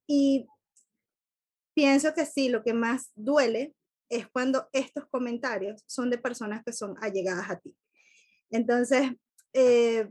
Y 0.07 0.47
pienso 1.75 2.15
que 2.15 2.25
sí, 2.25 2.49
lo 2.49 2.63
que 2.63 2.73
más 2.73 3.11
duele 3.15 3.75
es 4.09 4.29
cuando 4.29 4.69
estos 4.73 5.07
comentarios 5.09 5.83
son 5.87 6.09
de 6.09 6.19
personas 6.19 6.63
que 6.65 6.73
son 6.73 6.95
allegadas 7.03 7.51
a 7.51 7.59
ti. 7.59 7.77
Entonces, 8.51 9.11
eh, 9.53 10.09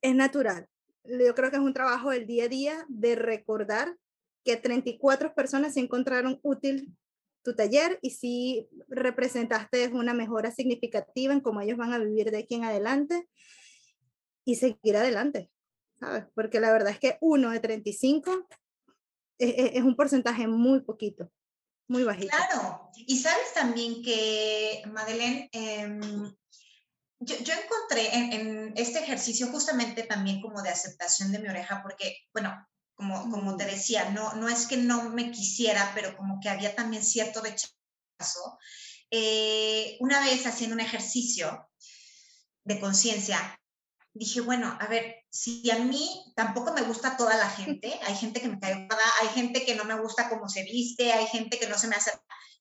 es 0.00 0.14
natural. 0.14 0.66
Yo 1.04 1.34
creo 1.34 1.50
que 1.50 1.56
es 1.56 1.62
un 1.62 1.74
trabajo 1.74 2.10
del 2.10 2.26
día 2.26 2.44
a 2.44 2.48
día 2.48 2.86
de 2.88 3.16
recordar 3.16 3.96
que 4.44 4.56
34 4.56 5.34
personas 5.34 5.74
se 5.74 5.80
encontraron 5.80 6.40
útil 6.42 6.96
tu 7.42 7.54
taller 7.54 7.98
y 8.02 8.10
si 8.10 8.68
representaste 8.88 9.88
una 9.88 10.14
mejora 10.14 10.50
significativa 10.52 11.32
en 11.32 11.40
cómo 11.40 11.60
ellos 11.60 11.76
van 11.76 11.92
a 11.92 11.98
vivir 11.98 12.30
de 12.30 12.38
aquí 12.38 12.54
en 12.54 12.64
adelante 12.64 13.28
y 14.44 14.56
seguir 14.56 14.96
adelante. 14.96 15.50
¿sabes? 16.02 16.24
Porque 16.34 16.60
la 16.60 16.72
verdad 16.72 16.92
es 16.92 16.98
que 16.98 17.16
uno 17.20 17.50
de 17.50 17.60
35 17.60 18.48
es, 19.38 19.54
es 19.56 19.82
un 19.82 19.96
porcentaje 19.96 20.46
muy 20.46 20.80
poquito, 20.80 21.30
muy 21.88 22.02
bajito. 22.02 22.36
Claro, 22.36 22.90
y 22.94 23.18
sabes 23.18 23.54
también 23.54 24.02
que, 24.02 24.82
Madeleine, 24.86 25.48
eh, 25.52 25.98
yo, 27.20 27.36
yo, 27.38 27.54
encontré 27.54 28.16
en, 28.16 28.32
en, 28.32 28.72
este 28.76 28.98
ejercicio 28.98 29.46
justamente 29.48 30.02
también 30.02 30.40
como 30.40 30.60
de 30.60 30.70
aceptación 30.70 31.30
de 31.30 31.38
mi 31.38 31.48
oreja, 31.48 31.80
porque, 31.82 32.16
bueno, 32.32 32.52
como, 32.94 33.30
como 33.30 33.56
te 33.56 33.64
decía, 33.64 34.10
no, 34.10 34.34
no 34.34 34.48
es 34.48 34.66
que 34.66 34.76
no 34.76 35.10
me 35.10 35.30
quisiera, 35.30 35.92
pero 35.94 36.16
como 36.16 36.40
que 36.40 36.48
había 36.48 36.74
también 36.74 37.04
cierto 37.04 37.40
rechazo. 37.40 38.58
Eh, 39.10 39.96
una 40.00 40.20
vez 40.20 40.46
haciendo 40.46 40.74
un 40.74 40.80
ejercicio 40.80 41.68
de 42.64 42.80
conciencia, 42.80 43.58
dije, 44.14 44.40
bueno, 44.40 44.76
a 44.80 44.86
ver, 44.86 45.24
si 45.30 45.70
a 45.70 45.78
mí 45.78 46.32
tampoco 46.36 46.72
me 46.72 46.82
gusta 46.82 47.16
toda 47.16 47.36
la 47.36 47.48
gente, 47.48 47.98
hay 48.04 48.14
gente 48.14 48.40
que 48.40 48.48
me 48.48 48.58
cae 48.58 48.88
hay 49.20 49.28
gente 49.28 49.64
que 49.64 49.74
no 49.74 49.84
me 49.84 49.98
gusta 49.98 50.28
cómo 50.28 50.48
se 50.48 50.64
viste, 50.64 51.12
hay 51.12 51.26
gente 51.26 51.58
que 51.58 51.66
no 51.66 51.78
se 51.78 51.88
me 51.88 51.96
hace, 51.96 52.12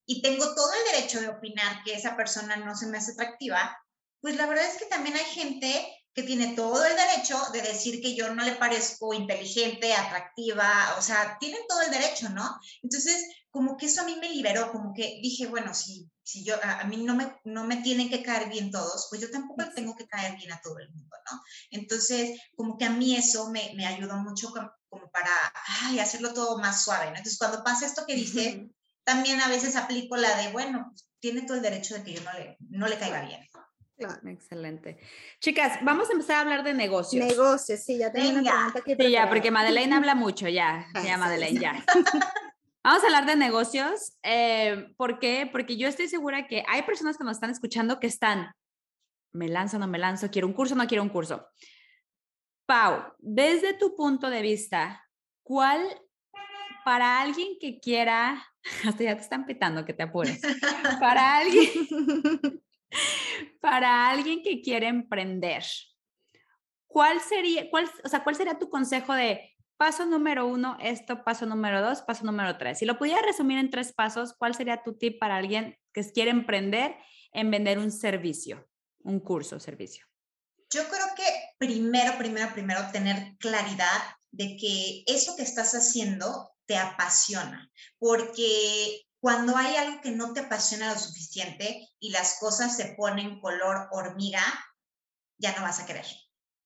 y 0.05 0.21
tengo 0.21 0.55
todo 0.55 0.71
el 0.73 0.93
derecho 0.93 1.21
de 1.21 1.29
opinar 1.29 1.83
que 1.83 1.93
esa 1.93 2.15
persona 2.15 2.55
no 2.55 2.75
se 2.75 2.87
me 2.87 2.97
hace 2.97 3.11
atractiva, 3.11 3.77
pues 4.21 4.35
la 4.35 4.45
verdad 4.45 4.65
es 4.65 4.77
que 4.77 4.85
también 4.85 5.15
hay 5.15 5.25
gente 5.25 6.00
que 6.13 6.23
tiene 6.23 6.55
todo 6.55 6.83
el 6.85 6.95
derecho 6.95 7.39
de 7.53 7.61
decir 7.61 8.01
que 8.01 8.15
yo 8.15 8.33
no 8.33 8.43
le 8.43 8.55
parezco 8.55 9.13
inteligente, 9.13 9.93
atractiva, 9.93 10.95
o 10.97 11.01
sea, 11.01 11.37
tienen 11.39 11.61
todo 11.67 11.81
el 11.81 11.91
derecho, 11.91 12.29
¿no? 12.29 12.59
Entonces, 12.83 13.25
como 13.49 13.77
que 13.77 13.85
eso 13.85 14.01
a 14.01 14.05
mí 14.05 14.17
me 14.19 14.29
liberó, 14.29 14.71
como 14.71 14.93
que 14.93 15.19
dije, 15.21 15.47
bueno, 15.47 15.73
si, 15.73 16.09
si 16.23 16.43
yo, 16.43 16.55
a, 16.63 16.81
a 16.81 16.83
mí 16.83 16.97
no 16.97 17.15
me, 17.15 17.39
no 17.45 17.63
me 17.65 17.77
tienen 17.77 18.09
que 18.09 18.23
caer 18.23 18.49
bien 18.49 18.71
todos, 18.71 19.07
pues 19.09 19.21
yo 19.21 19.31
tampoco 19.31 19.63
tengo 19.73 19.95
que 19.95 20.07
caer 20.07 20.35
bien 20.37 20.51
a 20.51 20.61
todo 20.61 20.79
el 20.79 20.89
mundo, 20.89 21.15
¿no? 21.31 21.41
Entonces, 21.71 22.39
como 22.55 22.77
que 22.77 22.85
a 22.85 22.89
mí 22.89 23.15
eso 23.15 23.49
me, 23.49 23.73
me 23.75 23.85
ayudó 23.85 24.17
mucho 24.17 24.51
como, 24.51 24.71
como 24.89 25.09
para 25.11 25.29
ay, 25.83 25.99
hacerlo 25.99 26.33
todo 26.33 26.57
más 26.57 26.83
suave, 26.83 27.05
¿no? 27.05 27.17
Entonces, 27.17 27.37
cuando 27.37 27.63
pasa 27.63 27.85
esto 27.85 28.05
que 28.05 28.15
dice, 28.15 28.57
uh 28.57 28.63
-huh. 28.63 28.75
también 29.05 29.39
a 29.39 29.47
veces 29.47 29.75
aplico 29.77 30.17
la 30.17 30.35
de, 30.37 30.51
bueno, 30.51 30.87
pues, 30.89 31.05
tiene 31.21 31.43
todo 31.43 31.55
el 31.55 31.63
derecho 31.63 31.93
de 31.93 32.03
que 32.03 32.13
yo 32.13 32.21
no 32.21 32.33
le, 32.33 32.57
no 32.69 32.87
le 32.87 32.97
caiga 32.97 33.21
bien. 33.21 33.47
Claro. 34.05 34.29
Excelente. 34.29 34.97
Chicas, 35.39 35.79
vamos 35.83 36.09
a 36.09 36.13
empezar 36.13 36.37
a 36.37 36.41
hablar 36.41 36.63
de 36.63 36.73
negocios. 36.73 37.25
Negocios, 37.25 37.79
sí, 37.81 37.97
ya 37.97 38.11
tengo 38.11 38.27
Venga. 38.27 38.41
una 38.41 38.51
pregunta 38.51 38.79
aquí. 38.79 38.95
Sí, 38.99 39.11
ya, 39.11 39.29
porque 39.29 39.51
Madeleine 39.51 39.95
habla 39.95 40.15
mucho, 40.15 40.47
ya, 40.47 40.87
ya, 41.05 41.17
Madeleine, 41.17 41.59
ya. 41.59 41.85
Vamos 42.83 43.03
a 43.03 43.05
hablar 43.05 43.27
de 43.27 43.35
negocios. 43.35 44.17
Eh, 44.23 44.91
¿Por 44.97 45.19
qué? 45.19 45.47
Porque 45.51 45.77
yo 45.77 45.87
estoy 45.87 46.07
segura 46.07 46.47
que 46.47 46.63
hay 46.67 46.81
personas 46.81 47.17
que 47.17 47.23
nos 47.23 47.37
están 47.37 47.51
escuchando 47.51 47.99
que 47.99 48.07
están, 48.07 48.51
me 49.33 49.47
lanzo, 49.47 49.77
no 49.77 49.87
me 49.87 49.99
lanzo, 49.99 50.31
quiero 50.31 50.47
un 50.47 50.53
curso, 50.53 50.73
no 50.75 50.87
quiero 50.87 51.03
un 51.03 51.09
curso. 51.09 51.47
Pau, 52.65 53.13
desde 53.19 53.73
tu 53.73 53.95
punto 53.95 54.29
de 54.31 54.41
vista, 54.41 55.07
¿cuál 55.43 56.01
para 56.83 57.21
alguien 57.21 57.57
que 57.59 57.79
quiera, 57.79 58.43
hasta 58.87 59.03
ya 59.03 59.15
te 59.15 59.21
están 59.21 59.45
pitando 59.45 59.85
que 59.85 59.93
te 59.93 60.03
apures, 60.03 60.41
para 60.99 61.37
alguien, 61.37 61.69
para 63.61 64.09
alguien 64.09 64.41
que 64.43 64.61
quiere 64.61 64.87
emprender, 64.87 65.63
¿cuál 66.87 67.19
sería, 67.21 67.69
cuál, 67.69 67.89
o 68.03 68.09
sea, 68.09 68.23
cuál 68.23 68.35
sería 68.35 68.59
tu 68.59 68.69
consejo 68.69 69.13
de 69.13 69.55
paso 69.77 70.05
número 70.05 70.45
uno, 70.45 70.77
esto, 70.79 71.23
paso 71.23 71.45
número 71.45 71.81
dos, 71.81 72.01
paso 72.01 72.25
número 72.25 72.57
tres? 72.57 72.79
Si 72.79 72.85
lo 72.85 72.97
pudiera 72.97 73.21
resumir 73.21 73.57
en 73.57 73.69
tres 73.69 73.93
pasos, 73.93 74.33
¿cuál 74.37 74.53
sería 74.55 74.83
tu 74.83 74.97
tip 74.97 75.19
para 75.19 75.37
alguien 75.37 75.77
que 75.93 76.03
quiere 76.11 76.31
emprender 76.31 76.95
en 77.31 77.49
vender 77.49 77.79
un 77.79 77.91
servicio, 77.91 78.69
un 78.99 79.19
curso 79.19 79.59
servicio? 79.59 80.05
Yo 80.69 80.87
creo 80.87 81.07
que 81.15 81.23
primero, 81.57 82.17
primero, 82.17 82.53
primero, 82.53 82.81
tener 82.91 83.35
claridad 83.37 84.01
de 84.31 84.55
que 84.55 85.03
eso 85.05 85.35
que 85.35 85.43
estás 85.43 85.73
haciendo 85.73 86.51
te 86.65 86.77
apasiona, 86.77 87.69
porque 87.99 89.01
cuando 89.21 89.55
hay 89.55 89.75
algo 89.75 90.01
que 90.01 90.11
no 90.11 90.33
te 90.33 90.41
apasiona 90.41 90.93
lo 90.93 90.99
suficiente 90.99 91.87
y 91.99 92.09
las 92.09 92.37
cosas 92.39 92.75
se 92.75 92.95
ponen 92.97 93.39
color 93.39 93.87
hormiga, 93.91 94.43
ya 95.37 95.55
no 95.55 95.61
vas 95.61 95.79
a 95.79 95.85
querer. 95.85 96.05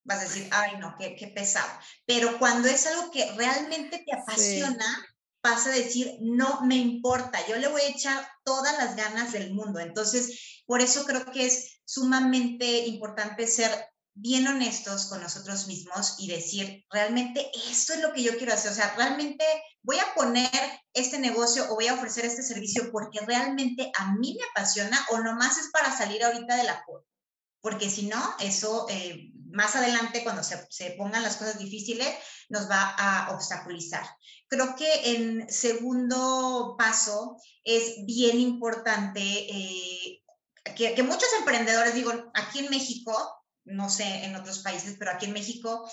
Vas 0.05 0.19
a 0.19 0.23
decir, 0.23 0.47
ay, 0.51 0.77
no, 0.79 0.95
qué, 0.97 1.15
qué 1.15 1.27
pesado. 1.27 1.69
Pero 2.05 2.39
cuando 2.39 2.69
es 2.69 2.87
algo 2.87 3.11
que 3.11 3.29
realmente 3.33 4.03
te 4.05 4.15
apasiona, 4.15 4.85
sí. 4.85 5.15
vas 5.43 5.67
a 5.67 5.71
decir, 5.71 6.17
no 6.21 6.61
me 6.61 6.75
importa, 6.75 7.45
yo 7.47 7.57
le 7.57 7.67
voy 7.67 7.81
a 7.81 7.89
echar 7.89 8.25
todas 8.45 8.77
las 8.77 8.95
ganas 8.95 9.33
del 9.33 9.53
mundo. 9.53 9.79
Entonces, 9.79 10.63
por 10.65 10.81
eso 10.81 11.05
creo 11.05 11.25
que 11.31 11.47
es 11.47 11.81
sumamente 11.83 12.85
importante 12.85 13.47
ser 13.47 13.69
bien 14.16 14.47
honestos 14.47 15.07
con 15.07 15.22
nosotros 15.22 15.68
mismos 15.68 16.16
y 16.20 16.28
decir, 16.28 16.86
realmente 16.89 17.51
esto 17.70 17.93
es 17.93 18.01
lo 18.01 18.13
que 18.13 18.24
yo 18.24 18.38
quiero 18.38 18.53
hacer, 18.53 18.72
o 18.72 18.76
sea, 18.76 18.95
realmente 18.95 19.45
voy 19.84 19.99
a 19.99 20.13
poner 20.16 20.49
este 20.93 21.20
negocio 21.20 21.66
o 21.70 21.76
voy 21.76 21.88
a 21.88 21.93
ofrecer 21.93 22.26
este 22.26 22.41
servicio 22.41 22.89
porque 22.91 23.20
realmente 23.20 23.91
a 23.97 24.13
mí 24.13 24.36
me 24.39 24.45
apasiona 24.51 25.05
o 25.11 25.20
nomás 25.20 25.57
es 25.57 25.70
para 25.72 25.95
salir 25.95 26.24
ahorita 26.24 26.55
de 26.55 26.63
la 26.63 26.84
porque 27.66 27.89
si 27.89 28.05
no, 28.05 28.36
eso 28.39 28.86
eh, 28.89 29.32
más 29.49 29.76
adelante 29.76 30.24
cuando 30.24 30.43
se, 30.43 30.68
se, 30.70 30.91
pongan 30.91 31.24
las 31.24 31.38
cosas 31.38 31.57
difíciles 31.57 32.07
nos 32.47 32.70
va 32.70 32.93
a 32.95 33.32
obstaculizar. 33.34 34.05
Creo 34.47 34.76
que 34.76 35.16
en 35.16 35.49
segundo 35.49 36.76
paso 36.78 37.38
es 37.63 38.05
bien 38.05 38.39
importante 38.39 39.20
eh, 39.20 40.22
que, 40.76 40.93
que, 40.93 41.01
muchos 41.01 41.30
emprendedores, 41.39 41.95
digo, 41.95 42.11
aquí 42.36 42.59
en 42.59 42.70
México, 42.70 43.18
no 43.66 43.89
sé 43.89 44.26
en 44.26 44.36
otros 44.36 44.59
países, 44.59 44.95
pero 44.97 45.11
aquí 45.11 45.26
en 45.26 45.34
México, 45.34 45.89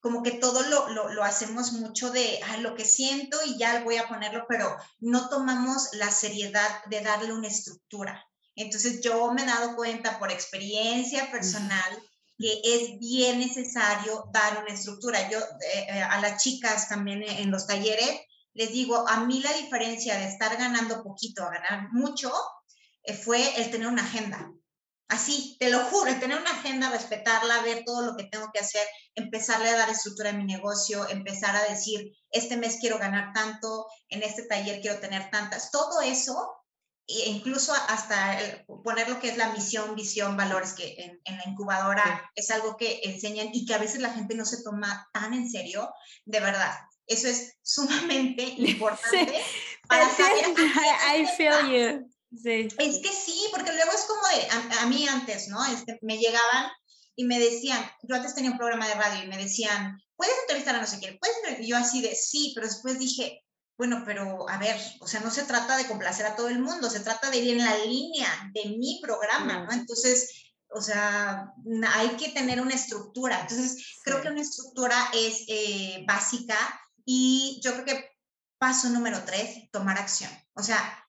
como 0.00 0.22
que 0.22 0.32
todo 0.32 0.62
lo, 0.62 0.88
lo, 0.90 1.08
lo 1.12 1.24
hacemos 1.24 1.72
mucho 1.72 2.10
de 2.10 2.40
ah, 2.48 2.56
lo 2.58 2.74
que 2.74 2.84
siento 2.84 3.38
y 3.44 3.58
ya 3.58 3.82
voy 3.82 3.96
a 3.96 4.08
ponerlo, 4.08 4.46
pero 4.48 4.76
no 5.00 5.28
tomamos 5.28 5.90
la 5.92 6.10
seriedad 6.10 6.84
de 6.86 7.00
darle 7.00 7.32
una 7.32 7.48
estructura. 7.48 8.24
Entonces 8.54 9.00
yo 9.02 9.32
me 9.32 9.42
he 9.42 9.46
dado 9.46 9.76
cuenta 9.76 10.18
por 10.18 10.30
experiencia 10.30 11.30
personal 11.30 12.02
que 12.38 12.60
es 12.64 12.98
bien 12.98 13.38
necesario 13.38 14.28
dar 14.32 14.62
una 14.62 14.74
estructura. 14.74 15.28
Yo 15.30 15.38
eh, 15.38 15.86
eh, 15.88 16.02
a 16.02 16.20
las 16.20 16.42
chicas 16.42 16.88
también 16.88 17.22
en 17.22 17.50
los 17.50 17.66
talleres 17.66 18.20
les 18.56 18.72
digo, 18.72 19.06
a 19.06 19.24
mí 19.26 19.42
la 19.42 19.52
diferencia 19.52 20.16
de 20.16 20.28
estar 20.28 20.56
ganando 20.56 21.02
poquito 21.02 21.42
a 21.42 21.50
ganar 21.50 21.92
mucho 21.92 22.32
eh, 23.02 23.12
fue 23.12 23.60
el 23.60 23.70
tener 23.70 23.86
una 23.86 24.02
agenda. 24.02 24.50
Así, 25.08 25.56
te 25.60 25.70
lo 25.70 25.80
juro, 25.84 26.12
tener 26.18 26.38
una 26.38 26.50
agenda, 26.50 26.90
respetarla, 26.90 27.62
ver 27.62 27.84
todo 27.84 28.02
lo 28.02 28.16
que 28.16 28.24
tengo 28.24 28.50
que 28.52 28.58
hacer, 28.58 28.84
empezarle 29.14 29.68
a 29.68 29.76
dar 29.76 29.88
estructura 29.88 30.30
a 30.30 30.32
mi 30.32 30.44
negocio, 30.44 31.08
empezar 31.08 31.54
a 31.54 31.64
decir, 31.68 32.12
este 32.30 32.56
mes 32.56 32.78
quiero 32.80 32.98
ganar 32.98 33.32
tanto, 33.32 33.86
en 34.08 34.24
este 34.24 34.42
taller 34.42 34.80
quiero 34.80 34.98
tener 34.98 35.30
tantas. 35.30 35.70
Todo 35.70 36.00
eso 36.00 36.56
e 37.08 37.30
incluso 37.30 37.72
hasta 37.72 38.36
poner 38.82 39.08
lo 39.08 39.20
que 39.20 39.28
es 39.28 39.36
la 39.36 39.52
misión, 39.52 39.94
visión, 39.94 40.36
valores, 40.36 40.72
que 40.72 41.20
en, 41.24 41.36
la 41.36 41.44
incubadora 41.46 42.30
es 42.34 42.50
algo 42.50 42.76
que 42.76 43.00
enseñan 43.04 43.50
y 43.52 43.64
que 43.64 43.74
a 43.74 43.78
veces 43.78 44.00
la 44.00 44.12
gente 44.12 44.34
no 44.34 44.44
se 44.44 44.62
toma 44.64 45.08
tan 45.12 45.32
en 45.32 45.48
serio, 45.48 45.88
de 46.24 46.40
verdad. 46.40 46.74
Eso 47.06 47.28
es 47.28 47.56
sumamente 47.62 48.42
importante 48.58 49.40
para 49.88 50.10
saber. 50.10 50.46
I, 51.14 51.26
feel 51.36 51.70
you. 51.70 52.15
Sí. 52.42 52.68
Es 52.78 52.98
que 52.98 53.12
sí, 53.12 53.44
porque 53.50 53.72
luego 53.72 53.92
es 53.92 54.02
como 54.02 54.20
de, 54.28 54.76
a, 54.78 54.86
mí 54.86 55.06
antes, 55.08 55.48
¿no? 55.48 55.64
Este, 55.66 55.98
me 56.02 56.18
llegaban 56.18 56.70
y 57.14 57.24
me 57.24 57.38
decían, 57.38 57.82
yo 58.02 58.16
antes 58.16 58.34
tenía 58.34 58.50
un 58.50 58.58
programa 58.58 58.88
de 58.88 58.94
radio 58.94 59.24
y 59.24 59.28
me 59.28 59.38
decían, 59.38 59.98
¿puedes 60.16 60.34
entrevistar 60.42 60.74
a 60.76 60.80
no 60.80 60.86
sé 60.86 60.98
quién? 60.98 61.18
¿Puedes? 61.18 61.60
Y 61.60 61.68
yo 61.68 61.76
así 61.76 62.02
de, 62.02 62.14
sí, 62.14 62.52
pero 62.54 62.66
después 62.66 62.98
dije, 62.98 63.42
bueno, 63.78 64.02
pero 64.04 64.48
a 64.48 64.58
ver, 64.58 64.76
o 65.00 65.06
sea, 65.06 65.20
no 65.20 65.30
se 65.30 65.44
trata 65.44 65.76
de 65.76 65.86
complacer 65.86 66.26
a 66.26 66.36
todo 66.36 66.48
el 66.48 66.60
mundo, 66.60 66.88
se 66.90 67.00
trata 67.00 67.30
de 67.30 67.38
ir 67.38 67.52
en 67.52 67.64
la 67.64 67.76
línea 67.84 68.50
de 68.54 68.70
mi 68.70 69.00
programa, 69.02 69.64
¿no? 69.64 69.72
Entonces, 69.72 70.52
o 70.70 70.80
sea, 70.80 71.52
hay 71.94 72.08
que 72.16 72.30
tener 72.30 72.60
una 72.60 72.74
estructura. 72.74 73.40
Entonces, 73.40 73.98
creo 74.02 74.20
que 74.20 74.28
una 74.28 74.40
estructura 74.40 74.96
es 75.14 75.44
eh, 75.48 76.04
básica 76.06 76.56
y 77.04 77.60
yo 77.62 77.72
creo 77.74 77.84
que 77.84 78.10
paso 78.58 78.88
número 78.88 79.22
tres, 79.24 79.70
tomar 79.70 79.98
acción. 79.98 80.30
O 80.54 80.62
sea, 80.62 81.05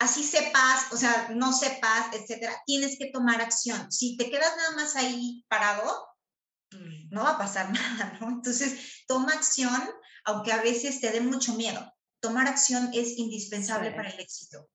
así 0.00 0.24
sepas, 0.24 0.92
o 0.92 0.96
sea, 0.96 1.28
no 1.34 1.52
sepas, 1.52 2.12
etcétera, 2.14 2.60
tienes 2.66 2.98
que 2.98 3.10
tomar 3.12 3.40
acción. 3.40 3.92
Si 3.92 4.16
te 4.16 4.30
quedas 4.30 4.56
nada 4.56 4.72
más 4.72 4.96
ahí 4.96 5.44
parado, 5.46 6.08
mm, 6.72 7.10
no 7.10 7.22
va 7.22 7.32
a 7.32 7.38
pasar 7.38 7.70
nada, 7.72 8.18
¿no? 8.20 8.30
Entonces, 8.30 9.04
toma 9.06 9.34
acción 9.34 9.88
aunque 10.24 10.52
a 10.52 10.62
veces 10.62 11.00
te 11.00 11.10
dé 11.10 11.20
mucho 11.20 11.54
miedo. 11.54 11.80
Tomar 12.20 12.46
acción 12.46 12.90
es 12.92 13.18
indispensable 13.18 13.90
para 13.92 14.10
el 14.10 14.20
éxito. 14.20 14.68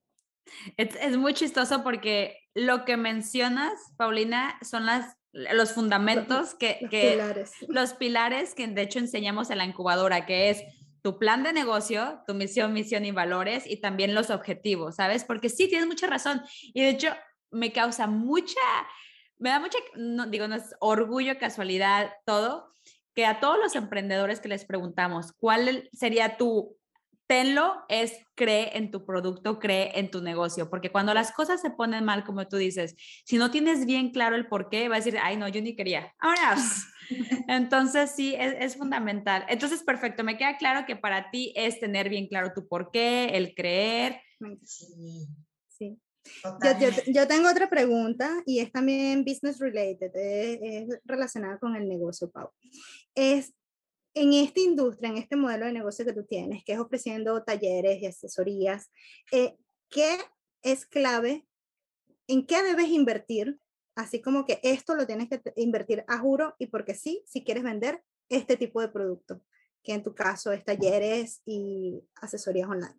Es, 0.77 1.17
muy 1.17 1.33
chistoso 1.33 1.83
porque 1.83 2.39
lo 2.53 2.85
que 2.85 2.97
mencionas, 2.97 3.73
Paulina, 3.97 4.57
son 4.63 4.85
las, 4.85 5.15
los 5.31 5.73
fundamentos 5.73 6.55
que, 6.55 6.79
los, 6.81 6.89
pilares. 6.89 7.51
los 7.67 7.93
pilares 7.93 8.55
que 8.55 8.67
de 8.67 8.81
hecho 8.81 8.99
enseñamos 8.99 9.49
en 9.49 9.59
la 9.59 9.65
incubadora, 9.65 10.25
que 10.25 10.49
es 10.49 10.63
tu 11.05 11.19
plan 11.19 11.43
de 11.43 11.53
negocio, 11.53 12.23
tu 12.25 12.33
misión, 12.33 12.73
misión 12.73 13.05
y 13.05 13.11
valores 13.11 13.67
y 13.67 13.77
también 13.77 14.15
los 14.15 14.31
objetivos, 14.31 14.95
¿sabes? 14.95 15.23
Porque 15.23 15.49
sí, 15.49 15.67
tienes 15.67 15.85
mucha 15.85 16.07
razón. 16.07 16.41
Y 16.73 16.81
de 16.81 16.89
hecho, 16.89 17.09
me 17.51 17.71
causa 17.71 18.07
mucha, 18.07 18.59
me 19.37 19.51
da 19.51 19.59
mucha, 19.59 19.77
no, 19.93 20.25
digo, 20.25 20.47
no 20.47 20.55
es 20.55 20.73
orgullo, 20.79 21.37
casualidad, 21.37 22.11
todo, 22.25 22.73
que 23.13 23.27
a 23.27 23.39
todos 23.39 23.59
los 23.59 23.75
emprendedores 23.75 24.39
que 24.39 24.49
les 24.49 24.65
preguntamos, 24.65 25.31
¿cuál 25.33 25.87
sería 25.93 26.37
tu 26.37 26.75
tenlo 27.27 27.73
es 27.89 28.13
cree 28.35 28.77
en 28.77 28.91
tu 28.91 29.05
producto, 29.05 29.59
cree 29.59 29.97
en 29.99 30.11
tu 30.11 30.21
negocio, 30.21 30.69
porque 30.69 30.91
cuando 30.91 31.13
las 31.13 31.31
cosas 31.31 31.61
se 31.61 31.71
ponen 31.71 32.05
mal, 32.05 32.23
como 32.23 32.47
tú 32.47 32.57
dices, 32.57 32.95
si 33.25 33.37
no 33.37 33.51
tienes 33.51 33.85
bien 33.85 34.11
claro 34.11 34.35
el 34.35 34.47
por 34.47 34.69
qué, 34.69 34.89
va 34.89 34.95
a 34.95 34.99
decir, 34.99 35.17
ay, 35.21 35.37
no, 35.37 35.47
yo 35.47 35.61
ni 35.61 35.75
quería. 35.75 36.13
Ahora, 36.19 36.55
entonces 37.47 38.11
sí, 38.11 38.35
es, 38.37 38.55
es, 38.59 38.77
fundamental. 38.77 39.45
Entonces, 39.49 39.83
perfecto, 39.83 40.23
me 40.23 40.37
queda 40.37 40.57
claro 40.57 40.85
que 40.85 40.95
para 40.95 41.31
ti 41.31 41.53
es 41.55 41.79
tener 41.79 42.09
bien 42.09 42.27
claro 42.27 42.53
tu 42.53 42.67
por 42.67 42.91
qué, 42.91 43.29
el 43.33 43.55
creer. 43.55 44.21
Sí. 44.63 45.27
sí. 45.67 45.99
Yo, 47.07 47.27
tengo 47.27 47.49
otra 47.49 47.69
pregunta 47.69 48.41
y 48.45 48.59
es 48.59 48.71
también 48.71 49.23
business 49.23 49.59
related, 49.59 50.11
es, 50.15 50.99
relacionada 51.05 51.59
con 51.59 51.75
el 51.75 51.87
negocio, 51.87 52.31
Pau. 52.31 52.49
Es 53.13 53.53
en 54.15 54.33
esta 54.33 54.61
industria, 54.61 55.09
en 55.09 55.17
este 55.17 55.35
modelo 55.35 55.65
de 55.65 55.73
negocio 55.73 56.05
que 56.05 56.13
tú 56.13 56.23
tienes, 56.23 56.63
que 56.63 56.73
es 56.73 56.79
ofreciendo 56.79 57.43
talleres 57.43 58.01
y 58.01 58.05
asesorías, 58.05 58.89
eh, 59.31 59.57
¿qué 59.89 60.17
es 60.63 60.85
clave? 60.85 61.45
¿En 62.27 62.47
qué 62.47 62.63
debes 62.63 62.87
invertir? 62.87 63.59
Así 63.93 64.21
como 64.21 64.45
que 64.45 64.59
esto 64.63 64.95
lo 64.95 65.05
tienes 65.05 65.29
que 65.29 65.41
invertir 65.57 66.05
a 66.07 66.17
juro 66.17 66.55
y 66.57 66.67
porque 66.67 66.95
sí, 66.95 67.23
si 67.27 67.43
quieres 67.43 67.63
vender 67.63 68.03
este 68.29 68.57
tipo 68.57 68.81
de 68.81 68.87
producto, 68.87 69.41
que 69.83 69.93
en 69.93 70.03
tu 70.03 70.15
caso 70.15 70.51
es 70.51 70.63
talleres 70.63 71.41
y 71.45 72.01
asesorías 72.15 72.69
online. 72.69 72.95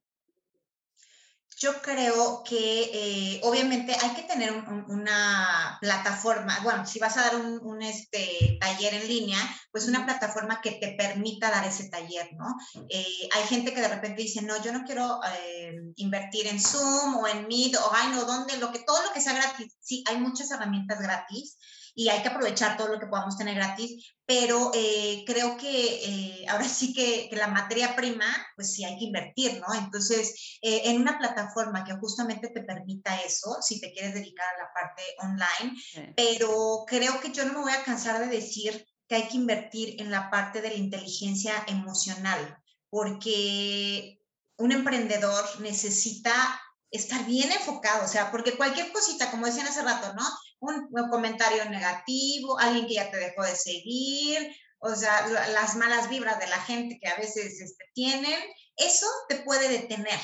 Yo 1.58 1.80
creo 1.80 2.42
que 2.44 2.90
eh, 2.92 3.40
obviamente 3.42 3.96
hay 3.98 4.10
que 4.10 4.24
tener 4.24 4.52
una 4.52 5.78
plataforma, 5.80 6.60
bueno, 6.62 6.86
si 6.86 6.98
vas 6.98 7.16
a 7.16 7.22
dar 7.22 7.36
un, 7.36 7.82
este, 7.82 8.58
taller 8.60 8.92
en 8.92 9.08
línea, 9.08 9.38
pues 9.72 9.88
una 9.88 10.04
plataforma 10.04 10.60
que 10.60 10.72
te 10.72 10.94
permita 10.98 11.50
dar 11.50 11.66
ese 11.66 11.88
taller, 11.88 12.28
¿no? 12.34 12.54
Eh, 12.90 13.28
hay 13.32 13.44
gente 13.44 13.72
que 13.72 13.80
de 13.80 13.88
repente 13.88 14.20
dice, 14.20 14.42
no, 14.42 14.62
yo 14.62 14.70
no 14.70 14.84
quiero 14.84 15.18
eh, 15.24 15.74
invertir 15.96 16.46
en 16.46 16.60
Zoom 16.60 17.16
o 17.16 17.26
en 17.26 17.46
Meet 17.48 17.76
o, 17.76 17.90
ay, 17.90 18.08
no, 18.12 18.26
¿dónde? 18.26 18.58
Lo 18.58 18.70
que, 18.70 18.80
todo 18.80 19.02
lo 19.02 19.12
que 19.14 19.22
sea 19.22 19.32
gratis. 19.32 19.76
Sí, 19.80 20.04
hay 20.08 20.18
muchas 20.18 20.50
herramientas 20.50 21.00
gratis 21.00 21.56
y 21.98 22.10
hay 22.10 22.20
que 22.20 22.28
aprovechar 22.28 22.76
todo 22.76 22.88
lo 22.88 23.00
que 23.00 23.06
podamos 23.06 23.38
tener 23.38 23.54
gratis, 23.54 24.14
pero 24.26 24.70
eh, 24.74 25.24
creo 25.26 25.56
que 25.56 26.04
eh, 26.04 26.46
ahora 26.46 26.68
sí 26.68 26.92
que, 26.92 27.30
la 27.32 27.48
materia 27.48 27.96
prima, 27.96 28.26
pues 28.54 28.74
sí 28.74 28.84
hay 28.84 28.98
que 28.98 29.06
invertir, 29.06 29.60
¿no? 29.60 29.74
Entonces, 29.74 30.58
eh, 30.60 30.82
en 30.84 31.00
una 31.00 31.18
plataforma 31.18 31.84
que 31.84 31.94
justamente 31.94 32.48
te 32.48 32.62
permita 32.62 33.16
eso, 33.22 33.56
si 33.62 33.80
te 33.80 33.92
quieres 33.92 34.12
dedicar 34.12 34.46
a 34.46 34.62
la 34.62 34.70
parte 34.74 35.02
online, 35.22 36.14
pero 36.14 36.84
creo 36.86 37.18
que 37.18 37.32
yo 37.32 37.46
no 37.46 37.54
me 37.54 37.60
voy 37.60 37.72
a 37.72 37.82
cansar 37.82 38.20
de 38.20 38.26
decir 38.26 38.86
que 39.08 39.14
hay 39.14 39.28
que 39.28 39.38
invertir 39.38 40.00
en 40.00 40.10
la 40.10 40.30
parte 40.30 40.60
de 40.60 40.68
la 40.68 40.76
inteligencia 40.76 41.54
emocional, 41.66 42.58
porque 42.90 44.20
un 44.58 44.72
emprendedor 44.72 45.44
necesita 45.60 46.60
estar 46.90 47.24
bien 47.26 47.50
enfocado, 47.52 48.04
o 48.04 48.08
sea, 48.08 48.30
porque 48.30 48.56
cualquier 48.56 48.92
cosita, 48.92 49.30
como 49.30 49.46
decían 49.46 49.66
hace 49.66 49.82
rato, 49.82 50.14
¿no? 50.14 50.22
Un, 50.60 50.88
comentario 51.10 51.64
negativo, 51.66 52.58
alguien 52.58 52.86
que 52.86 52.94
ya 52.94 53.10
te 53.10 53.18
dejó 53.18 53.42
de 53.42 53.56
seguir, 53.56 54.54
o 54.78 54.94
sea, 54.94 55.26
las 55.26 55.76
malas 55.76 56.08
vibras 56.08 56.38
de 56.38 56.46
la 56.48 56.60
gente 56.60 56.98
que 57.00 57.08
a 57.08 57.16
veces 57.16 57.60
este, 57.60 57.84
tienen, 57.94 58.38
eso 58.76 59.06
te 59.28 59.36
puede 59.36 59.68
detener. 59.68 60.20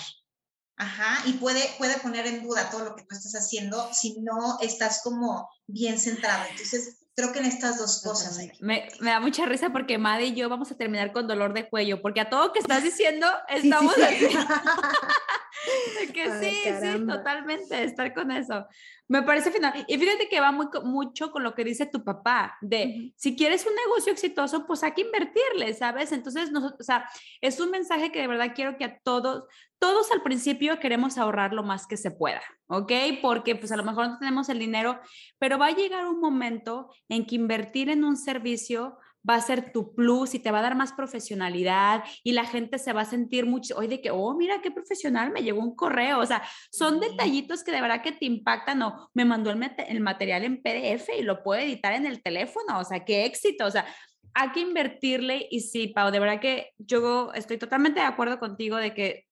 Ajá, 0.77 1.23
y 1.27 1.35
puede, 1.35 1.63
puede 1.79 1.99
poner 1.99 2.27
en 2.27 2.43
duda 2.43 2.71
todo 2.71 2.85
lo 2.85 2.97
que 2.97 3.03
tú 3.03 3.15
estás 3.15 3.35
haciendo 3.35 3.93
si 3.93 4.21
no 4.21 4.59
estás 4.61 5.03
como 5.05 5.49
bien 5.67 5.99
centrado. 5.99 6.45
Entonces, 6.51 7.03
creo 7.15 7.33
que 7.33 7.41
en 7.41 7.47
estas 7.47 7.79
dos 7.79 8.03
cosas. 8.03 8.37
Me, 8.61 8.89
me, 9.01 9.11
da 9.11 9.21
mucha 9.21 9.47
risa 9.47 9.71
porque 9.71 9.99
Maddy 9.99 10.29
y 10.29 10.35
yo 10.35 10.49
vamos 10.49 10.71
a 10.71 10.77
terminar 10.77 11.13
con 11.13 11.27
dolor 11.27 11.53
de 11.53 11.69
cuello, 11.69 12.01
porque 12.01 12.21
a 12.21 12.31
todo 12.31 12.53
que 12.53 12.59
estás 12.59 12.83
diciendo 12.83 13.27
estamos 13.49 13.95
así. 13.99 14.29
que 16.15 16.31
sí, 16.41 16.57
sí, 16.81 17.07
totalmente, 17.07 17.85
estar 17.85 18.13
con 18.15 18.31
eso. 18.31 18.67
Me 19.09 19.23
parece 19.23 19.51
final. 19.51 19.85
Y 19.89 19.99
fíjate 19.99 20.29
que 20.29 20.41
va 20.41 20.53
muy, 20.53 20.67
mucho 20.85 21.31
con 21.31 21.43
lo 21.43 21.55
que 21.55 21.65
dice 21.65 21.87
tu 21.87 22.03
papá, 22.03 22.57
de 22.61 23.13
si 23.17 23.37
quieres 23.37 23.67
un 23.67 23.75
negocio 23.75 24.13
exitoso, 24.13 24.67
pues 24.67 24.83
hay 24.83 24.93
que 24.93 25.03
invertirle, 25.03 25.75
¿sabes? 25.75 26.13
Entonces, 26.13 26.51
nosotros, 26.51 26.81
o 26.81 26.85
sea, 26.85 27.09
es 27.41 27.61
un 27.61 27.71
mensaje 27.71 28.11
que 28.11 28.21
de 28.21 28.29
verdad 28.29 28.53
quiero 28.55 28.77
que 28.79 28.85
a 28.85 28.99
todos, 29.01 29.45
todos 29.79 30.11
al 30.13 30.23
principio 30.23 30.79
queremos 30.81 31.19
ahorrar 31.19 31.53
lo 31.53 31.63
más 31.63 31.87
que 31.87 31.97
se 31.97 32.11
pueda, 32.11 32.43
¿ok? 32.69 32.93
Porque 33.21 33.57
pues 33.57 33.73
a 33.73 33.77
lo 33.77 33.85
mejor 33.85 34.09
no 34.09 34.19
tenemos 34.19 34.49
el 34.49 34.59
dinero, 34.59 35.01
pero 35.39 35.59
va 35.59 35.67
a 35.67 35.77
llegar 35.77 36.07
un 36.07 36.21
momento 36.21 36.91
en 37.09 37.27
que 37.27 37.35
invertir 37.35 37.91
en 37.91 38.05
un 38.05 38.17
servicio 38.17 38.97
va 39.29 39.37
a 39.37 39.41
ser 39.41 39.73
tu 39.73 39.95
plus 39.95 40.35
y 40.35 40.39
te 40.39 40.51
va 40.51 40.59
a 40.59 40.63
dar 40.63 40.75
más 40.75 40.93
profesionalidad 40.93 42.05
y 42.25 42.33
la 42.33 42.45
gente 42.45 42.79
se 42.79 42.93
va 42.93 43.03
a 43.03 43.05
sentir 43.05 43.47
mucho, 43.47 43.77
hoy 43.77 43.87
de 43.87 44.01
que, 44.01 44.11
oh, 44.11 44.35
mira 44.35 44.61
qué 44.61 44.71
profesional, 44.71 45.31
me 45.31 45.43
llegó 45.43 45.61
un 45.61 45.77
correo, 45.77 46.19
o 46.19 46.27
sea, 46.27 46.43
son 46.71 47.01
detallitos 47.01 47.63
que 47.63 47.73
de 47.73 47.81
verdad 47.81 48.03
que 48.03 48.13
te 48.13 48.27
impactan 48.27 48.83
o 48.83 49.11
me 49.15 49.25
mandó 49.25 49.51
el, 49.51 49.61
el 49.89 50.01
material 50.01 50.45
en 50.45 50.63
PDF 50.63 51.09
y 51.19 51.23
lo 51.23 51.43
puedo 51.43 51.61
editar 51.61 51.93
en 51.93 52.07
el 52.07 52.23
teléfono, 52.23 52.79
o 52.79 52.85
sea, 52.85 53.05
qué 53.05 53.25
éxito, 53.25 53.67
o 53.67 53.71
sea, 53.71 53.87
hay 54.35 54.51
que 54.51 54.61
invertirle 54.61 55.47
y 55.51 55.61
sí, 55.61 55.89
Pau, 55.89 56.11
de 56.11 56.19
verdad 56.19 56.41
que 56.41 56.71
yo 56.79 57.33
estoy 57.35 57.59
totalmente 57.59 58.01
de 58.01 58.07
acuerdo 58.07 58.39
contigo 58.39 58.77
de 58.77 58.95
que 58.95 59.27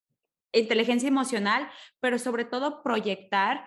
inteligencia 0.53 1.09
emocional, 1.09 1.68
pero 2.01 2.18
sobre 2.18 2.45
todo 2.45 2.82
proyectar 2.82 3.64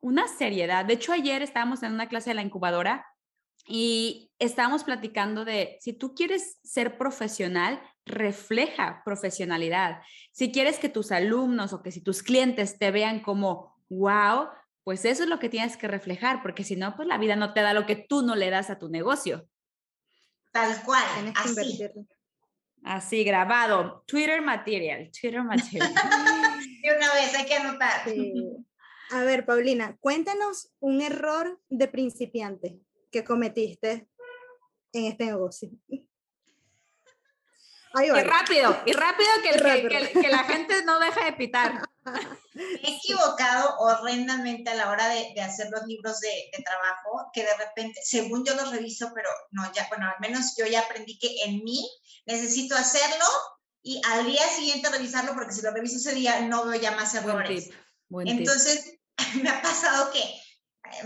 una 0.00 0.28
seriedad. 0.28 0.84
De 0.84 0.94
hecho, 0.94 1.12
ayer 1.12 1.42
estábamos 1.42 1.82
en 1.82 1.92
una 1.92 2.08
clase 2.08 2.30
de 2.30 2.34
la 2.34 2.42
incubadora 2.42 3.06
y 3.66 4.30
estábamos 4.38 4.84
platicando 4.84 5.44
de 5.44 5.78
si 5.80 5.92
tú 5.92 6.14
quieres 6.14 6.58
ser 6.62 6.98
profesional, 6.98 7.80
refleja 8.04 9.02
profesionalidad. 9.04 10.02
Si 10.32 10.52
quieres 10.52 10.78
que 10.78 10.88
tus 10.88 11.12
alumnos 11.12 11.72
o 11.72 11.82
que 11.82 11.90
si 11.90 12.00
tus 12.00 12.22
clientes 12.22 12.78
te 12.78 12.90
vean 12.90 13.20
como, 13.20 13.74
wow, 13.88 14.48
pues 14.82 15.04
eso 15.06 15.22
es 15.22 15.28
lo 15.28 15.38
que 15.38 15.48
tienes 15.48 15.76
que 15.76 15.88
reflejar, 15.88 16.42
porque 16.42 16.62
si 16.62 16.76
no, 16.76 16.94
pues 16.94 17.08
la 17.08 17.16
vida 17.16 17.36
no 17.36 17.54
te 17.54 17.62
da 17.62 17.72
lo 17.72 17.86
que 17.86 17.96
tú 17.96 18.22
no 18.22 18.36
le 18.36 18.50
das 18.50 18.68
a 18.68 18.78
tu 18.78 18.88
negocio. 18.90 19.48
Tal 20.52 20.82
cual, 20.84 21.32
así. 21.34 21.90
Así, 22.84 23.24
grabado. 23.24 24.04
Twitter 24.06 24.42
material, 24.42 25.10
Twitter 25.10 25.42
material. 25.42 25.92
De 26.82 26.96
una 26.96 27.14
vez, 27.14 27.34
hay 27.34 27.46
que 27.46 27.54
anotar. 27.54 28.02
A 29.10 29.22
ver, 29.22 29.44
Paulina, 29.44 29.96
cuéntanos 30.00 30.72
un 30.80 31.00
error 31.00 31.60
de 31.68 31.88
principiante 31.88 32.80
que 33.14 33.22
cometiste 33.22 34.08
en 34.92 35.04
este 35.06 35.26
negocio. 35.26 35.70
Y 37.96 38.10
rápido, 38.10 38.76
y 38.86 38.92
rápido 38.92 39.30
que, 39.44 40.20
que, 40.20 40.28
la 40.28 40.42
gente 40.42 40.82
no 40.84 40.98
deja 40.98 41.26
de 41.26 41.32
pitar. 41.34 41.80
Me 42.54 42.62
he 42.82 42.96
equivocado 42.96 43.76
horrendamente 43.78 44.68
a 44.70 44.74
la 44.74 44.90
hora 44.90 45.06
de, 45.10 45.32
de 45.32 45.40
hacer 45.40 45.68
los 45.70 45.86
libros 45.86 46.18
de, 46.18 46.28
de, 46.28 46.64
trabajo, 46.64 47.30
que 47.32 47.44
de 47.44 47.56
repente, 47.56 48.00
según 48.02 48.44
yo 48.44 48.56
los 48.56 48.72
reviso, 48.72 49.12
pero 49.14 49.28
no, 49.52 49.72
ya, 49.72 49.86
bueno, 49.90 50.06
al 50.06 50.18
menos 50.18 50.56
yo 50.58 50.66
ya 50.66 50.80
aprendí 50.80 51.16
que 51.20 51.36
en 51.44 51.62
mí 51.62 51.88
necesito 52.26 52.74
hacerlo 52.74 53.26
y 53.80 54.02
al 54.10 54.26
día 54.26 54.42
siguiente 54.48 54.88
revisarlo, 54.88 55.34
porque 55.34 55.54
si 55.54 55.62
lo 55.62 55.70
reviso 55.70 55.98
ese 55.98 56.16
día 56.16 56.40
no 56.40 56.64
veo 56.64 56.80
ya 56.80 56.96
más 56.96 57.14
errores. 57.14 57.70
Entonces, 58.26 58.98
me 59.40 59.50
ha 59.50 59.62
pasado 59.62 60.10
que 60.10 60.20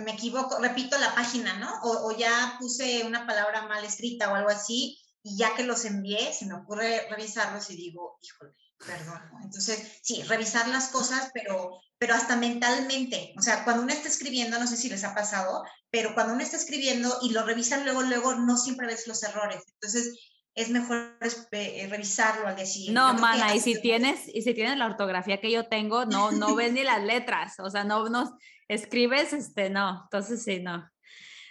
me 0.05 0.13
equivoco, 0.13 0.59
repito 0.59 0.99
la 0.99 1.15
página, 1.15 1.59
¿no? 1.59 1.81
O, 1.83 2.09
o 2.09 2.17
ya 2.17 2.57
puse 2.59 3.05
una 3.05 3.27
palabra 3.27 3.63
mal 3.67 3.85
escrita 3.85 4.31
o 4.31 4.35
algo 4.35 4.51
así, 4.51 4.99
y 5.23 5.37
ya 5.37 5.55
que 5.55 5.65
los 5.65 5.85
envié, 5.85 6.33
se 6.33 6.47
me 6.47 6.55
ocurre 6.55 7.07
revisarlos 7.11 7.71
y 7.71 7.77
digo, 7.77 8.19
híjole, 8.23 8.55
perdón. 8.79 9.21
Entonces, 9.43 9.99
sí, 10.03 10.23
revisar 10.23 10.69
las 10.69 10.89
cosas, 10.89 11.31
pero, 11.35 11.81
pero 11.99 12.15
hasta 12.15 12.37
mentalmente. 12.37 13.35
O 13.37 13.43
sea, 13.43 13.65
cuando 13.65 13.83
uno 13.83 13.93
está 13.93 14.09
escribiendo, 14.09 14.59
no 14.59 14.67
sé 14.67 14.77
si 14.77 14.89
les 14.89 15.05
ha 15.05 15.15
pasado, 15.15 15.65
pero 15.91 16.15
cuando 16.15 16.35
uno 16.35 16.43
está 16.43 16.57
escribiendo 16.57 17.19
y 17.23 17.31
lo 17.31 17.45
revisan 17.45 17.85
luego, 17.85 18.03
luego, 18.03 18.35
no 18.37 18.57
siempre 18.57 18.87
ves 18.87 19.07
los 19.07 19.23
errores. 19.23 19.63
Entonces, 19.75 20.19
es 20.55 20.71
mejor 20.71 21.17
eh, 21.53 21.87
revisarlo 21.89 22.49
al 22.49 22.57
decir. 22.57 22.93
No, 22.93 23.15
mana, 23.15 23.55
y 23.55 23.61
si 23.61 23.81
tienes, 23.81 24.27
y 24.27 24.43
si 24.43 24.55
tienes 24.55 24.77
la 24.77 24.87
ortografía 24.87 25.41
que 25.41 25.51
yo 25.51 25.69
tengo, 25.69 26.05
no, 26.05 26.33
no 26.33 26.55
ves 26.55 26.73
ni 26.73 26.83
las 26.83 27.03
letras, 27.03 27.55
o 27.61 27.71
sea, 27.71 27.85
no, 27.85 28.09
no 28.09 28.37
escribes, 28.69 29.33
este, 29.33 29.71
no, 29.71 30.03
entonces 30.05 30.43
sí, 30.43 30.61
no. 30.61 30.89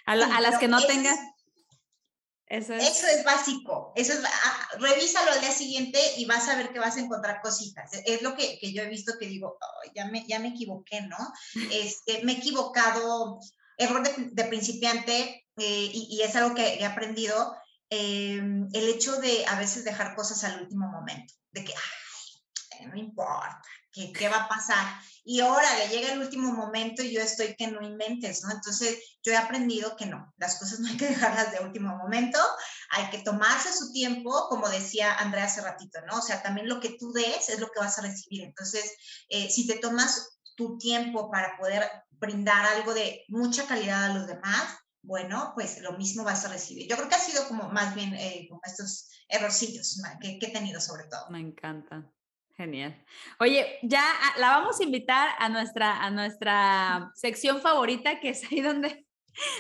A, 0.06 0.16
las 0.16 0.58
que 0.58 0.70
no 0.70 0.82
tengas 0.86 1.20
eso 2.50 2.74
es. 2.74 3.24
básico. 3.26 3.92
Eso 3.96 4.14
es, 4.14 4.24
ah, 4.24 4.68
revísalo 4.80 5.32
al 5.32 5.42
día 5.42 5.52
siguiente 5.52 6.00
y 6.18 6.26
vas 6.26 6.48
a 6.48 6.56
ver 6.56 6.72
que 6.72 6.80
vas 6.80 6.96
a 6.96 7.02
encontrar 7.02 7.42
cositas. 7.42 7.92
Es 8.06 8.22
lo 8.22 8.36
que, 8.36 8.58
que 8.60 8.72
yo 8.72 8.84
he 8.84 8.88
visto 8.88 9.14
que 9.20 9.28
digo, 9.28 9.58
ya, 9.94 10.06
me, 10.06 10.26
ya 10.28 10.40
me 10.40 10.50
equivoqué, 10.50 11.02
¿no? 11.02 11.18
Este, 11.74 12.24
me 12.24 12.34
he 12.34 12.38
equivocado, 12.38 13.40
error 13.78 14.02
de, 14.04 14.44
principiante, 14.46 15.46
eh, 15.58 15.90
y, 15.94 16.08
y, 16.10 16.22
es 16.22 16.36
algo 16.36 16.56
que 16.56 16.76
he 16.76 16.86
aprendido, 16.86 17.56
eh, 17.90 18.42
el 18.74 18.90
hecho 18.90 19.18
de 19.18 19.46
a 19.46 19.60
veces 19.60 19.84
dejar 19.84 20.16
cosas 20.16 20.44
al 20.46 20.62
último 20.62 20.88
momento, 20.88 21.34
de 21.52 21.66
que, 21.66 21.74
ay, 21.74 22.86
no 22.88 22.96
importa, 22.96 23.62
¿qué, 24.14 24.30
va 24.30 24.44
a 24.44 24.50
pasar? 24.50 24.86
Y 25.24 25.42
ahora 25.42 25.68
le 25.78 25.90
llega 25.90 26.14
el 26.14 26.20
último 26.20 26.54
momento 26.54 27.04
y 27.04 27.12
yo 27.12 27.22
estoy 27.22 27.56
que 27.56 27.68
no 27.68 27.82
inventes, 27.82 28.44
¿no? 28.44 28.52
Entonces 28.52 29.18
yo 29.24 29.32
he 29.32 29.38
aprendido 29.38 29.96
que 29.96 30.06
no, 30.06 30.34
las 30.38 30.58
cosas 30.60 30.80
no 30.80 30.88
hay 30.88 30.98
que 30.98 31.08
dejarlas 31.08 31.52
de 31.52 31.66
último 31.66 31.96
momento, 31.96 32.40
hay 32.92 33.10
que 33.10 33.20
tomarse 33.20 33.74
su 33.74 33.92
tiempo, 33.92 34.48
como 34.50 34.70
decía 34.70 35.16
Andrea 35.16 35.46
hace 35.46 35.62
ratito, 35.62 36.00
¿no? 36.06 36.18
O 36.18 36.22
sea, 36.22 36.42
también 36.42 36.70
lo 36.70 36.80
que 36.80 36.98
tú 36.98 37.12
des 37.12 37.50
es 37.50 37.60
lo 37.60 37.68
que 37.68 37.80
vas 37.80 37.98
a 38.00 38.04
recibir. 38.04 38.44
Entonces, 38.44 38.92
eh, 39.30 39.50
si 39.50 39.68
te 39.68 39.80
tomas 39.80 40.40
tu 40.56 40.78
tiempo 40.78 41.30
para 41.30 41.58
poder 41.58 41.90
brindar 42.12 42.66
algo 42.66 42.94
de 42.94 43.24
mucha 43.28 43.68
calidad 43.68 44.06
a 44.06 44.14
los 44.14 44.28
demás, 44.28 44.78
bueno, 45.02 45.54
pues 45.56 45.80
lo 45.82 45.94
mismo 45.94 46.24
vas 46.24 46.44
a 46.46 46.50
recibir. 46.50 46.90
Yo 46.90 46.98
creo 46.98 47.08
que 47.08 47.16
ha 47.16 47.20
sido 47.20 47.48
como 47.48 47.70
más 47.70 47.96
bien 47.96 48.14
eh, 48.16 48.46
como 48.50 48.60
estos 48.66 49.10
errorcillos 49.30 50.02
que, 50.22 50.38
que, 50.40 50.48
he 50.48 50.52
tenido 50.52 50.82
sobre 50.82 51.06
todo. 51.06 51.30
Me 51.30 51.40
encanta. 51.40 52.12
Genial. 52.58 53.06
Oye, 53.40 53.78
ya 53.84 54.04
la 54.40 54.50
vamos 54.50 54.80
a 54.80 54.84
invitar 54.84 55.30
a 55.38 55.48
nuestra, 55.48 56.04
a 56.04 56.10
nuestra 56.10 57.12
sección 57.14 57.62
favorita, 57.62 58.20
que 58.20 58.30
es 58.30 58.52
ahí 58.52 58.62
donde, 58.62 59.06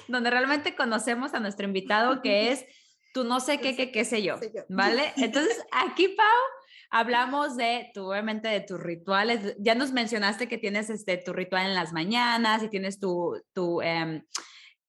donde 0.07 0.31
realmente 0.31 0.75
conocemos 0.75 1.35
a 1.35 1.39
nuestro 1.39 1.67
invitado, 1.67 2.23
que 2.23 2.51
es 2.51 2.65
tú 3.13 3.23
no 3.23 3.39
sé 3.39 3.59
qué, 3.59 3.75
qué, 3.75 3.91
qué 3.91 4.03
sé 4.03 4.23
yo, 4.23 4.39
¿vale? 4.67 5.13
Entonces, 5.17 5.63
aquí, 5.71 6.07
Pau, 6.09 6.25
hablamos 6.89 7.55
de, 7.55 7.91
tu, 7.93 8.09
obviamente, 8.09 8.47
de 8.47 8.61
tus 8.61 8.79
rituales. 8.79 9.55
Ya 9.59 9.75
nos 9.75 9.91
mencionaste 9.91 10.47
que 10.47 10.57
tienes 10.57 10.89
este, 10.89 11.17
tu 11.17 11.33
ritual 11.33 11.67
en 11.67 11.75
las 11.75 11.93
mañanas 11.93 12.63
y 12.63 12.69
tienes 12.69 12.99
tu, 12.99 13.39
tu 13.53 13.81
eh, 13.81 14.23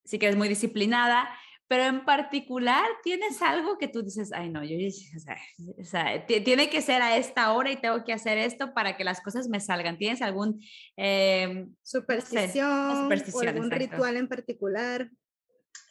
sí 0.05 0.19
que 0.19 0.27
eres 0.27 0.39
muy 0.39 0.49
disciplinada, 0.49 1.29
pero 1.69 1.85
en 1.85 2.05
particular 2.07 2.85
tienes 3.05 3.43
algo 3.43 3.77
que 3.77 3.89
tú 3.89 4.03
dices, 4.03 4.33
ay 4.33 4.49
no, 4.49 4.65
yo, 4.65 4.77
o 4.79 5.85
sea, 5.85 6.27
tiene 6.27 6.71
que 6.71 6.81
ser 6.81 7.03
a 7.03 7.19
esta 7.19 7.53
hora 7.53 7.71
y 7.71 7.77
tengo 7.77 8.03
que 8.05 8.15
hacer 8.15 8.39
esto 8.39 8.73
para 8.73 8.97
que 8.97 9.05
las 9.05 9.21
cosas 9.21 9.49
me 9.49 9.61
salgan. 9.61 9.99
¿Tienes 9.99 10.23
algún 10.23 10.65
eh, 10.97 11.67
superstición, 11.83 13.13
o 13.35 13.41
algún 13.41 13.71
ritual 13.71 14.17
en 14.17 14.29
particular? 14.29 15.11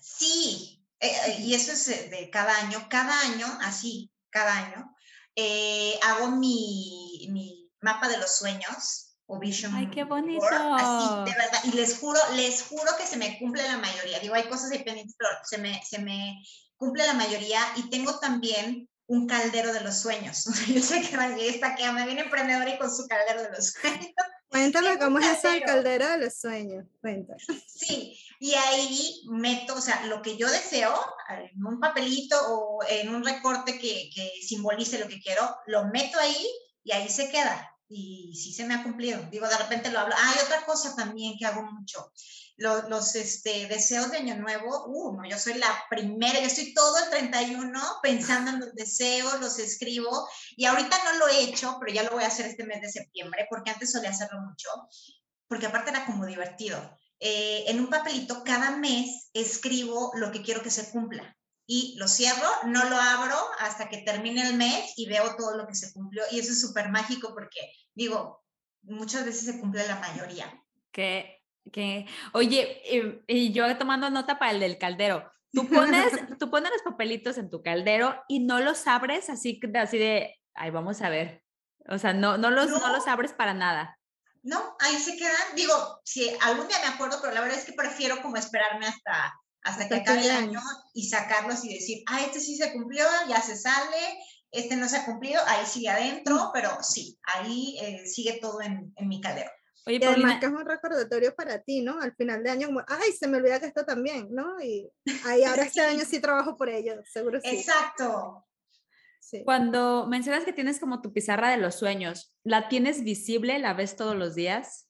Sí, 0.01 0.84
eh, 0.99 1.11
eh, 1.28 1.41
y 1.41 1.53
eso 1.53 1.71
es 1.71 2.09
de 2.09 2.30
cada 2.32 2.57
año, 2.57 2.88
cada 2.89 3.21
año, 3.21 3.45
así, 3.61 4.11
cada 4.32 4.57
año, 4.57 4.95
hago 6.01 6.32
mi, 6.32 7.28
mi 7.32 7.71
mapa 7.82 8.09
de 8.09 8.17
los 8.17 8.36
sueños 8.36 9.07
o 9.28 9.39
Vision 9.39 9.75
Ay, 9.75 9.89
qué 9.89 10.05
bonito. 10.05 10.45
así, 10.49 11.30
de 11.30 11.38
verdad. 11.38 11.59
Y 11.65 11.71
les 11.71 11.99
juro, 11.99 12.19
les 12.36 12.63
juro 12.63 12.91
que 12.97 13.05
se 13.05 13.17
me 13.17 13.38
cumple 13.38 13.63
la 13.63 13.78
mayoría. 13.78 14.19
Digo, 14.19 14.34
hay 14.34 14.43
cosas 14.43 14.71
ahí 14.71 14.84
pendientes, 14.84 15.15
pero 15.17 15.30
se 15.43 15.57
me, 15.57 15.82
se 15.84 15.99
me 15.99 16.41
cumple 16.78 17.05
la 17.05 17.13
mayoría. 17.13 17.59
Y 17.75 17.89
tengo 17.89 18.19
también 18.19 18.89
un 19.07 19.28
caldero 19.28 19.73
de 19.73 19.82
los 19.82 19.97
sueños. 19.97 20.45
Yo 20.67 20.82
sé 20.82 21.01
que 21.01 21.49
está 21.49 21.75
que 21.75 21.91
me 21.91 22.05
viene 22.05 22.21
emprendedora 22.21 22.69
y 22.69 22.78
con 22.78 22.89
su 22.89 23.05
caldero 23.07 23.43
de 23.43 23.49
los 23.49 23.73
sueños. 23.73 24.11
Cuéntame 24.49 24.97
cómo 24.97 25.19
es 25.19 25.38
eso 25.39 25.49
el 25.49 25.61
caldero 25.61 26.07
de 26.07 26.17
los 26.19 26.39
sueños. 26.39 26.86
Cuéntame. 27.01 27.38
Sí, 27.67 28.17
y 28.39 28.53
ahí 28.53 29.23
meto, 29.30 29.75
o 29.75 29.82
sea, 29.82 30.05
lo 30.05 30.21
que 30.21 30.38
yo 30.38 30.49
deseo 30.49 30.93
en 31.30 31.65
un 31.65 31.82
papelito 31.82 32.38
o 32.47 32.80
en 32.88 33.13
un 33.13 33.25
recorte 33.25 33.73
que, 33.73 34.09
que 34.15 34.32
simbolice 34.41 34.99
lo 34.99 35.09
que 35.09 35.19
quiero, 35.19 35.53
lo 35.65 35.88
meto 35.88 36.17
ahí 36.17 36.47
y 36.86 36.93
ahí 36.93 37.09
se 37.09 37.30
queda 37.30 37.76
y 37.89 38.35
sí 38.35 38.53
se 38.53 38.65
me 38.65 38.73
ha 38.73 38.83
cumplido. 38.83 39.21
Digo, 39.31 39.47
de 39.47 39.57
repente 39.57 39.91
lo 39.91 39.99
hablo. 39.99 40.15
Ah, 40.17 40.33
hay 40.33 40.45
otra 40.45 40.65
cosa 40.65 40.95
también 40.95 41.35
que 41.38 41.45
hago 41.45 41.63
mucho. 41.63 42.11
Los, 42.57 42.89
los 42.89 43.15
este, 43.15 43.67
deseos 43.67 44.11
de 44.11 44.17
Año 44.17 44.35
Nuevo, 44.35 44.85
uh, 44.88 45.15
no, 45.15 45.29
yo 45.29 45.38
soy 45.38 45.55
la 45.55 45.85
primera, 45.89 46.39
yo 46.39 46.47
estoy 46.47 46.73
todo 46.73 46.97
el 46.97 47.09
31 47.11 47.79
pensando 48.01 48.51
en 48.51 48.59
los 48.59 48.73
deseos, 48.73 49.39
los 49.39 49.59
escribo 49.59 50.27
y 50.55 50.65
ahorita 50.65 50.97
no 51.03 51.19
lo 51.19 51.27
he 51.27 51.43
hecho, 51.43 51.77
pero 51.79 51.93
ya 51.93 52.03
lo 52.03 52.11
voy 52.11 52.23
a 52.23 52.27
hacer 52.27 52.47
este 52.47 52.65
mes 52.65 52.81
de 52.81 52.89
septiembre 52.89 53.45
porque 53.49 53.69
antes 53.69 53.91
solía 53.91 54.09
hacerlo 54.09 54.41
mucho, 54.41 54.69
porque 55.47 55.67
aparte 55.67 55.91
era 55.91 56.05
como 56.05 56.25
divertido. 56.25 56.97
Eh, 57.19 57.65
en 57.67 57.79
un 57.79 57.89
papelito 57.89 58.43
cada 58.43 58.71
mes 58.71 59.29
escribo 59.33 60.11
lo 60.15 60.31
que 60.31 60.41
quiero 60.41 60.61
que 60.63 60.71
se 60.71 60.89
cumpla 60.89 61.36
y 61.70 61.95
lo 61.97 62.07
cierro, 62.07 62.47
no 62.65 62.86
lo 62.89 62.95
abro 62.95 63.36
hasta 63.59 63.89
que 63.89 63.97
termine 63.97 64.47
el 64.47 64.55
mes 64.55 64.93
y 64.95 65.05
veo 65.05 65.36
todo 65.36 65.55
lo 65.57 65.68
que 65.68 65.76
se 65.76 65.91
cumplió. 65.91 66.24
Y 66.32 66.39
eso 66.39 66.53
es 66.53 66.61
súper 66.61 66.89
mágico 66.89 67.34
porque, 67.34 67.59
digo, 67.93 68.41
muchas 68.84 69.26
veces 69.26 69.45
se 69.45 69.59
cumple 69.59 69.86
la 69.86 69.99
mayoría. 69.99 70.63
Que, 70.93 71.43
que, 71.74 72.07
oye, 72.32 72.82
y, 73.28 73.47
y 73.47 73.51
yo 73.51 73.78
tomando 73.78 74.09
nota 74.09 74.39
para 74.39 74.51
el 74.51 74.61
del 74.61 74.78
caldero, 74.78 75.30
tú 75.51 75.68
pones, 75.70 76.13
tú 76.39 76.49
pones 76.49 76.72
los 76.72 76.82
papelitos 76.84 77.38
en 77.38 77.49
tu 77.49 77.61
caldero 77.61 78.15
y 78.30 78.39
no 78.39 78.61
los 78.61 78.88
abres 78.88 79.30
así, 79.30 79.59
así 79.76 79.97
de, 79.97 80.39
ay, 80.53 80.72
vamos 80.72 81.01
a 81.01 81.09
ver. 81.09 81.43
O 81.89 81.97
sea, 81.97 82.13
no, 82.13 82.38
no, 82.38 82.49
los, 82.49 82.70
no. 82.70 82.93
los 82.93 83.07
abres 83.07 83.34
para 83.34 83.53
nada. 83.53 83.99
No, 84.41 84.78
ahí 84.80 84.95
se 84.95 85.18
quedan. 85.18 85.55
Digo, 85.55 85.99
si 86.05 86.30
algún 86.41 86.70
día 86.70 86.80
me 86.80 86.88
acuerdo, 86.88 87.20
pero 87.22 87.34
la 87.34 87.41
verdad 87.41 87.57
es 87.57 87.65
que 87.65 87.74
prefiero 87.74 88.22
como 88.22 88.38
esperarme 88.38 88.88
hasta, 88.88 89.34
hasta 89.64 89.88
que 89.88 89.95
acabe 89.95 90.26
el 90.26 90.32
año 90.32 90.62
y 90.93 91.10
sacarlos 91.10 91.64
y 91.66 91.74
decir, 91.74 92.03
ah, 92.08 92.22
este 92.22 92.39
sí 92.39 92.55
se 92.55 92.72
cumplió, 92.74 93.05
ya 93.28 93.41
se 93.41 93.58
sale, 93.58 94.18
este 94.51 94.76
no 94.76 94.88
se 94.88 94.97
ha 94.97 95.05
cumplido, 95.05 95.41
ahí 95.45 95.66
sigue 95.66 95.89
adentro, 95.89 96.51
pero 96.53 96.82
sí, 96.82 97.20
ahí 97.24 97.78
eh, 97.82 98.05
sigue 98.05 98.39
todo 98.41 98.62
en, 98.62 98.93
en 98.95 99.08
mi 99.08 99.22
caldero. 99.22 99.51
Oye, 99.86 99.99
y 100.01 100.05
además 100.05 100.39
que 100.39 100.47
es 100.47 100.51
un 100.51 100.66
recordatorio 100.66 101.34
para 101.34 101.60
ti, 101.62 101.82
¿no? 101.82 102.01
Al 102.01 102.14
final 102.14 102.43
de 102.43 102.49
año, 102.49 102.68
como, 102.68 102.84
ay, 102.88 103.12
se 103.14 103.28
me 103.28 103.38
olvida 103.38 103.60
que 103.60 103.68
esto 103.68 103.86
también, 103.86 104.28
¿no? 104.32 104.62
Y 104.62 104.89
ahí 105.26 105.43
ahora 105.45 105.64
este 105.64 105.82
año 105.82 106.03
sí 106.05 106.20
trabajo 106.20 106.58
por 106.58 106.70
ello, 106.70 106.95
seguro 107.05 107.39
sí. 107.41 107.47
Exacto. 107.49 108.45
Sí. 109.22 109.43
Cuando 109.43 110.08
mencionas 110.08 110.43
que 110.43 110.53
tienes 110.53 110.80
como 110.80 111.01
tu 111.01 111.14
pizarra 111.14 111.51
de 111.51 111.58
los 111.58 111.76
sueños, 111.76 112.34
¿la 112.43 112.68
tienes 112.68 113.03
visible? 113.03 113.60
¿La 113.60 113.74
ves 113.74 113.95
todos 113.95 114.16
los 114.16 114.36
días? 114.36 114.88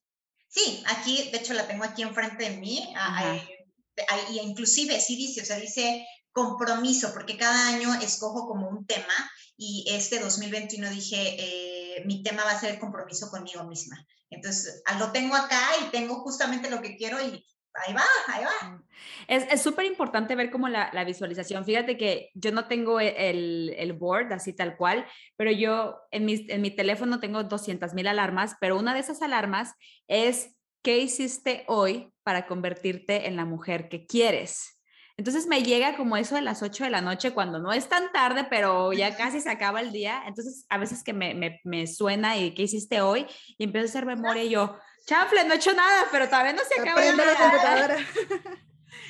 Sí, 0.47 0.83
aquí, 0.87 1.29
de 1.31 1.37
hecho 1.37 1.53
la 1.53 1.67
tengo 1.67 1.83
aquí 1.83 2.01
enfrente 2.01 2.49
de 2.49 2.57
mí. 2.57 2.93
Y 4.31 4.39
inclusive 4.39 4.99
sí 4.99 5.15
dice, 5.15 5.41
o 5.41 5.45
sea, 5.45 5.57
dice 5.57 6.05
compromiso, 6.31 7.11
porque 7.13 7.37
cada 7.37 7.69
año 7.69 7.93
escojo 7.95 8.47
como 8.47 8.69
un 8.69 8.85
tema 8.85 9.13
y 9.57 9.85
este 9.89 10.19
2021 10.19 10.89
dije, 10.91 11.15
eh, 11.17 12.03
mi 12.05 12.21
tema 12.21 12.43
va 12.43 12.51
a 12.51 12.59
ser 12.59 12.75
el 12.75 12.79
compromiso 12.79 13.29
conmigo 13.31 13.63
misma. 13.63 13.97
Entonces, 14.29 14.83
ah, 14.85 14.99
lo 14.99 15.11
tengo 15.11 15.35
acá 15.35 15.61
y 15.81 15.89
tengo 15.89 16.15
justamente 16.15 16.69
lo 16.69 16.81
que 16.81 16.95
quiero 16.95 17.19
y 17.19 17.43
ahí 17.73 17.93
va, 17.93 18.03
ahí 18.27 18.43
va. 18.43 18.69
Mm. 18.69 18.83
Es 19.27 19.61
súper 19.61 19.85
importante 19.85 20.35
ver 20.35 20.51
como 20.51 20.69
la, 20.69 20.89
la, 20.93 21.03
visualización. 21.03 21.65
Fíjate 21.65 21.97
que 21.97 22.29
yo 22.33 22.51
no 22.51 22.67
tengo 22.67 22.99
e, 22.99 23.29
el, 23.29 23.73
el, 23.77 23.93
board 23.93 24.31
así 24.33 24.53
tal 24.53 24.77
cual, 24.77 25.05
pero 25.35 25.51
yo 25.51 25.97
en 26.11 26.25
mi, 26.25 26.45
en 26.49 26.61
mi 26.61 26.71
teléfono 26.71 27.19
tengo 27.19 27.43
200 27.43 27.93
mil 27.93 28.07
alarmas, 28.07 28.55
pero 28.59 28.77
una 28.77 28.93
de 28.93 28.99
esas 28.99 29.21
alarmas 29.21 29.73
es, 30.07 30.55
¿qué 30.81 30.99
hiciste 30.99 31.65
hoy 31.67 32.13
para 32.27 32.45
convertirte 32.45 33.25
en 33.27 33.37
la 33.37 33.45
mujer 33.45 33.87
que 33.87 34.05
quieres? 34.05 34.83
Entonces 35.15 35.47
me 35.47 35.63
llega 35.63 35.95
como 35.95 36.17
eso 36.17 36.35
de 36.35 36.41
las 36.41 36.61
8 36.61 36.83
de 36.83 36.89
la 36.89 36.99
noche 36.99 37.31
cuando 37.31 37.57
no 37.57 37.71
es 37.71 37.87
tan 37.87 38.11
tarde, 38.11 38.45
pero 38.49 38.91
ya 38.91 39.15
casi 39.17 39.39
se 39.39 39.49
acaba 39.49 39.79
el 39.79 39.93
día. 39.93 40.23
Entonces 40.27 40.65
a 40.67 40.77
veces 40.77 41.05
que 41.05 41.13
me, 41.13 41.33
me, 41.33 41.61
me 41.63 41.87
suena 41.87 42.35
y 42.35 42.53
qué 42.53 42.63
hiciste 42.63 42.99
hoy 42.99 43.25
y 43.57 43.63
empiezo 43.63 43.85
a 43.85 43.89
hacer 43.91 44.05
memoria 44.05 44.43
y 44.43 44.49
yo, 44.49 44.77
chanfle, 45.05 45.45
no 45.45 45.53
he 45.53 45.55
hecho 45.55 45.73
nada, 45.73 46.03
pero 46.11 46.25
todavía 46.25 46.51
no 46.51 46.63
se 46.65 46.81
acaba 46.81 47.01
el 47.01 47.15
día. 47.15 47.25
la 47.25 47.35
computadora. 47.37 47.97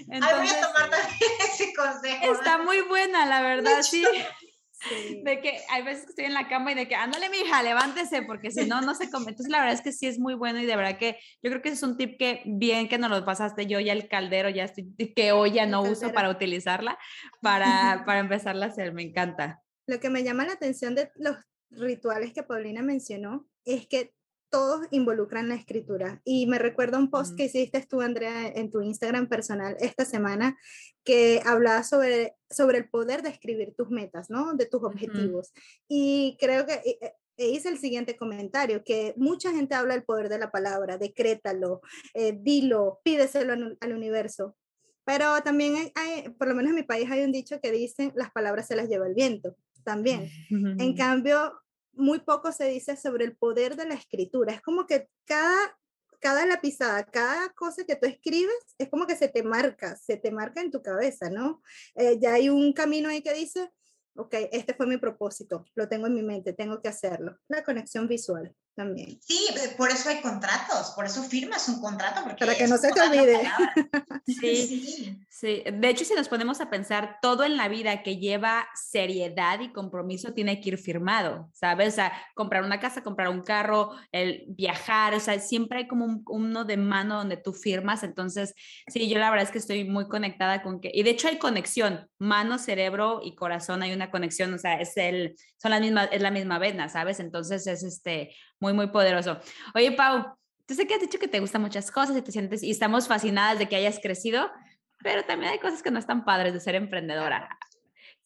Entonces, 0.09 0.37
voy 0.37 0.49
a 0.49 0.61
tomar 0.61 0.89
también 0.91 1.31
ese 1.51 1.73
consejo. 1.73 2.33
Está 2.33 2.59
muy 2.59 2.81
buena, 2.81 3.25
la 3.25 3.41
verdad, 3.41 3.81
sí. 3.81 4.05
De 5.23 5.41
que 5.41 5.59
hay 5.69 5.83
veces 5.83 6.05
que 6.05 6.09
estoy 6.11 6.25
en 6.25 6.33
la 6.33 6.47
cama 6.47 6.71
y 6.71 6.75
de 6.75 6.87
que, 6.87 6.95
ándale, 6.95 7.29
mija, 7.29 7.63
levántese, 7.63 8.21
porque 8.21 8.51
si 8.51 8.65
no, 8.65 8.81
no 8.81 8.93
se 8.93 9.09
come. 9.09 9.29
Entonces, 9.29 9.51
la 9.51 9.59
verdad 9.59 9.73
es 9.73 9.81
que 9.81 9.91
sí 9.91 10.05
es 10.07 10.19
muy 10.19 10.35
bueno 10.35 10.59
y 10.59 10.65
de 10.65 10.75
verdad 10.75 10.97
que 10.97 11.17
yo 11.41 11.49
creo 11.49 11.61
que 11.61 11.69
es 11.69 11.81
un 11.83 11.97
tip 11.97 12.17
que 12.19 12.43
bien 12.45 12.87
que 12.87 12.97
nos 12.97 13.09
lo 13.09 13.25
pasaste. 13.25 13.65
Yo 13.65 13.79
ya 13.79 13.93
el 13.93 14.07
caldero, 14.07 14.49
ya 14.49 14.65
estoy, 14.65 14.93
que 15.15 15.31
hoy 15.31 15.51
ya 15.51 15.65
no 15.65 15.81
uso 15.81 16.13
para 16.13 16.29
utilizarla, 16.29 16.97
para, 17.41 18.03
para 18.05 18.19
empezarla 18.19 18.67
a 18.67 18.69
hacer. 18.69 18.93
Me 18.93 19.03
encanta. 19.03 19.63
Lo 19.87 19.99
que 19.99 20.09
me 20.09 20.23
llama 20.23 20.45
la 20.45 20.53
atención 20.53 20.95
de 20.95 21.09
los 21.15 21.37
rituales 21.71 22.33
que 22.33 22.43
Paulina 22.43 22.81
mencionó 22.81 23.47
es 23.65 23.87
que 23.87 24.13
todos 24.49 24.87
involucran 24.91 25.49
la 25.49 25.55
escritura. 25.55 26.21
Y 26.23 26.47
me 26.47 26.59
recuerda 26.59 26.97
un 26.97 27.09
post 27.09 27.35
que 27.35 27.45
hiciste 27.45 27.85
tú, 27.89 28.01
Andrea, 28.01 28.47
en 28.47 28.71
tu 28.71 28.81
Instagram 28.81 29.27
personal 29.27 29.75
esta 29.79 30.05
semana, 30.05 30.57
que 31.03 31.41
hablaba 31.45 31.83
sobre, 31.83 32.35
sobre 32.49 32.79
el 32.79 32.89
poder 32.89 33.21
de 33.21 33.29
escribir 33.29 33.73
tus 33.75 33.89
metas, 33.89 34.29
¿no? 34.29 34.53
De 34.55 34.65
tus 34.65 34.83
objetivos. 34.83 35.53
Y 35.87 36.37
creo 36.39 36.65
que 36.65 36.73
e, 36.73 37.15
e 37.37 37.49
hice 37.49 37.69
el 37.69 37.77
siguiente 37.77 38.17
comentario, 38.17 38.83
que 38.83 39.13
mucha 39.15 39.51
gente 39.51 39.75
habla 39.75 39.93
del 39.93 40.03
poder 40.03 40.27
de 40.27 40.39
la 40.39 40.51
palabra, 40.51 40.97
decrétalo, 40.97 41.81
eh, 42.13 42.37
dilo, 42.39 42.99
pídeselo 43.03 43.53
al, 43.79 43.93
universo. 43.93 44.57
Pero 45.05 45.41
también 45.43 45.91
hay, 45.95 46.29
por 46.29 46.47
lo 46.47 46.55
menos 46.55 46.71
en 46.71 46.75
mi 46.75 46.83
país 46.83 47.09
hay 47.09 47.23
un 47.23 47.31
dicho 47.31 47.61
que 47.61 47.71
dice, 47.71 48.11
las 48.15 48.31
palabras 48.31 48.67
se 48.67 48.75
las 48.75 48.89
lleva 48.89 49.07
el 49.07 49.13
viento, 49.13 49.55
también. 49.83 50.29
En 50.79 50.95
cambio, 50.95 51.53
muy 51.97 52.19
poco 52.19 52.51
se 52.51 52.65
dice 52.69 52.95
sobre 52.95 53.25
el 53.25 53.35
poder 53.35 53.75
de 53.75 53.85
la 53.85 53.95
escritura. 53.95 54.53
Es 54.53 54.61
como 54.61 54.87
que 54.87 55.09
cada, 55.25 55.57
cada 56.19 56.45
lapizada, 56.45 57.05
cada 57.05 57.49
cosa 57.49 57.83
que 57.85 57.95
tú 57.95 58.07
escribes, 58.07 58.75
es 58.77 58.89
como 58.89 59.05
que 59.05 59.15
se 59.15 59.27
te 59.27 59.43
marca, 59.43 59.95
se 59.95 60.17
te 60.17 60.31
marca 60.31 60.61
en 60.61 60.71
tu 60.71 60.81
cabeza, 60.81 61.29
¿no? 61.29 61.61
Eh, 61.95 62.19
ya 62.19 62.33
hay 62.33 62.49
un 62.49 62.73
camino 62.73 63.09
ahí 63.09 63.21
que 63.21 63.33
dice, 63.33 63.71
ok, 64.15 64.33
este 64.51 64.73
fue 64.73 64.87
mi 64.87 64.97
propósito, 64.97 65.65
lo 65.75 65.87
tengo 65.87 66.07
en 66.07 66.15
mi 66.15 66.23
mente, 66.23 66.53
tengo 66.53 66.81
que 66.81 66.89
hacerlo. 66.89 67.37
La 67.47 67.63
conexión 67.63 68.07
visual 68.07 68.55
también. 68.77 69.19
Sí, 69.21 69.47
por 69.75 69.89
eso 69.89 70.07
hay 70.07 70.21
contratos, 70.21 70.91
por 70.95 71.05
eso 71.05 71.23
firmas 71.23 71.67
un 71.67 71.81
contrato. 71.81 72.21
Porque 72.23 72.45
Para 72.45 72.55
que 72.55 72.67
no 72.67 72.77
se 72.77 72.93
te 72.93 73.01
olvide. 73.01 73.41
Sí, 74.27 75.25
sí, 75.29 75.63
De 75.65 75.89
hecho, 75.89 76.03
si 76.03 76.13
nos 76.13 76.27
ponemos 76.27 76.59
a 76.59 76.69
pensar, 76.69 77.17
todo 77.21 77.45
en 77.45 77.55
la 77.55 77.69
vida 77.69 78.03
que 78.03 78.17
lleva 78.17 78.67
seriedad 78.75 79.61
y 79.61 79.71
compromiso 79.71 80.33
tiene 80.33 80.59
que 80.59 80.71
ir 80.71 80.77
firmado, 80.77 81.49
¿sabes? 81.53 81.93
O 81.93 81.95
sea, 81.95 82.11
comprar 82.35 82.63
una 82.63 82.81
casa, 82.81 83.03
comprar 83.03 83.29
un 83.29 83.41
carro, 83.41 83.91
el 84.11 84.43
viajar, 84.49 85.13
o 85.13 85.19
sea, 85.21 85.39
siempre 85.39 85.79
hay 85.79 85.87
como 85.87 86.03
un, 86.03 86.23
uno 86.27 86.65
de 86.65 86.75
mano 86.75 87.15
donde 87.15 87.37
tú 87.37 87.53
firmas. 87.53 88.03
Entonces, 88.03 88.53
sí, 88.87 89.07
yo 89.07 89.17
la 89.17 89.29
verdad 89.29 89.45
es 89.45 89.51
que 89.51 89.59
estoy 89.59 89.85
muy 89.85 90.09
conectada 90.09 90.61
con 90.61 90.81
que, 90.81 90.91
y 90.93 91.03
de 91.03 91.11
hecho 91.11 91.29
hay 91.29 91.37
conexión, 91.37 92.09
mano, 92.19 92.59
cerebro 92.59 93.21
y 93.23 93.35
corazón, 93.35 93.81
hay 93.81 93.93
una 93.93 94.11
conexión, 94.11 94.53
o 94.53 94.57
sea, 94.57 94.73
es 94.81 94.97
el, 94.97 95.37
son 95.57 95.71
las 95.71 95.79
mismas, 95.79 96.09
es 96.11 96.21
la 96.21 96.31
misma 96.31 96.59
vena, 96.59 96.89
¿sabes? 96.89 97.21
Entonces 97.21 97.65
es 97.65 97.81
este 97.83 98.35
muy, 98.59 98.73
muy 98.73 98.87
poderoso. 98.87 99.39
Oye, 99.73 99.91
Pau, 99.91 100.35
tú 100.65 100.73
sé 100.73 100.87
que 100.87 100.95
has 100.95 101.01
dicho 101.01 101.19
que 101.19 101.27
te 101.27 101.39
gustan 101.39 101.61
muchas 101.61 101.91
cosas 101.91 102.17
y 102.17 102.21
te 102.21 102.31
sientes, 102.31 102.63
y 102.63 102.71
estamos 102.71 103.07
fascinadas 103.07 103.59
de 103.59 103.67
que 103.67 103.75
hayas 103.75 103.99
crecido, 103.99 104.51
pero 105.03 105.23
también 105.25 105.51
hay 105.51 105.59
cosas 105.59 105.83
que 105.83 105.91
no 105.91 105.99
están 105.99 106.25
padres 106.25 106.53
de 106.53 106.59
ser 106.59 106.75
emprendedora. 106.75 107.49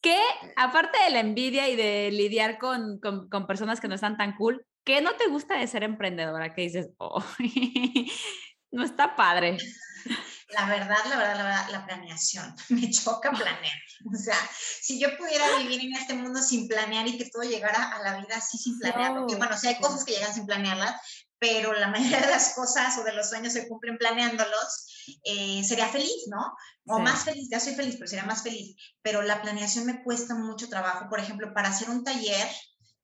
¿Qué, 0.02 0.18
aparte 0.56 0.98
de 1.04 1.12
la 1.12 1.20
envidia 1.20 1.70
y 1.70 1.76
de 1.76 2.10
lidiar 2.12 2.58
con, 2.58 3.00
con, 3.00 3.30
con 3.30 3.46
personas 3.46 3.80
que 3.80 3.88
no 3.88 3.96
están 3.96 4.18
tan 4.18 4.36
cool, 4.36 4.66
qué 4.84 5.02
no 5.02 5.14
te 5.14 5.28
gusta 5.28 5.60
de 5.60 5.68
ser 5.68 5.84
emprendedora? 5.84 6.54
Que 6.54 6.64
dices, 6.64 6.90
oh, 6.98 7.24
no 8.72 8.84
está 8.84 9.16
padre. 9.16 9.58
La 10.54 10.66
verdad, 10.66 10.98
la 11.10 11.18
verdad, 11.18 11.38
la 11.38 11.44
verdad, 11.44 11.70
la 11.70 11.86
planeación. 11.86 12.56
Me 12.70 12.90
choca 12.92 13.32
planear. 13.32 13.78
O 14.14 14.18
sea, 14.18 14.36
si 14.82 15.00
yo 15.00 15.18
pudiera 15.18 15.58
vivir 15.58 15.82
en 15.82 15.94
este 15.94 16.14
mundo 16.14 16.42
sin 16.42 16.68
planear 16.68 17.08
y 17.08 17.18
que 17.18 17.30
todo 17.30 17.44
llegara 17.44 17.92
a 17.92 18.02
la 18.02 18.18
vida 18.18 18.36
así 18.36 18.58
sin 18.58 18.78
planear, 18.80 19.16
porque 19.16 19.36
bueno, 19.36 19.56
o 19.56 19.58
sea, 19.58 19.72
hay 19.72 19.80
cosas 19.80 20.04
que 20.04 20.14
llegan 20.14 20.34
sin 20.34 20.46
planearlas, 20.46 20.96
pero 21.40 21.74
la 21.74 21.88
mayoría 21.90 22.22
de 22.22 22.28
las 22.28 22.54
cosas 22.54 22.98
o 22.98 23.04
de 23.04 23.14
los 23.14 23.30
sueños 23.30 23.54
se 23.54 23.68
cumplen 23.68 23.98
planeándolos, 23.98 25.18
eh, 25.24 25.64
sería 25.64 25.88
feliz, 25.88 26.28
¿no? 26.30 26.54
O 26.88 27.00
más 27.00 27.24
feliz, 27.24 27.48
ya 27.50 27.60
soy 27.60 27.74
feliz, 27.74 27.96
pero 27.96 28.08
sería 28.08 28.26
más 28.26 28.44
feliz. 28.44 28.76
Pero 29.02 29.22
la 29.22 29.42
planeación 29.42 29.86
me 29.86 30.04
cuesta 30.04 30.36
mucho 30.36 30.70
trabajo. 30.70 31.08
Por 31.10 31.20
ejemplo, 31.20 31.54
para 31.54 31.70
hacer 31.70 31.90
un 31.90 32.04
taller, 32.04 32.48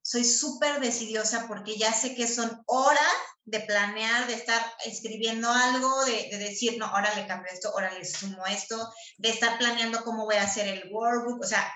soy 0.07 0.23
súper 0.23 0.79
decidiosa 0.79 1.47
porque 1.49 1.75
ya 1.75 1.91
sé 1.91 2.15
que 2.15 2.29
son 2.29 2.63
horas 2.65 3.13
de 3.43 3.59
planear, 3.59 4.25
de 4.27 4.35
estar 4.35 4.61
escribiendo 4.85 5.51
algo, 5.51 6.05
de, 6.05 6.29
decir, 6.37 6.77
no, 6.77 6.85
ahora 6.85 7.13
le 7.15 7.27
cambio 7.27 7.51
esto, 7.51 7.71
ahora 7.73 7.91
le 7.91 8.05
sumo 8.05 8.45
esto, 8.45 8.89
de 9.17 9.31
estar 9.31 9.57
planeando 9.57 10.05
cómo 10.05 10.23
voy 10.23 10.35
a 10.35 10.43
hacer 10.43 10.65
el 10.69 10.89
workbook, 10.93 11.41
o 11.41 11.45
sea, 11.45 11.69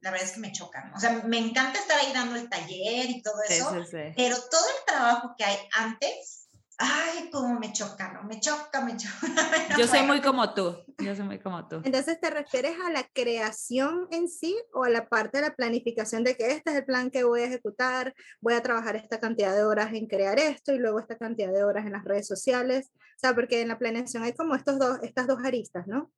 la 0.00 0.10
verdad 0.10 0.26
es 0.26 0.34
que 0.34 0.40
me 0.40 0.50
chocan. 0.50 0.92
O 0.96 0.98
sea, 0.98 1.12
me 1.26 1.38
encanta 1.38 1.78
estar 1.78 2.00
ahí 2.00 2.12
dando 2.12 2.34
el 2.34 2.48
taller 2.48 3.08
y 3.08 3.22
todo 3.22 3.40
eso, 3.48 3.70
pero 4.16 4.36
todo 4.50 4.68
el 4.68 4.84
trabajo 4.84 5.36
que 5.38 5.44
hay 5.44 5.56
antes 5.70 6.45
ay, 6.78 7.30
cómo 7.30 7.58
me 7.58 7.72
choca, 7.72 8.12
¿no? 8.12 8.24
Me 8.24 8.40
choca, 8.40 8.80
me 8.82 8.96
choca. 8.96 9.16
yo 9.78 9.86
soy 9.86 10.02
muy 10.02 10.20
como 10.20 10.52
tú, 10.54 10.76
yo 10.98 11.14
soy 11.14 11.24
muy 11.24 11.38
como 11.38 11.66
tú. 11.68 11.80
Entonces, 11.84 12.20
¿te 12.20 12.30
refieres 12.30 12.76
a 12.84 12.90
la 12.90 13.04
creación 13.04 14.08
en 14.10 14.28
sí 14.28 14.56
o 14.72 14.84
a 14.84 14.90
la 14.90 15.08
parte 15.08 15.38
de 15.38 15.48
la 15.48 15.54
planificación 15.54 16.24
de 16.24 16.36
que 16.36 16.52
este 16.52 16.70
es 16.70 16.76
el 16.76 16.84
plan 16.84 17.10
que 17.10 17.24
voy 17.24 17.42
a 17.42 17.46
ejecutar, 17.46 18.14
voy 18.40 18.54
a 18.54 18.62
trabajar 18.62 18.96
esta 18.96 19.20
cantidad 19.20 19.54
de 19.54 19.64
horas 19.64 19.92
en 19.92 20.06
crear 20.06 20.38
esto 20.38 20.72
y 20.72 20.78
luego 20.78 21.00
esta 21.00 21.16
cantidad 21.16 21.52
de 21.52 21.64
horas 21.64 21.86
en 21.86 21.92
las 21.92 22.04
redes 22.04 22.26
sociales? 22.26 22.90
O 22.94 23.18
sea, 23.18 23.34
porque 23.34 23.62
en 23.62 23.68
la 23.68 23.78
planeación 23.78 24.22
hay 24.22 24.34
como 24.34 24.54
estos 24.54 24.78
dos, 24.78 24.98
estas 25.02 25.26
dos 25.26 25.38
aristas, 25.44 25.86
¿no? 25.86 26.12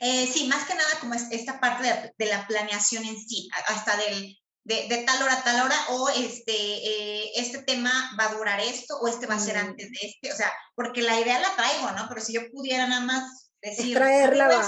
Eh, 0.00 0.28
sí, 0.32 0.46
más 0.46 0.66
que 0.66 0.74
nada 0.74 0.90
como 1.00 1.14
es 1.14 1.26
esta 1.32 1.58
parte 1.58 1.82
de, 1.82 2.14
de, 2.16 2.30
la 2.30 2.46
planeación 2.46 3.04
en 3.04 3.18
sí, 3.18 3.48
hasta 3.66 3.96
del 3.96 4.38
de, 4.64 5.04
tal 5.06 5.22
hora 5.22 5.34
a 5.34 5.44
tal 5.44 5.64
hora, 5.64 5.76
o 5.90 6.08
este, 6.08 6.52
eh, 6.52 7.32
este 7.36 7.62
tema 7.62 7.92
va 8.18 8.26
a 8.26 8.34
durar 8.34 8.60
esto, 8.60 8.98
o 8.98 9.08
este 9.08 9.26
va 9.26 9.34
a 9.34 9.40
ser 9.40 9.56
mm. 9.56 9.66
antes 9.68 9.90
de 9.90 9.98
este, 10.02 10.32
o 10.32 10.36
sea, 10.36 10.52
porque 10.74 11.02
la 11.02 11.20
idea 11.20 11.38
la 11.38 11.54
traigo, 11.54 11.90
¿no? 11.92 12.08
Pero 12.08 12.20
si 12.20 12.32
yo 12.32 12.50
pudiera 12.50 12.86
nada 12.86 13.02
más 13.02 13.50
decir, 13.60 13.94
traerla 13.94 14.66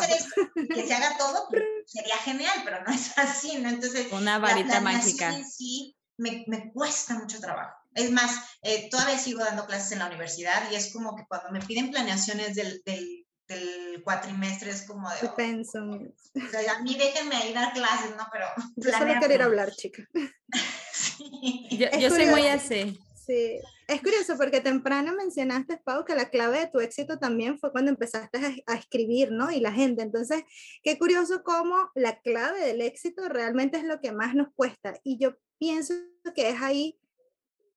que 0.75 0.87
se 0.87 0.95
haga 0.95 1.17
todo, 1.17 1.47
pues, 1.51 1.63
sería 1.87 2.17
genial, 2.19 2.63
pero 2.65 2.85
no 2.85 2.93
es 2.93 3.17
así, 3.17 3.59
¿no? 3.59 3.71
Entonces, 3.71 4.13
una 4.13 4.39
varita 4.39 4.81
mágica. 4.81 5.35
Sí, 5.45 5.97
me, 6.19 6.45
me, 6.47 6.73
cuesta 6.73 7.15
mucho 7.15 7.41
trabajo. 7.41 7.75
Es 7.95 8.11
más, 8.11 8.33
eh, 8.63 8.89
todavía 8.91 9.19
sigo 9.19 9.43
dando 9.43 9.67
clases 9.67 9.93
en 9.93 10.01
la 10.01 10.07
universidad 10.07 10.71
y 10.71 10.75
es 10.75 10.93
como 10.93 11.17
que 11.17 11.25
cuando 11.27 11.51
me 11.51 11.61
piden 11.61 11.91
planeaciones 11.91 12.55
del, 12.55 12.83
del 12.85 13.26
del 13.49 14.03
cuatrimestre 14.03 14.71
es 14.71 14.83
como 14.83 15.09
de... 15.11 15.29
Penso. 15.37 15.79
O 15.85 16.51
sea, 16.51 16.77
a 16.77 16.83
mí 16.83 16.97
déjenme 16.97 17.37
ahí 17.37 17.53
dar 17.53 17.73
clases, 17.73 18.17
¿no? 18.17 18.27
Pero... 18.33 18.47
Yo 18.77 18.91
solo 18.91 19.15
quiero 19.19 19.35
ir 19.35 19.43
a 19.43 19.45
hablar, 19.45 19.73
chica. 19.73 20.03
sí, 20.93 21.69
yo, 22.01 22.11
soy 22.11 22.27
muy 22.27 22.47
así. 22.47 22.99
Sí, 23.27 23.59
es 23.89 24.03
curioso 24.03 24.37
porque 24.37 24.61
temprano 24.61 25.15
mencionaste, 25.15 25.79
Pau, 25.79 26.05
que 26.05 26.15
la 26.15 26.31
clave 26.31 26.61
de 26.61 26.67
tu 26.69 26.79
éxito 26.81 27.19
también 27.19 27.59
fue 27.59 27.73
cuando 27.73 27.91
empezaste 27.91 28.63
a, 28.67 28.75
escribir, 28.75 29.33
¿no? 29.33 29.51
Y 29.51 29.61
la 29.61 29.73
gente. 29.73 30.03
Entonces, 30.03 30.45
qué 30.83 30.97
curioso 30.99 31.43
cómo 31.43 31.91
la 31.95 32.21
clave 32.21 32.61
del 32.61 32.83
éxito 32.83 33.29
realmente 33.29 33.79
es 33.79 33.85
lo 33.85 34.01
que 34.01 34.13
más 34.13 34.35
nos 34.35 34.49
cuesta. 34.55 34.95
Y 35.03 35.19
yo 35.19 35.37
pienso 35.59 35.95
que 36.35 36.51
es 36.51 36.63
ahí 36.63 36.99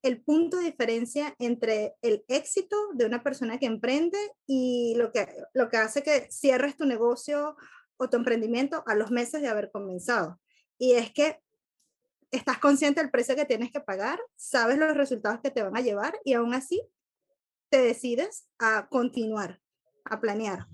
el 0.01 0.21
punto 0.21 0.57
de 0.57 0.65
diferencia 0.65 1.35
entre 1.39 1.95
el 2.01 2.23
éxito 2.27 2.75
de 2.93 3.05
una 3.05 3.23
persona 3.23 3.57
que 3.57 3.65
emprende 3.65 4.17
y 4.47 4.95
lo 4.95 5.11
que, 5.11 5.27
lo 5.53 5.69
que 5.69 5.77
hace 5.77 6.03
que 6.03 6.27
cierres 6.31 6.77
tu 6.77 6.85
negocio 6.85 7.57
o 7.97 8.09
tu 8.09 8.17
emprendimiento 8.17 8.83
a 8.87 8.95
los 8.95 9.11
meses 9.11 9.41
de 9.41 9.49
haber 9.49 9.71
comenzado. 9.71 10.39
Y 10.77 10.93
es 10.93 11.11
que 11.11 11.41
estás 12.31 12.59
consciente 12.59 13.01
del 13.01 13.11
precio 13.11 13.35
que 13.35 13.45
tienes 13.45 13.71
que 13.71 13.81
pagar, 13.81 14.19
sabes 14.35 14.77
los 14.77 14.95
resultados 14.95 15.41
que 15.41 15.51
te 15.51 15.63
van 15.63 15.75
a 15.75 15.81
llevar 15.81 16.17
y 16.23 16.33
aún 16.33 16.53
así 16.53 16.81
te 17.69 17.81
decides 17.81 18.47
a 18.57 18.87
continuar, 18.87 19.61
a 20.05 20.21
planear. 20.21 20.67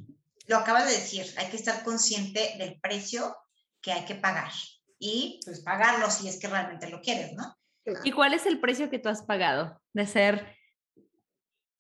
Lo 0.48 0.58
acabas 0.58 0.86
de 0.86 0.94
decir, 0.94 1.26
hay 1.38 1.50
que 1.50 1.58
estar 1.58 1.84
consciente 1.84 2.56
del 2.60 2.80
precio 2.80 3.36
que 3.82 3.92
hay 3.92 4.06
que 4.06 4.16
pagar 4.16 4.52
y 5.00 5.40
pues 5.44 5.62
pagarlo 5.62 6.10
si 6.12 6.28
es 6.28 6.40
que 6.40 6.48
realmente 6.48 6.90
lo 6.90 7.02
quieres, 7.02 7.34
¿no? 7.34 7.58
¿Y 8.04 8.12
cuál 8.12 8.34
es 8.34 8.46
el 8.46 8.60
precio 8.60 8.90
que 8.90 9.00
tú 9.00 9.10
has 9.10 9.22
pagado 9.24 9.80
de 9.94 10.08
ser 10.08 10.58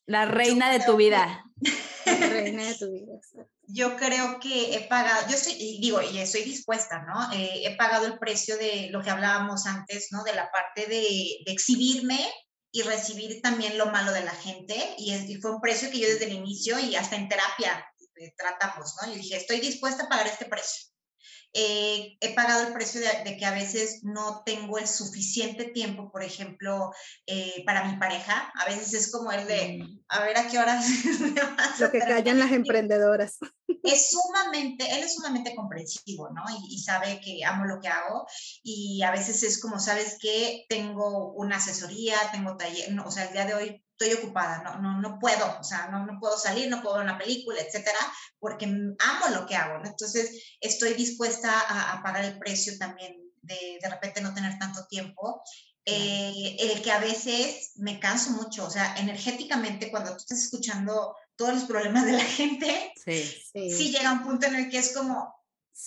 la 0.05 0.25
reina 0.25 0.71
de 0.71 0.79
tu 0.81 0.95
vida? 0.95 1.43
La 2.05 2.29
reina 2.29 2.63
de 2.63 2.75
tu 2.79 2.91
vida, 2.91 3.19
yo 3.67 3.95
creo 3.97 4.39
que 4.39 4.75
he 4.75 4.81
pagado, 4.81 5.27
yo 5.27 5.35
estoy, 5.35 5.55
digo, 5.79 6.01
y 6.01 6.19
estoy 6.19 6.43
dispuesta, 6.43 7.03
¿no? 7.03 7.31
Eh, 7.33 7.63
he 7.65 7.75
pagado 7.75 8.05
el 8.05 8.19
precio 8.19 8.57
de 8.57 8.89
lo 8.91 9.01
que 9.01 9.09
hablábamos 9.09 9.65
antes, 9.65 10.09
¿no? 10.11 10.23
De 10.23 10.33
la 10.33 10.51
parte 10.51 10.85
de, 10.87 11.43
exhibirme 11.47 12.19
y 12.71 12.83
recibir 12.83 13.41
también 13.41 13.77
lo 13.77 13.87
malo 13.87 14.11
de 14.11 14.23
la 14.23 14.33
gente. 14.35 14.95
Y, 14.97 15.37
fue 15.41 15.51
un 15.51 15.61
precio 15.61 15.89
que 15.89 15.99
yo 15.99 16.07
desde 16.07 16.25
el 16.25 16.33
inicio 16.33 16.79
y 16.79 16.95
hasta 16.95 17.15
en 17.15 17.27
terapia 17.27 17.85
eh, 18.17 18.33
tratamos, 18.37 18.95
¿no? 19.01 19.11
Yo 19.11 19.15
dije, 19.15 19.37
estoy 19.37 19.59
dispuesta 19.59 20.03
a 20.03 20.09
pagar 20.09 20.27
este 20.27 20.45
precio. 20.45 20.91
Eh, 21.57 22.17
he 22.19 22.35
pagado 22.35 22.67
el 22.67 22.73
precio 22.73 22.99
de, 22.99 23.37
que 23.37 23.45
a 23.45 23.53
veces 23.53 24.01
no 24.03 24.43
tengo 24.45 24.77
el 24.77 24.87
suficiente 24.87 25.63
tiempo, 25.63 26.11
por 26.11 26.21
ejemplo, 26.21 26.91
eh, 27.25 27.63
para 27.65 27.89
mi 27.89 27.97
pareja. 27.97 28.51
A 28.59 28.65
veces 28.65 28.93
es 28.93 29.09
como 29.09 29.31
el 29.31 29.47
de, 29.47 29.79
a 30.09 30.19
ver 30.21 30.37
a 30.37 30.49
qué 30.49 30.59
horas 30.59 30.85
Lo 31.79 31.91
que 31.91 31.99
callan 31.99 32.39
las 32.39 32.51
emprendedoras. 32.51 33.37
Es 33.83 34.11
sumamente, 34.11 34.85
él 34.91 35.03
es 35.03 35.15
sumamente 35.15 35.55
comprensivo, 35.55 36.29
¿no? 36.31 36.43
Y, 36.67 36.77
sabe 36.79 37.21
que 37.23 37.45
amo 37.45 37.63
lo 37.63 37.79
que 37.79 37.87
hago. 37.87 38.27
Y 38.61 39.01
a 39.03 39.11
veces 39.11 39.41
es 39.43 39.61
como, 39.61 39.79
¿sabes 39.79 40.17
qué? 40.19 40.65
Tengo 40.67 41.31
una 41.35 41.55
asesoría, 41.55 42.17
tengo 42.33 42.57
taller, 42.57 42.99
o 42.99 43.11
sea, 43.11 43.25
el 43.25 43.33
día 43.33 43.45
de 43.45 43.53
hoy 43.53 43.84
estoy 43.97 44.13
ocupada, 44.17 44.61
no, 44.63 44.81
no, 44.81 44.99
no 44.99 45.19
puedo, 45.19 45.59
o 45.59 45.63
sea, 45.63 45.87
no, 45.87 46.05
no 46.05 46.19
puedo 46.19 46.37
salir, 46.37 46.69
no 46.69 46.81
puedo 46.81 46.95
ver 46.95 47.05
una 47.05 47.17
película, 47.17 47.61
etcétera, 47.61 47.99
porque 48.39 48.65
amo 48.65 49.27
lo 49.33 49.45
que 49.45 49.55
hago, 49.55 49.79
¿no? 49.79 49.87
Entonces, 49.87 50.57
estoy 50.59 50.93
dispuesta 50.93 51.51
a, 51.93 52.03
pagar 52.03 52.25
el 52.25 52.37
precio 52.37 52.77
también 52.77 53.15
de 53.41 53.79
de 53.81 53.89
repente 53.89 54.21
no 54.21 54.33
tener 54.33 54.57
tanto 54.59 54.85
tiempo. 54.87 55.41
Eh, 55.87 56.57
el 56.59 56.81
que 56.81 56.91
a 56.91 56.99
veces 56.99 57.73
me 57.75 57.99
canso 57.99 58.31
mucho, 58.31 58.65
o 58.65 58.69
sea, 58.71 58.95
energéticamente, 58.97 59.91
cuando 59.91 60.11
tú 60.11 60.17
estás 60.17 60.41
escuchando 60.41 61.15
todos 61.35 61.53
los 61.53 61.63
problemas 61.65 62.05
de 62.05 62.13
la 62.13 62.23
gente, 62.23 62.91
sí, 63.05 63.23
sí. 63.53 63.91
llega 63.91 64.11
un 64.11 64.23
punto 64.23 64.47
en 64.47 64.55
el 64.55 64.69
que 64.69 64.79
es 64.79 64.93
como, 64.93 65.31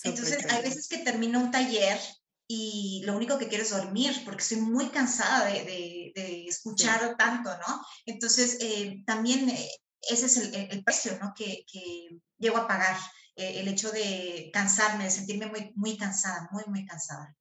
entonces 0.03 0.45
hay 0.49 0.63
veces 0.63 0.87
que 0.87 0.99
termino 0.99 1.39
un 1.39 1.51
taller 1.51 1.99
y 2.47 3.01
lo 3.05 3.15
único 3.15 3.37
que 3.37 3.49
quiero 3.49 3.63
es 3.63 3.71
dormir 3.71 4.21
porque 4.23 4.41
estoy 4.41 4.61
muy 4.61 4.87
cansada 4.87 5.45
de, 5.45 5.65
de, 5.65 5.98
escuchar 6.15 7.15
tanto, 7.17 7.49
¿no? 7.49 7.85
Entonces, 8.05 8.57
eh, 8.61 9.03
también 9.05 9.49
eh, 9.49 9.69
ese 10.09 10.25
es 10.25 10.37
el, 10.37 10.55
el, 10.71 10.83
precio, 10.83 11.17
¿no? 11.21 11.33
Que, 11.35 11.65
que 11.71 12.19
llego 12.37 12.57
a 12.57 12.67
pagar, 12.67 12.97
eh, 13.35 13.59
el 13.59 13.67
hecho 13.67 13.91
de 13.91 14.49
cansarme, 14.53 15.05
de 15.05 15.11
sentirme 15.11 15.47
muy, 15.47 15.71
muy 15.75 15.97
cansada, 15.97 16.49
muy, 16.51 16.63
muy 16.67 16.85
cansada. 16.85 17.35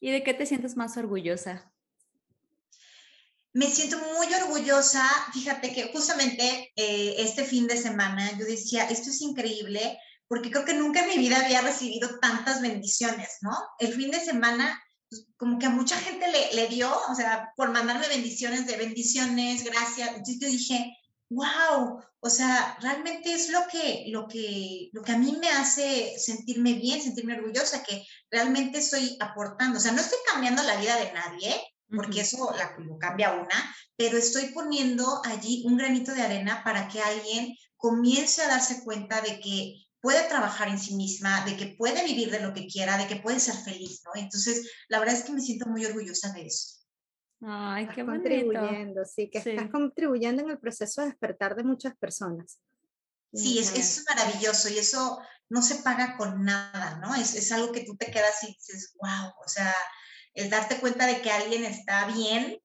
¿Y 0.00 0.10
de 0.10 0.22
qué 0.22 0.34
te 0.34 0.46
sientes 0.46 0.76
más 0.76 0.96
orgullosa? 0.96 1.72
Me 3.52 3.66
siento 3.66 3.98
muy 3.98 4.32
orgullosa, 4.32 5.04
fíjate 5.32 5.72
que 5.74 5.90
justamente 5.92 6.72
este 6.76 7.44
fin 7.44 7.66
de 7.66 7.76
semana 7.76 8.30
yo 8.38 8.46
decía, 8.46 8.88
esto 8.88 9.10
es 9.10 9.20
increíble, 9.22 9.98
porque 10.30 10.52
creo 10.52 10.64
que 10.64 10.74
nunca 10.74 11.00
en 11.00 11.08
mi 11.08 11.18
vida 11.18 11.44
había 11.44 11.60
recibido 11.60 12.20
tantas 12.20 12.62
bendiciones, 12.62 13.38
¿no? 13.40 13.50
El 13.80 13.92
fin 13.92 14.12
de 14.12 14.20
semana, 14.20 14.80
pues, 15.10 15.26
como 15.36 15.58
que 15.58 15.66
a 15.66 15.70
mucha 15.70 15.96
gente 15.96 16.26
le, 16.30 16.54
le, 16.54 16.68
dio, 16.68 16.90
o 17.10 17.14
sea, 17.14 17.52
por 17.56 17.70
mandarme 17.70 18.08
bendiciones 18.08 18.66
de 18.66 18.76
bendiciones, 18.76 19.64
gracias. 19.64 20.08
Entonces 20.10 20.38
yo 20.38 20.48
dije, 20.48 20.96
wow, 21.30 22.00
o 22.20 22.30
sea, 22.30 22.76
realmente 22.80 23.32
es 23.32 23.50
lo 23.50 23.60
que, 23.70 24.04
lo 24.08 24.28
que, 24.28 24.90
lo 24.92 25.02
que 25.02 25.12
a 25.12 25.18
mí 25.18 25.36
me 25.40 25.48
hace 25.48 26.18
sentirme 26.18 26.74
bien, 26.74 27.02
sentirme 27.02 27.34
orgullosa, 27.34 27.82
que 27.82 28.06
realmente 28.30 28.78
estoy 28.78 29.16
aportando. 29.20 29.78
O 29.78 29.80
sea, 29.80 29.92
no 29.92 30.00
estoy 30.00 30.18
cambiando 30.30 30.62
la 30.62 30.76
vida 30.76 30.96
de 30.96 31.12
nadie, 31.12 31.60
porque 31.88 32.20
eso 32.20 32.52
la, 32.56 32.76
lo 32.78 32.98
cambia 32.98 33.32
una, 33.32 33.74
pero 33.96 34.16
estoy 34.16 34.46
poniendo 34.52 35.22
allí 35.24 35.64
un 35.66 35.76
granito 35.76 36.12
de 36.12 36.22
arena 36.22 36.62
para 36.62 36.88
que 36.88 37.00
alguien 37.00 37.56
comience 37.76 38.42
a 38.42 38.48
darse 38.48 38.84
cuenta 38.84 39.20
de 39.22 39.40
que 39.40 39.74
puede 40.00 40.28
trabajar 40.28 40.68
en 40.68 40.78
sí 40.78 40.94
misma, 40.94 41.44
de 41.44 41.56
que 41.56 41.74
puede 41.78 42.04
vivir 42.04 42.30
de 42.30 42.40
lo 42.40 42.52
que 42.52 42.66
quiera, 42.66 42.96
de 42.96 43.06
que 43.06 43.16
puede 43.16 43.40
ser 43.40 43.54
feliz, 43.54 44.02
¿no? 44.04 44.20
Entonces, 44.20 44.70
la 44.88 44.98
verdad 44.98 45.16
es 45.16 45.24
que 45.24 45.32
me 45.32 45.40
siento 45.40 45.66
muy 45.66 45.84
orgullosa 45.84 46.32
de 46.32 46.46
eso. 46.46 46.80
Ay, 47.42 47.88
qué 47.94 48.02
bonito. 48.02 48.28
contribuyendo, 48.28 49.04
sí, 49.04 49.30
que 49.30 49.38
estás 49.38 49.70
contribuyendo 49.70 50.42
en 50.42 50.50
el 50.50 50.58
proceso 50.58 51.00
de 51.00 51.08
despertar 51.08 51.56
de 51.56 51.64
muchas 51.64 51.96
personas. 51.96 52.58
Sí, 53.32 53.58
es, 53.58 53.74
es, 53.76 54.04
maravilloso 54.08 54.68
y 54.68 54.78
eso 54.78 55.20
no 55.48 55.62
se 55.62 55.76
paga 55.76 56.16
con 56.16 56.44
nada, 56.44 56.98
¿no? 56.98 57.14
Es, 57.14 57.34
es 57.34 57.52
algo 57.52 57.72
que 57.72 57.84
tú 57.84 57.96
te 57.96 58.10
quedas 58.10 58.42
y 58.42 58.48
dices, 58.48 58.94
wow, 59.00 59.32
o 59.44 59.48
sea, 59.48 59.74
el 60.34 60.50
darte 60.50 60.80
cuenta 60.80 61.06
de 61.06 61.20
que 61.22 61.30
alguien 61.30 61.64
está 61.64 62.06
bien 62.06 62.60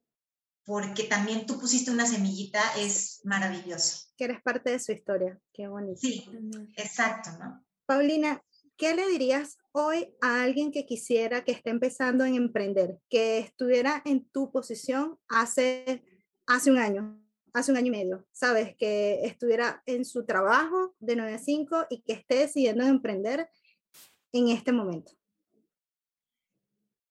porque 0.65 1.03
también 1.03 1.45
tú 1.45 1.59
pusiste 1.59 1.91
una 1.91 2.05
semillita, 2.05 2.61
es 2.77 3.21
maravilloso. 3.23 4.07
Que 4.17 4.25
eres 4.25 4.41
parte 4.41 4.71
de 4.71 4.79
su 4.79 4.91
historia, 4.91 5.39
qué 5.53 5.67
bonito. 5.67 5.99
Sí, 6.01 6.25
exacto, 6.75 7.29
¿no? 7.39 7.63
Paulina, 7.85 8.43
¿qué 8.75 8.95
le 8.95 9.07
dirías 9.07 9.57
hoy 9.71 10.15
a 10.21 10.41
alguien 10.41 10.71
que 10.71 10.85
quisiera, 10.85 11.43
que 11.43 11.51
esté 11.51 11.69
empezando 11.69 12.25
en 12.25 12.35
emprender, 12.35 12.97
que 13.09 13.37
estuviera 13.37 14.01
en 14.05 14.27
tu 14.29 14.51
posición 14.51 15.19
hace, 15.27 16.03
hace 16.47 16.71
un 16.71 16.79
año, 16.79 17.23
hace 17.53 17.71
un 17.71 17.77
año 17.77 17.87
y 17.87 17.91
medio, 17.91 18.27
sabes, 18.31 18.75
que 18.75 19.23
estuviera 19.23 19.83
en 19.85 20.03
su 20.03 20.25
trabajo 20.25 20.95
de 20.99 21.15
9 21.15 21.35
a 21.35 21.39
5 21.39 21.85
y 21.91 22.01
que 22.01 22.13
esté 22.13 22.35
decidiendo 22.39 22.83
emprender 22.85 23.47
en 24.33 24.49
este 24.49 24.71
momento? 24.71 25.11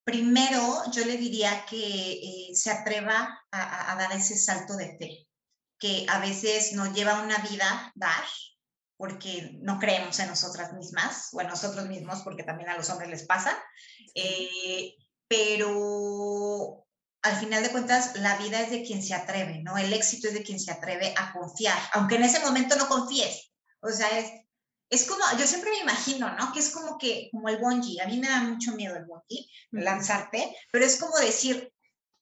Primero, 0.05 0.83
yo 0.91 1.03
le 1.03 1.17
diría 1.17 1.65
que 1.67 1.77
eh, 1.77 2.55
se 2.55 2.69
atreva 2.69 3.43
a, 3.51 3.95
dar 3.97 4.11
ese 4.11 4.37
salto 4.37 4.77
de 4.77 4.95
fe, 4.99 5.27
que 5.79 6.05
a 6.07 6.19
veces 6.19 6.73
nos 6.73 6.93
lleva 6.93 7.23
una 7.23 7.39
vida 7.39 7.91
dar, 7.95 8.23
porque 8.97 9.57
no 9.61 9.79
creemos 9.79 10.19
en 10.19 10.27
nosotras 10.27 10.73
mismas 10.73 11.29
o 11.33 11.41
en 11.41 11.47
nosotros 11.47 11.87
mismos, 11.87 12.21
porque 12.21 12.43
también 12.43 12.69
a 12.69 12.77
los 12.77 12.87
hombres 12.91 13.09
les 13.09 13.25
pasa, 13.25 13.57
eh, 14.13 14.93
pero 15.27 16.85
al 17.23 17.35
final 17.37 17.63
de 17.63 17.71
cuentas 17.71 18.15
la 18.17 18.37
vida 18.37 18.61
es 18.61 18.69
de 18.69 18.83
quien 18.83 19.01
se 19.01 19.15
atreve, 19.15 19.63
¿no? 19.63 19.75
El 19.75 19.91
éxito 19.91 20.27
es 20.27 20.35
de 20.35 20.43
quien 20.43 20.59
se 20.59 20.71
atreve 20.71 21.15
a 21.17 21.33
confiar, 21.33 21.79
aunque 21.93 22.17
en 22.17 22.25
ese 22.25 22.41
momento 22.41 22.75
no 22.75 22.87
confíes. 22.87 23.51
O 23.81 23.89
sea, 23.89 24.19
es, 24.19 24.31
es 24.89 25.05
como, 25.05 25.23
yo 25.37 25.47
siempre 25.47 25.71
me 25.71 25.79
imagino, 25.79 26.31
¿no? 26.35 26.53
Que 26.53 26.59
es 26.59 26.69
como 26.69 26.97
que, 26.97 27.29
como 27.31 27.49
el 27.49 27.57
bungee, 27.57 28.01
a 28.01 28.07
mí 28.07 28.17
me 28.19 28.29
da 28.29 28.41
mucho 28.41 28.73
miedo 28.73 28.95
el 28.95 29.05
bungee, 29.05 29.49
lanzarte, 29.71 30.55
pero 30.71 30.85
es 30.85 30.99
como 30.99 31.17
decir, 31.17 31.71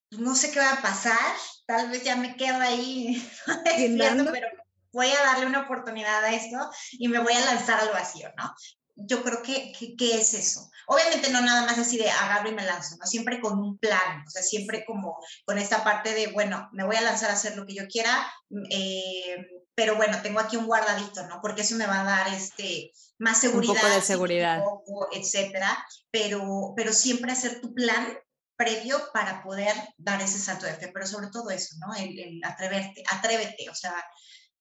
pues, 0.10 0.22
no 0.22 0.36
sé 0.36 0.52
qué 0.52 0.60
va 0.60 0.74
a 0.74 0.82
pasar, 0.82 1.36
tal 1.66 1.90
vez 1.90 2.04
ya 2.04 2.16
me 2.16 2.36
quedo 2.36 2.60
ahí 2.60 3.30
pero 3.66 4.48
voy 4.92 5.08
a 5.08 5.26
darle 5.26 5.48
una 5.48 5.62
oportunidad 5.62 6.24
a 6.24 6.34
esto 6.34 6.70
y 6.92 7.08
me 7.08 7.20
voy 7.20 7.34
a 7.34 7.46
lanzar 7.46 7.80
al 7.80 7.90
vacío, 7.90 8.30
¿no? 8.38 8.54
Yo 8.96 9.24
creo 9.24 9.42
que, 9.42 9.74
que, 9.98 10.20
es 10.20 10.36
eso. 10.36 10.70
Obviamente 10.86 11.32
no 11.32 11.42
nada 11.42 11.66
más 11.66 11.80
así 11.80 11.98
de 11.98 12.12
agarro 12.12 12.50
y 12.50 12.54
me 12.54 12.64
lanzo, 12.64 12.96
¿no? 12.98 13.08
Siempre 13.08 13.42
con 13.42 13.58
un 13.58 13.80
plan, 13.80 14.24
o 14.26 14.30
sea, 14.30 14.44
siempre 14.44 14.86
como 14.86 15.18
con 15.46 15.58
esta 15.58 15.84
parte 15.84 16.14
de, 16.14 16.28
bueno, 16.28 16.70
me 16.74 16.84
voy 16.84 16.96
a 16.96 17.02
lanzar 17.02 17.32
a 17.32 17.34
hacer 17.34 17.58
lo 17.58 17.66
que 17.66 17.74
yo 17.74 17.88
quiera, 17.88 18.32
eh, 18.70 19.48
pero 19.76 19.96
bueno, 19.96 20.22
tengo 20.22 20.40
aquí 20.40 20.56
un 20.56 20.68
guardadito, 20.68 21.28
¿no? 21.28 21.40
Porque 21.42 21.62
eso 21.62 21.76
me 21.76 21.88
va 21.88 22.02
a 22.02 22.04
dar 22.04 22.34
este, 22.34 22.92
más 23.18 23.40
seguridad. 23.40 23.74
Un 23.74 23.80
poco 23.80 23.94
de 23.94 24.02
seguridad. 24.02 24.64
etcétera, 25.12 25.86
pero, 26.12 26.74
pero 26.76 26.94
siempre 26.94 27.32
hacer 27.32 27.60
tu 27.62 27.74
plan 27.74 28.18
previo 28.56 28.98
para 29.14 29.44
poder 29.44 29.74
dar 29.98 30.22
ese 30.22 30.38
salto 30.38 30.66
de 30.66 30.74
fe, 30.74 30.92
pero 30.94 31.06
sobre 31.06 31.28
todo 31.28 31.50
eso, 31.50 31.76
¿no? 31.80 31.94
El, 31.96 32.42
atreverte, 32.44 33.04
atrévete, 33.10 33.70
o 33.70 33.76
sea, 33.76 33.96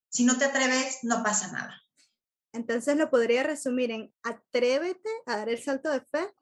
si 0.09 0.25
no 0.25 0.39
te 0.39 0.47
atreves, 0.47 0.99
no 1.03 1.23
pasa 1.23 1.53
nada. 1.53 1.79
Entonces 2.53 2.97
lo 2.97 3.11
podría 3.11 3.43
resumir 3.43 3.91
en 3.91 4.15
atrévete 4.23 5.11
a 5.27 5.37
dar 5.37 5.49
el 5.49 5.63
salto 5.63 5.91
de 5.91 6.01
fe, 6.01 6.35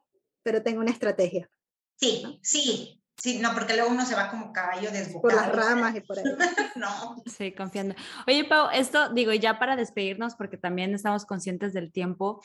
pero 0.43 0.63
tengo 0.63 0.81
una 0.81 0.91
estrategia. 0.91 1.49
Sí, 1.97 2.39
sí, 2.41 3.00
Sí, 3.21 3.37
no, 3.37 3.53
porque 3.53 3.75
luego 3.75 3.91
uno 3.91 4.03
se 4.03 4.15
va 4.15 4.31
como 4.31 4.51
caballo 4.51 4.89
desbocado. 4.89 5.21
Por 5.21 5.33
las 5.35 5.55
ramas 5.55 5.95
y 5.95 6.01
por 6.01 6.17
ahí. 6.17 6.25
no. 6.75 7.21
Sí, 7.27 7.51
confiando. 7.51 7.93
Oye, 8.25 8.45
Pau, 8.45 8.69
esto 8.73 9.13
digo 9.13 9.31
ya 9.31 9.59
para 9.59 9.75
despedirnos, 9.75 10.33
porque 10.33 10.57
también 10.57 10.95
estamos 10.95 11.27
conscientes 11.27 11.71
del 11.71 11.91
tiempo. 11.91 12.43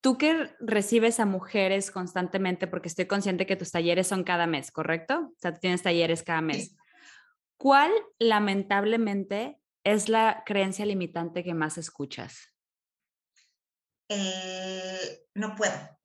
Tú 0.00 0.16
que 0.16 0.50
recibes 0.60 1.20
a 1.20 1.26
mujeres 1.26 1.90
constantemente, 1.90 2.66
porque 2.66 2.88
estoy 2.88 3.04
consciente 3.04 3.44
que 3.44 3.54
tus 3.54 3.70
talleres 3.70 4.06
son 4.06 4.24
cada 4.24 4.46
mes, 4.46 4.70
¿correcto? 4.70 5.30
O 5.30 5.38
sea, 5.38 5.52
tú 5.52 5.60
tienes 5.60 5.82
talleres 5.82 6.22
cada 6.22 6.40
mes. 6.40 6.74
¿Cuál, 7.58 7.92
lamentablemente, 8.18 9.60
es 9.84 10.08
la 10.08 10.42
creencia 10.46 10.86
limitante 10.86 11.44
que 11.44 11.52
más 11.52 11.76
escuchas? 11.76 12.50
Eh, 14.08 15.26
no 15.34 15.54
puedo. 15.54 15.95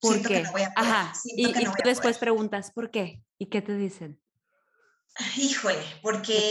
¿Por 0.00 0.22
qué? 0.22 0.44
Ajá. 0.76 1.12
Y, 1.24 1.52
después 1.84 2.18
preguntas, 2.18 2.70
¿por 2.70 2.90
qué? 2.90 3.22
¿Y 3.38 3.46
qué 3.46 3.62
te 3.62 3.76
dicen? 3.76 4.20
Híjole, 5.36 5.82
porque 6.02 6.50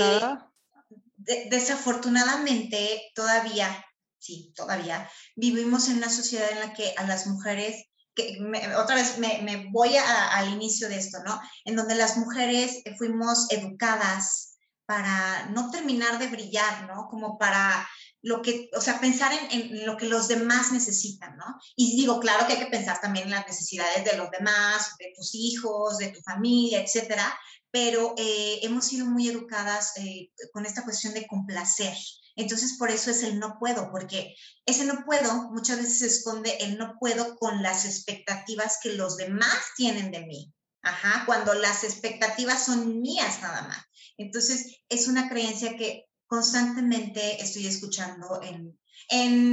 desafortunadamente 1.49 3.11
todavía, 3.15 3.85
sí, 4.19 4.53
todavía 4.55 5.09
vivimos 5.35 5.87
en 5.89 5.97
una 5.97 6.09
sociedad 6.09 6.51
en 6.51 6.59
la 6.59 6.73
que 6.73 6.93
a 6.97 7.03
las 7.05 7.27
mujeres, 7.27 7.85
que 8.13 8.37
otra 8.77 8.95
vez 8.95 9.17
me, 9.19 9.69
voy 9.71 9.95
al 9.95 10.49
inicio 10.49 10.89
de 10.89 10.97
esto, 10.97 11.19
¿no? 11.23 11.39
En 11.65 11.75
donde 11.75 11.95
las 11.95 12.17
mujeres 12.17 12.81
fuimos 12.97 13.47
educadas 13.51 14.57
para 14.85 15.47
no 15.47 15.69
terminar 15.69 16.17
de 16.17 16.27
brillar, 16.27 16.87
¿no? 16.87 17.07
Como 17.09 17.37
para 17.37 17.87
lo 18.21 18.41
que, 18.41 18.69
o 18.75 18.81
sea, 18.81 18.99
pensar 18.99 19.31
en, 19.51 19.85
lo 19.85 19.95
que 19.95 20.07
los 20.07 20.27
demás 20.27 20.71
necesitan, 20.71 21.37
¿no? 21.37 21.45
Y 21.75 21.95
digo, 21.95 22.19
claro 22.19 22.47
que 22.47 22.53
hay 22.53 22.59
que 22.59 22.71
pensar 22.71 22.99
también 22.99 23.25
en 23.25 23.31
las 23.31 23.47
necesidades 23.47 24.03
de 24.03 24.17
los 24.17 24.29
demás, 24.31 24.95
de 24.99 25.13
tus 25.15 25.33
hijos, 25.33 25.97
de 25.97 26.09
tu 26.09 26.21
familia, 26.21 26.81
etcétera, 26.81 27.37
pero 27.71 28.15
eh, 28.17 28.59
hemos 28.63 28.85
sido 28.85 29.05
muy 29.05 29.27
educadas 29.27 29.93
eh, 29.97 30.31
con 30.51 30.65
esta 30.65 30.83
cuestión 30.83 31.13
de 31.13 31.27
complacer. 31.27 31.95
Entonces, 32.35 32.75
por 32.77 32.91
eso 32.91 33.11
es 33.11 33.23
el 33.23 33.39
no 33.39 33.57
puedo, 33.59 33.91
porque 33.91 34.35
ese 34.65 34.85
no 34.85 35.03
puedo 35.05 35.49
muchas 35.51 35.77
veces 35.77 36.01
esconde 36.01 36.57
el 36.59 36.77
no 36.77 36.95
puedo 36.99 37.35
con 37.37 37.61
las 37.63 37.85
expectativas 37.85 38.77
que 38.81 38.93
los 38.93 39.17
demás 39.17 39.57
tienen 39.75 40.11
de 40.11 40.25
mí. 40.25 40.53
Ajá, 40.83 41.23
cuando 41.25 41.53
las 41.53 41.83
expectativas 41.83 42.65
son 42.65 43.01
mías 43.01 43.41
nada 43.41 43.63
más. 43.63 43.79
Entonces, 44.17 44.77
es 44.89 45.07
una 45.07 45.29
creencia 45.29 45.75
que 45.75 46.06
constantemente 46.27 47.41
estoy 47.41 47.65
escuchando 47.65 48.41
en, 48.43 48.77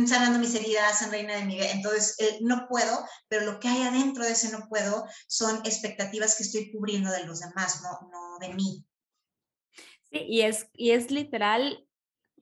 Sanando 0.09 0.39
mis 0.41 0.55
heridas, 0.55 1.01
en 1.03 1.11
Reina 1.11 1.37
de 1.37 1.45
mi 1.45 1.55
vida. 1.55 1.71
Entonces, 1.71 2.17
no 2.41 2.67
puedo, 2.69 3.07
pero 3.29 3.47
lo 3.47 3.61
que 3.61 3.69
hay 3.69 3.83
adentro 3.83 4.25
de 4.25 4.33
ese 4.33 4.51
no 4.51 4.69
puedo 4.69 5.07
son 5.29 5.59
expectativas 5.65 6.35
que 6.37 6.43
estoy 6.43 6.73
cubriendo 6.73 7.11
de 7.11 7.25
los 7.25 7.41
demás, 7.41 7.81
no, 7.83 8.09
no 8.11 8.39
de 8.41 8.53
mí. 8.55 8.85
Sí, 10.11 10.25
y 10.27 10.41
es, 10.43 10.67
y 10.73 10.91
es 10.91 11.11
literal, 11.11 11.87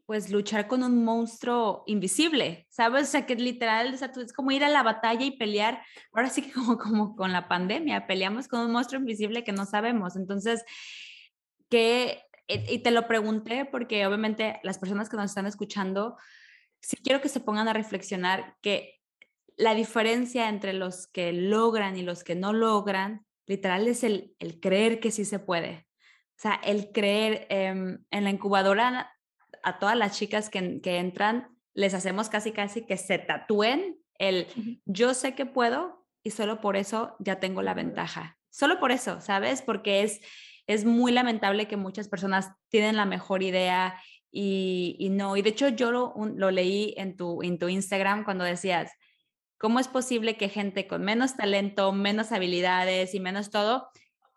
pues 0.07 0.31
luchar 0.31 0.69
con 0.69 0.83
un 0.83 1.05
monstruo 1.05 1.85
invisible, 1.87 2.67
¿sabes? 2.71 3.09
O 3.09 3.11
sea, 3.11 3.27
que 3.27 3.35
literal, 3.35 3.93
o 3.93 3.97
sea, 3.97 4.11
es 4.17 4.33
como 4.33 4.51
ir 4.51 4.65
a 4.65 4.69
la 4.69 4.83
batalla 4.83 5.25
y 5.25 5.37
pelear, 5.37 5.83
ahora 6.13 6.31
sí 6.31 6.43
que 6.43 6.53
como, 6.53 6.79
como 6.79 7.15
con 7.15 7.33
la 7.33 7.49
pandemia, 7.49 8.07
peleamos 8.07 8.49
con 8.49 8.61
un 8.61 8.73
monstruo 8.73 9.01
invisible 9.01 9.45
que 9.45 9.53
no 9.53 9.67
sabemos. 9.67 10.17
Entonces, 10.17 10.65
que 11.69 12.23
y 12.69 12.79
te 12.81 12.91
lo 12.91 13.07
pregunté 13.07 13.65
porque 13.65 14.07
obviamente 14.07 14.61
las 14.63 14.79
personas 14.79 15.09
que 15.09 15.17
nos 15.17 15.31
están 15.31 15.47
escuchando, 15.47 16.17
sí 16.81 16.97
quiero 17.03 17.21
que 17.21 17.29
se 17.29 17.41
pongan 17.41 17.69
a 17.69 17.73
reflexionar 17.73 18.57
que 18.61 19.01
la 19.57 19.75
diferencia 19.75 20.49
entre 20.49 20.73
los 20.73 21.07
que 21.07 21.33
logran 21.33 21.97
y 21.97 22.03
los 22.03 22.25
que 22.25 22.35
no 22.35 22.53
logran, 22.53 23.27
literal, 23.47 23.87
es 23.87 24.03
el, 24.03 24.35
el 24.39 24.61
creer 24.61 25.01
que 25.01 25.11
sí 25.11 25.25
se 25.25 25.39
puede. 25.39 25.87
O 26.31 26.43
sea, 26.43 26.55
el 26.65 26.91
creer 26.93 27.47
em, 27.51 28.05
en 28.11 28.25
la 28.25 28.31
incubadora, 28.31 29.13
a 29.63 29.79
todas 29.79 29.97
las 29.97 30.19
chicas 30.19 30.51
que, 30.51 30.81
que 30.81 30.99
entran, 30.99 31.57
les 31.75 31.95
hacemos 31.95 32.29
casi, 32.29 32.53
casi 32.53 32.85
que 32.85 32.97
se 32.97 33.19
tatúen 33.19 33.99
el 34.19 34.47
yo 34.85 35.15
sé 35.15 35.35
que 35.35 35.47
puedo 35.47 36.07
y 36.23 36.31
solo 36.31 36.61
por 36.61 36.77
eso 36.77 37.17
ya 37.19 37.41
tengo 37.41 37.63
la 37.63 37.75
ventaja. 37.75 38.39
Solo 38.51 38.79
por 38.79 38.93
eso, 38.93 39.21
¿sabes? 39.21 39.63
Porque 39.63 40.03
es 40.03 40.21
es 40.67 40.85
muy 40.85 41.13
lamentable 41.13 41.69
que 41.69 41.77
muchas 41.77 42.09
personas 42.09 42.51
tienen 42.69 42.97
la 42.97 43.05
mejor 43.05 43.43
idea 43.43 44.01
y, 44.31 45.09
no. 45.11 45.37
Y 45.37 45.43
de 45.43 45.51
hecho 45.51 45.69
yo 45.69 45.93
lo, 45.93 46.15
lo 46.17 46.51
leí 46.51 46.95
en 46.97 47.17
tu, 47.17 47.43
en 47.43 47.59
tu 47.59 47.69
Instagram 47.69 48.25
cuando 48.25 48.45
decías, 48.45 48.93
¿cómo 49.59 49.79
es 49.79 49.89
posible 49.89 50.37
que 50.37 50.49
gente 50.49 50.87
con 50.87 51.03
menos 51.03 51.37
talento, 51.37 51.93
menos 51.93 52.33
habilidades 52.33 53.15
y 53.15 53.21
menos 53.21 53.51
todo 53.51 53.89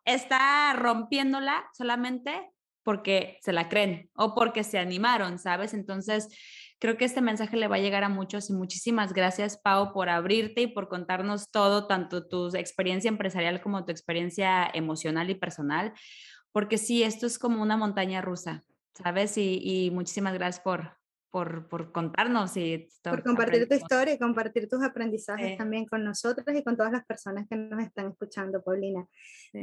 está 0.03 0.73
rompiéndola 0.73 1.67
solamente 1.73 2.51
porque 2.85 3.39
se 3.41 3.51
la 3.51 3.67
creen 3.67 4.09
o 4.15 4.33
porque 4.35 4.63
se 4.63 4.77
animaron, 4.77 5.39
¿sabes? 5.39 5.73
Entonces, 5.73 6.29
creo 6.79 6.95
que 6.95 7.03
este 7.03 7.19
mensaje 7.19 7.57
le 7.57 7.67
va 7.67 7.77
a 7.77 7.79
llegar 7.79 8.03
a 8.03 8.09
muchos 8.09 8.49
y 8.49 8.53
muchísimas 8.53 9.11
gracias, 9.11 9.57
Pau, 9.57 9.91
por 9.91 10.07
abrirte 10.07 10.61
y 10.61 10.67
por 10.67 10.87
contarnos 10.87 11.49
todo, 11.51 11.87
tanto 11.87 12.27
tu 12.27 12.55
experiencia 12.55 13.09
empresarial 13.09 13.59
como 13.59 13.83
tu 13.83 13.91
experiencia 13.91 14.69
emocional 14.73 15.29
y 15.29 15.35
personal, 15.35 15.93
porque 16.51 16.77
sí, 16.77 17.03
esto 17.03 17.25
es 17.25 17.39
como 17.39 17.61
una 17.61 17.75
montaña 17.75 18.21
rusa, 18.21 18.63
¿sabes? 18.93 19.37
Y, 19.37 19.59
y 19.63 19.91
muchísimas 19.91 20.35
gracias 20.35 20.63
por, 20.63 20.95
por, 21.35 21.67
por, 21.67 21.91
contarnos 21.91 22.55
y 22.55 22.87
por 23.03 23.21
compartir 23.21 23.67
tu 23.67 23.75
historia 23.75 24.13
y 24.13 24.17
compartir 24.17 24.69
tus 24.69 24.81
aprendizajes 24.81 25.57
también 25.57 25.85
con 25.85 26.01
nosotros 26.01 26.47
y 26.55 26.63
con 26.63 26.77
todas 26.77 26.93
las 26.93 27.05
personas 27.05 27.45
que 27.49 27.57
nos 27.57 27.83
están 27.83 28.07
escuchando, 28.07 28.63
Paulina. 28.63 29.05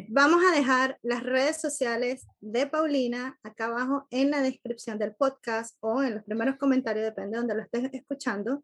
Vamos 0.09 0.43
a 0.45 0.55
dejar 0.55 0.99
las 1.01 1.23
redes 1.23 1.63
sociales 1.63 2.27
de 2.41 2.67
Paulina 2.67 3.39
acá 3.43 3.69
abajo 3.69 4.07
en 4.11 4.31
la 4.31 4.43
descripción 4.43 4.99
del 4.99 5.15
podcast 5.15 5.79
o 5.81 6.03
en 6.03 6.17
los 6.17 6.25
primeros 6.25 6.57
comentarios, 6.57 7.07
depende 7.07 7.31
de 7.31 7.39
donde 7.39 7.55
lo 7.55 7.63
estés 7.63 7.89
escuchando. 7.95 8.63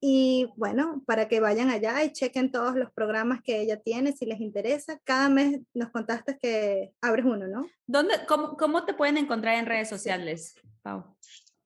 Y 0.00 0.46
bueno, 0.54 1.02
para 1.06 1.26
que 1.26 1.40
vayan 1.40 1.70
allá 1.70 2.04
y 2.04 2.12
chequen 2.12 2.52
todos 2.52 2.76
los 2.76 2.92
programas 2.92 3.42
que 3.42 3.60
ella 3.62 3.80
tiene, 3.80 4.12
si 4.12 4.26
les 4.26 4.38
interesa. 4.38 5.00
Cada 5.02 5.28
mes 5.28 5.60
nos 5.74 5.90
contaste 5.90 6.38
que 6.38 6.92
abres 7.00 7.24
uno, 7.24 7.48
¿no? 7.48 7.66
¿Dónde, 7.88 8.14
cómo, 8.28 8.56
cómo 8.56 8.84
te 8.84 8.94
pueden 8.94 9.16
encontrar 9.16 9.56
en 9.56 9.66
redes 9.66 9.88
sociales, 9.88 10.54
Pau? 10.82 11.16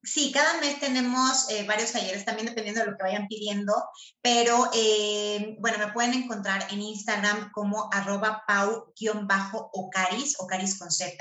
Sí, 0.03 0.31
cada 0.33 0.61
mes 0.61 0.79
tenemos 0.79 1.51
eh, 1.51 1.65
varios 1.67 1.91
talleres, 1.91 2.25
también 2.25 2.47
dependiendo 2.47 2.81
de 2.81 2.87
lo 2.87 2.97
que 2.97 3.03
vayan 3.03 3.27
pidiendo, 3.27 3.75
pero 4.23 4.71
eh, 4.73 5.57
bueno, 5.59 5.79
me 5.79 5.93
pueden 5.93 6.15
encontrar 6.15 6.65
en 6.71 6.81
Instagram 6.81 7.51
como 7.51 7.91
arroba 7.93 8.45
pau-ocaris, 8.47 10.37
ocaris 10.39 10.79
con 10.79 10.93
Z. 10.93 11.17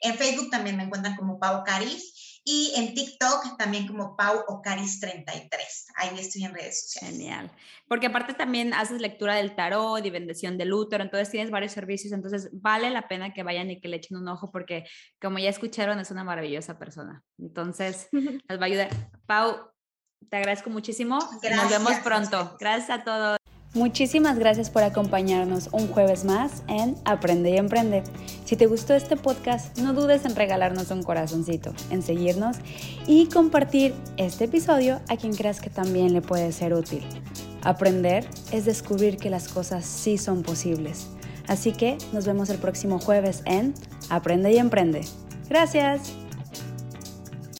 En 0.00 0.14
Facebook 0.16 0.48
también 0.48 0.76
me 0.76 0.84
encuentran 0.84 1.16
como 1.16 1.40
pau 1.40 1.60
ocaris 1.60 2.29
y 2.44 2.72
en 2.76 2.94
TikTok 2.94 3.56
también 3.58 3.86
como 3.86 4.16
Pau 4.16 4.44
Ocaris33. 4.46 5.50
Ahí 5.96 6.18
estoy 6.18 6.44
en 6.44 6.54
redes 6.54 6.82
sociales. 6.82 7.18
Genial. 7.18 7.50
Porque 7.86 8.06
aparte 8.06 8.34
también 8.34 8.72
haces 8.72 9.00
lectura 9.00 9.34
del 9.34 9.54
tarot 9.54 10.04
y 10.04 10.10
bendición 10.10 10.56
del 10.56 10.72
útero, 10.72 11.02
entonces 11.02 11.30
tienes 11.30 11.50
varios 11.50 11.72
servicios, 11.72 12.12
entonces 12.12 12.48
vale 12.52 12.90
la 12.90 13.08
pena 13.08 13.32
que 13.32 13.42
vayan 13.42 13.70
y 13.70 13.80
que 13.80 13.88
le 13.88 13.96
echen 13.96 14.16
un 14.16 14.28
ojo 14.28 14.50
porque 14.50 14.84
como 15.20 15.38
ya 15.38 15.50
escucharon 15.50 15.98
es 16.00 16.10
una 16.10 16.24
maravillosa 16.24 16.78
persona. 16.78 17.22
Entonces, 17.38 18.08
nos 18.48 18.58
va 18.58 18.62
a 18.62 18.66
ayudar. 18.66 18.90
Pau, 19.26 19.70
te 20.28 20.36
agradezco 20.36 20.70
muchísimo. 20.70 21.18
Nos 21.18 21.70
vemos 21.70 21.94
pronto. 22.04 22.56
Gracias 22.58 22.90
a 22.90 23.04
todos. 23.04 23.39
Muchísimas 23.72 24.36
gracias 24.36 24.68
por 24.68 24.82
acompañarnos 24.82 25.68
un 25.70 25.86
jueves 25.86 26.24
más 26.24 26.64
en 26.66 26.96
Aprende 27.04 27.50
y 27.50 27.56
Emprende. 27.56 28.02
Si 28.44 28.56
te 28.56 28.66
gustó 28.66 28.94
este 28.94 29.16
podcast, 29.16 29.78
no 29.78 29.92
dudes 29.92 30.24
en 30.24 30.34
regalarnos 30.34 30.90
un 30.90 31.04
corazoncito, 31.04 31.72
en 31.90 32.02
seguirnos 32.02 32.56
y 33.06 33.26
compartir 33.26 33.94
este 34.16 34.46
episodio 34.46 35.00
a 35.08 35.16
quien 35.16 35.34
creas 35.36 35.60
que 35.60 35.70
también 35.70 36.12
le 36.12 36.20
puede 36.20 36.50
ser 36.50 36.74
útil. 36.74 37.04
Aprender 37.62 38.28
es 38.50 38.64
descubrir 38.64 39.18
que 39.18 39.30
las 39.30 39.46
cosas 39.46 39.84
sí 39.84 40.18
son 40.18 40.42
posibles. 40.42 41.06
Así 41.46 41.70
que 41.70 41.96
nos 42.12 42.26
vemos 42.26 42.50
el 42.50 42.58
próximo 42.58 42.98
jueves 42.98 43.42
en 43.44 43.74
Aprende 44.08 44.50
y 44.50 44.58
Emprende. 44.58 45.02
Gracias. 45.48 46.12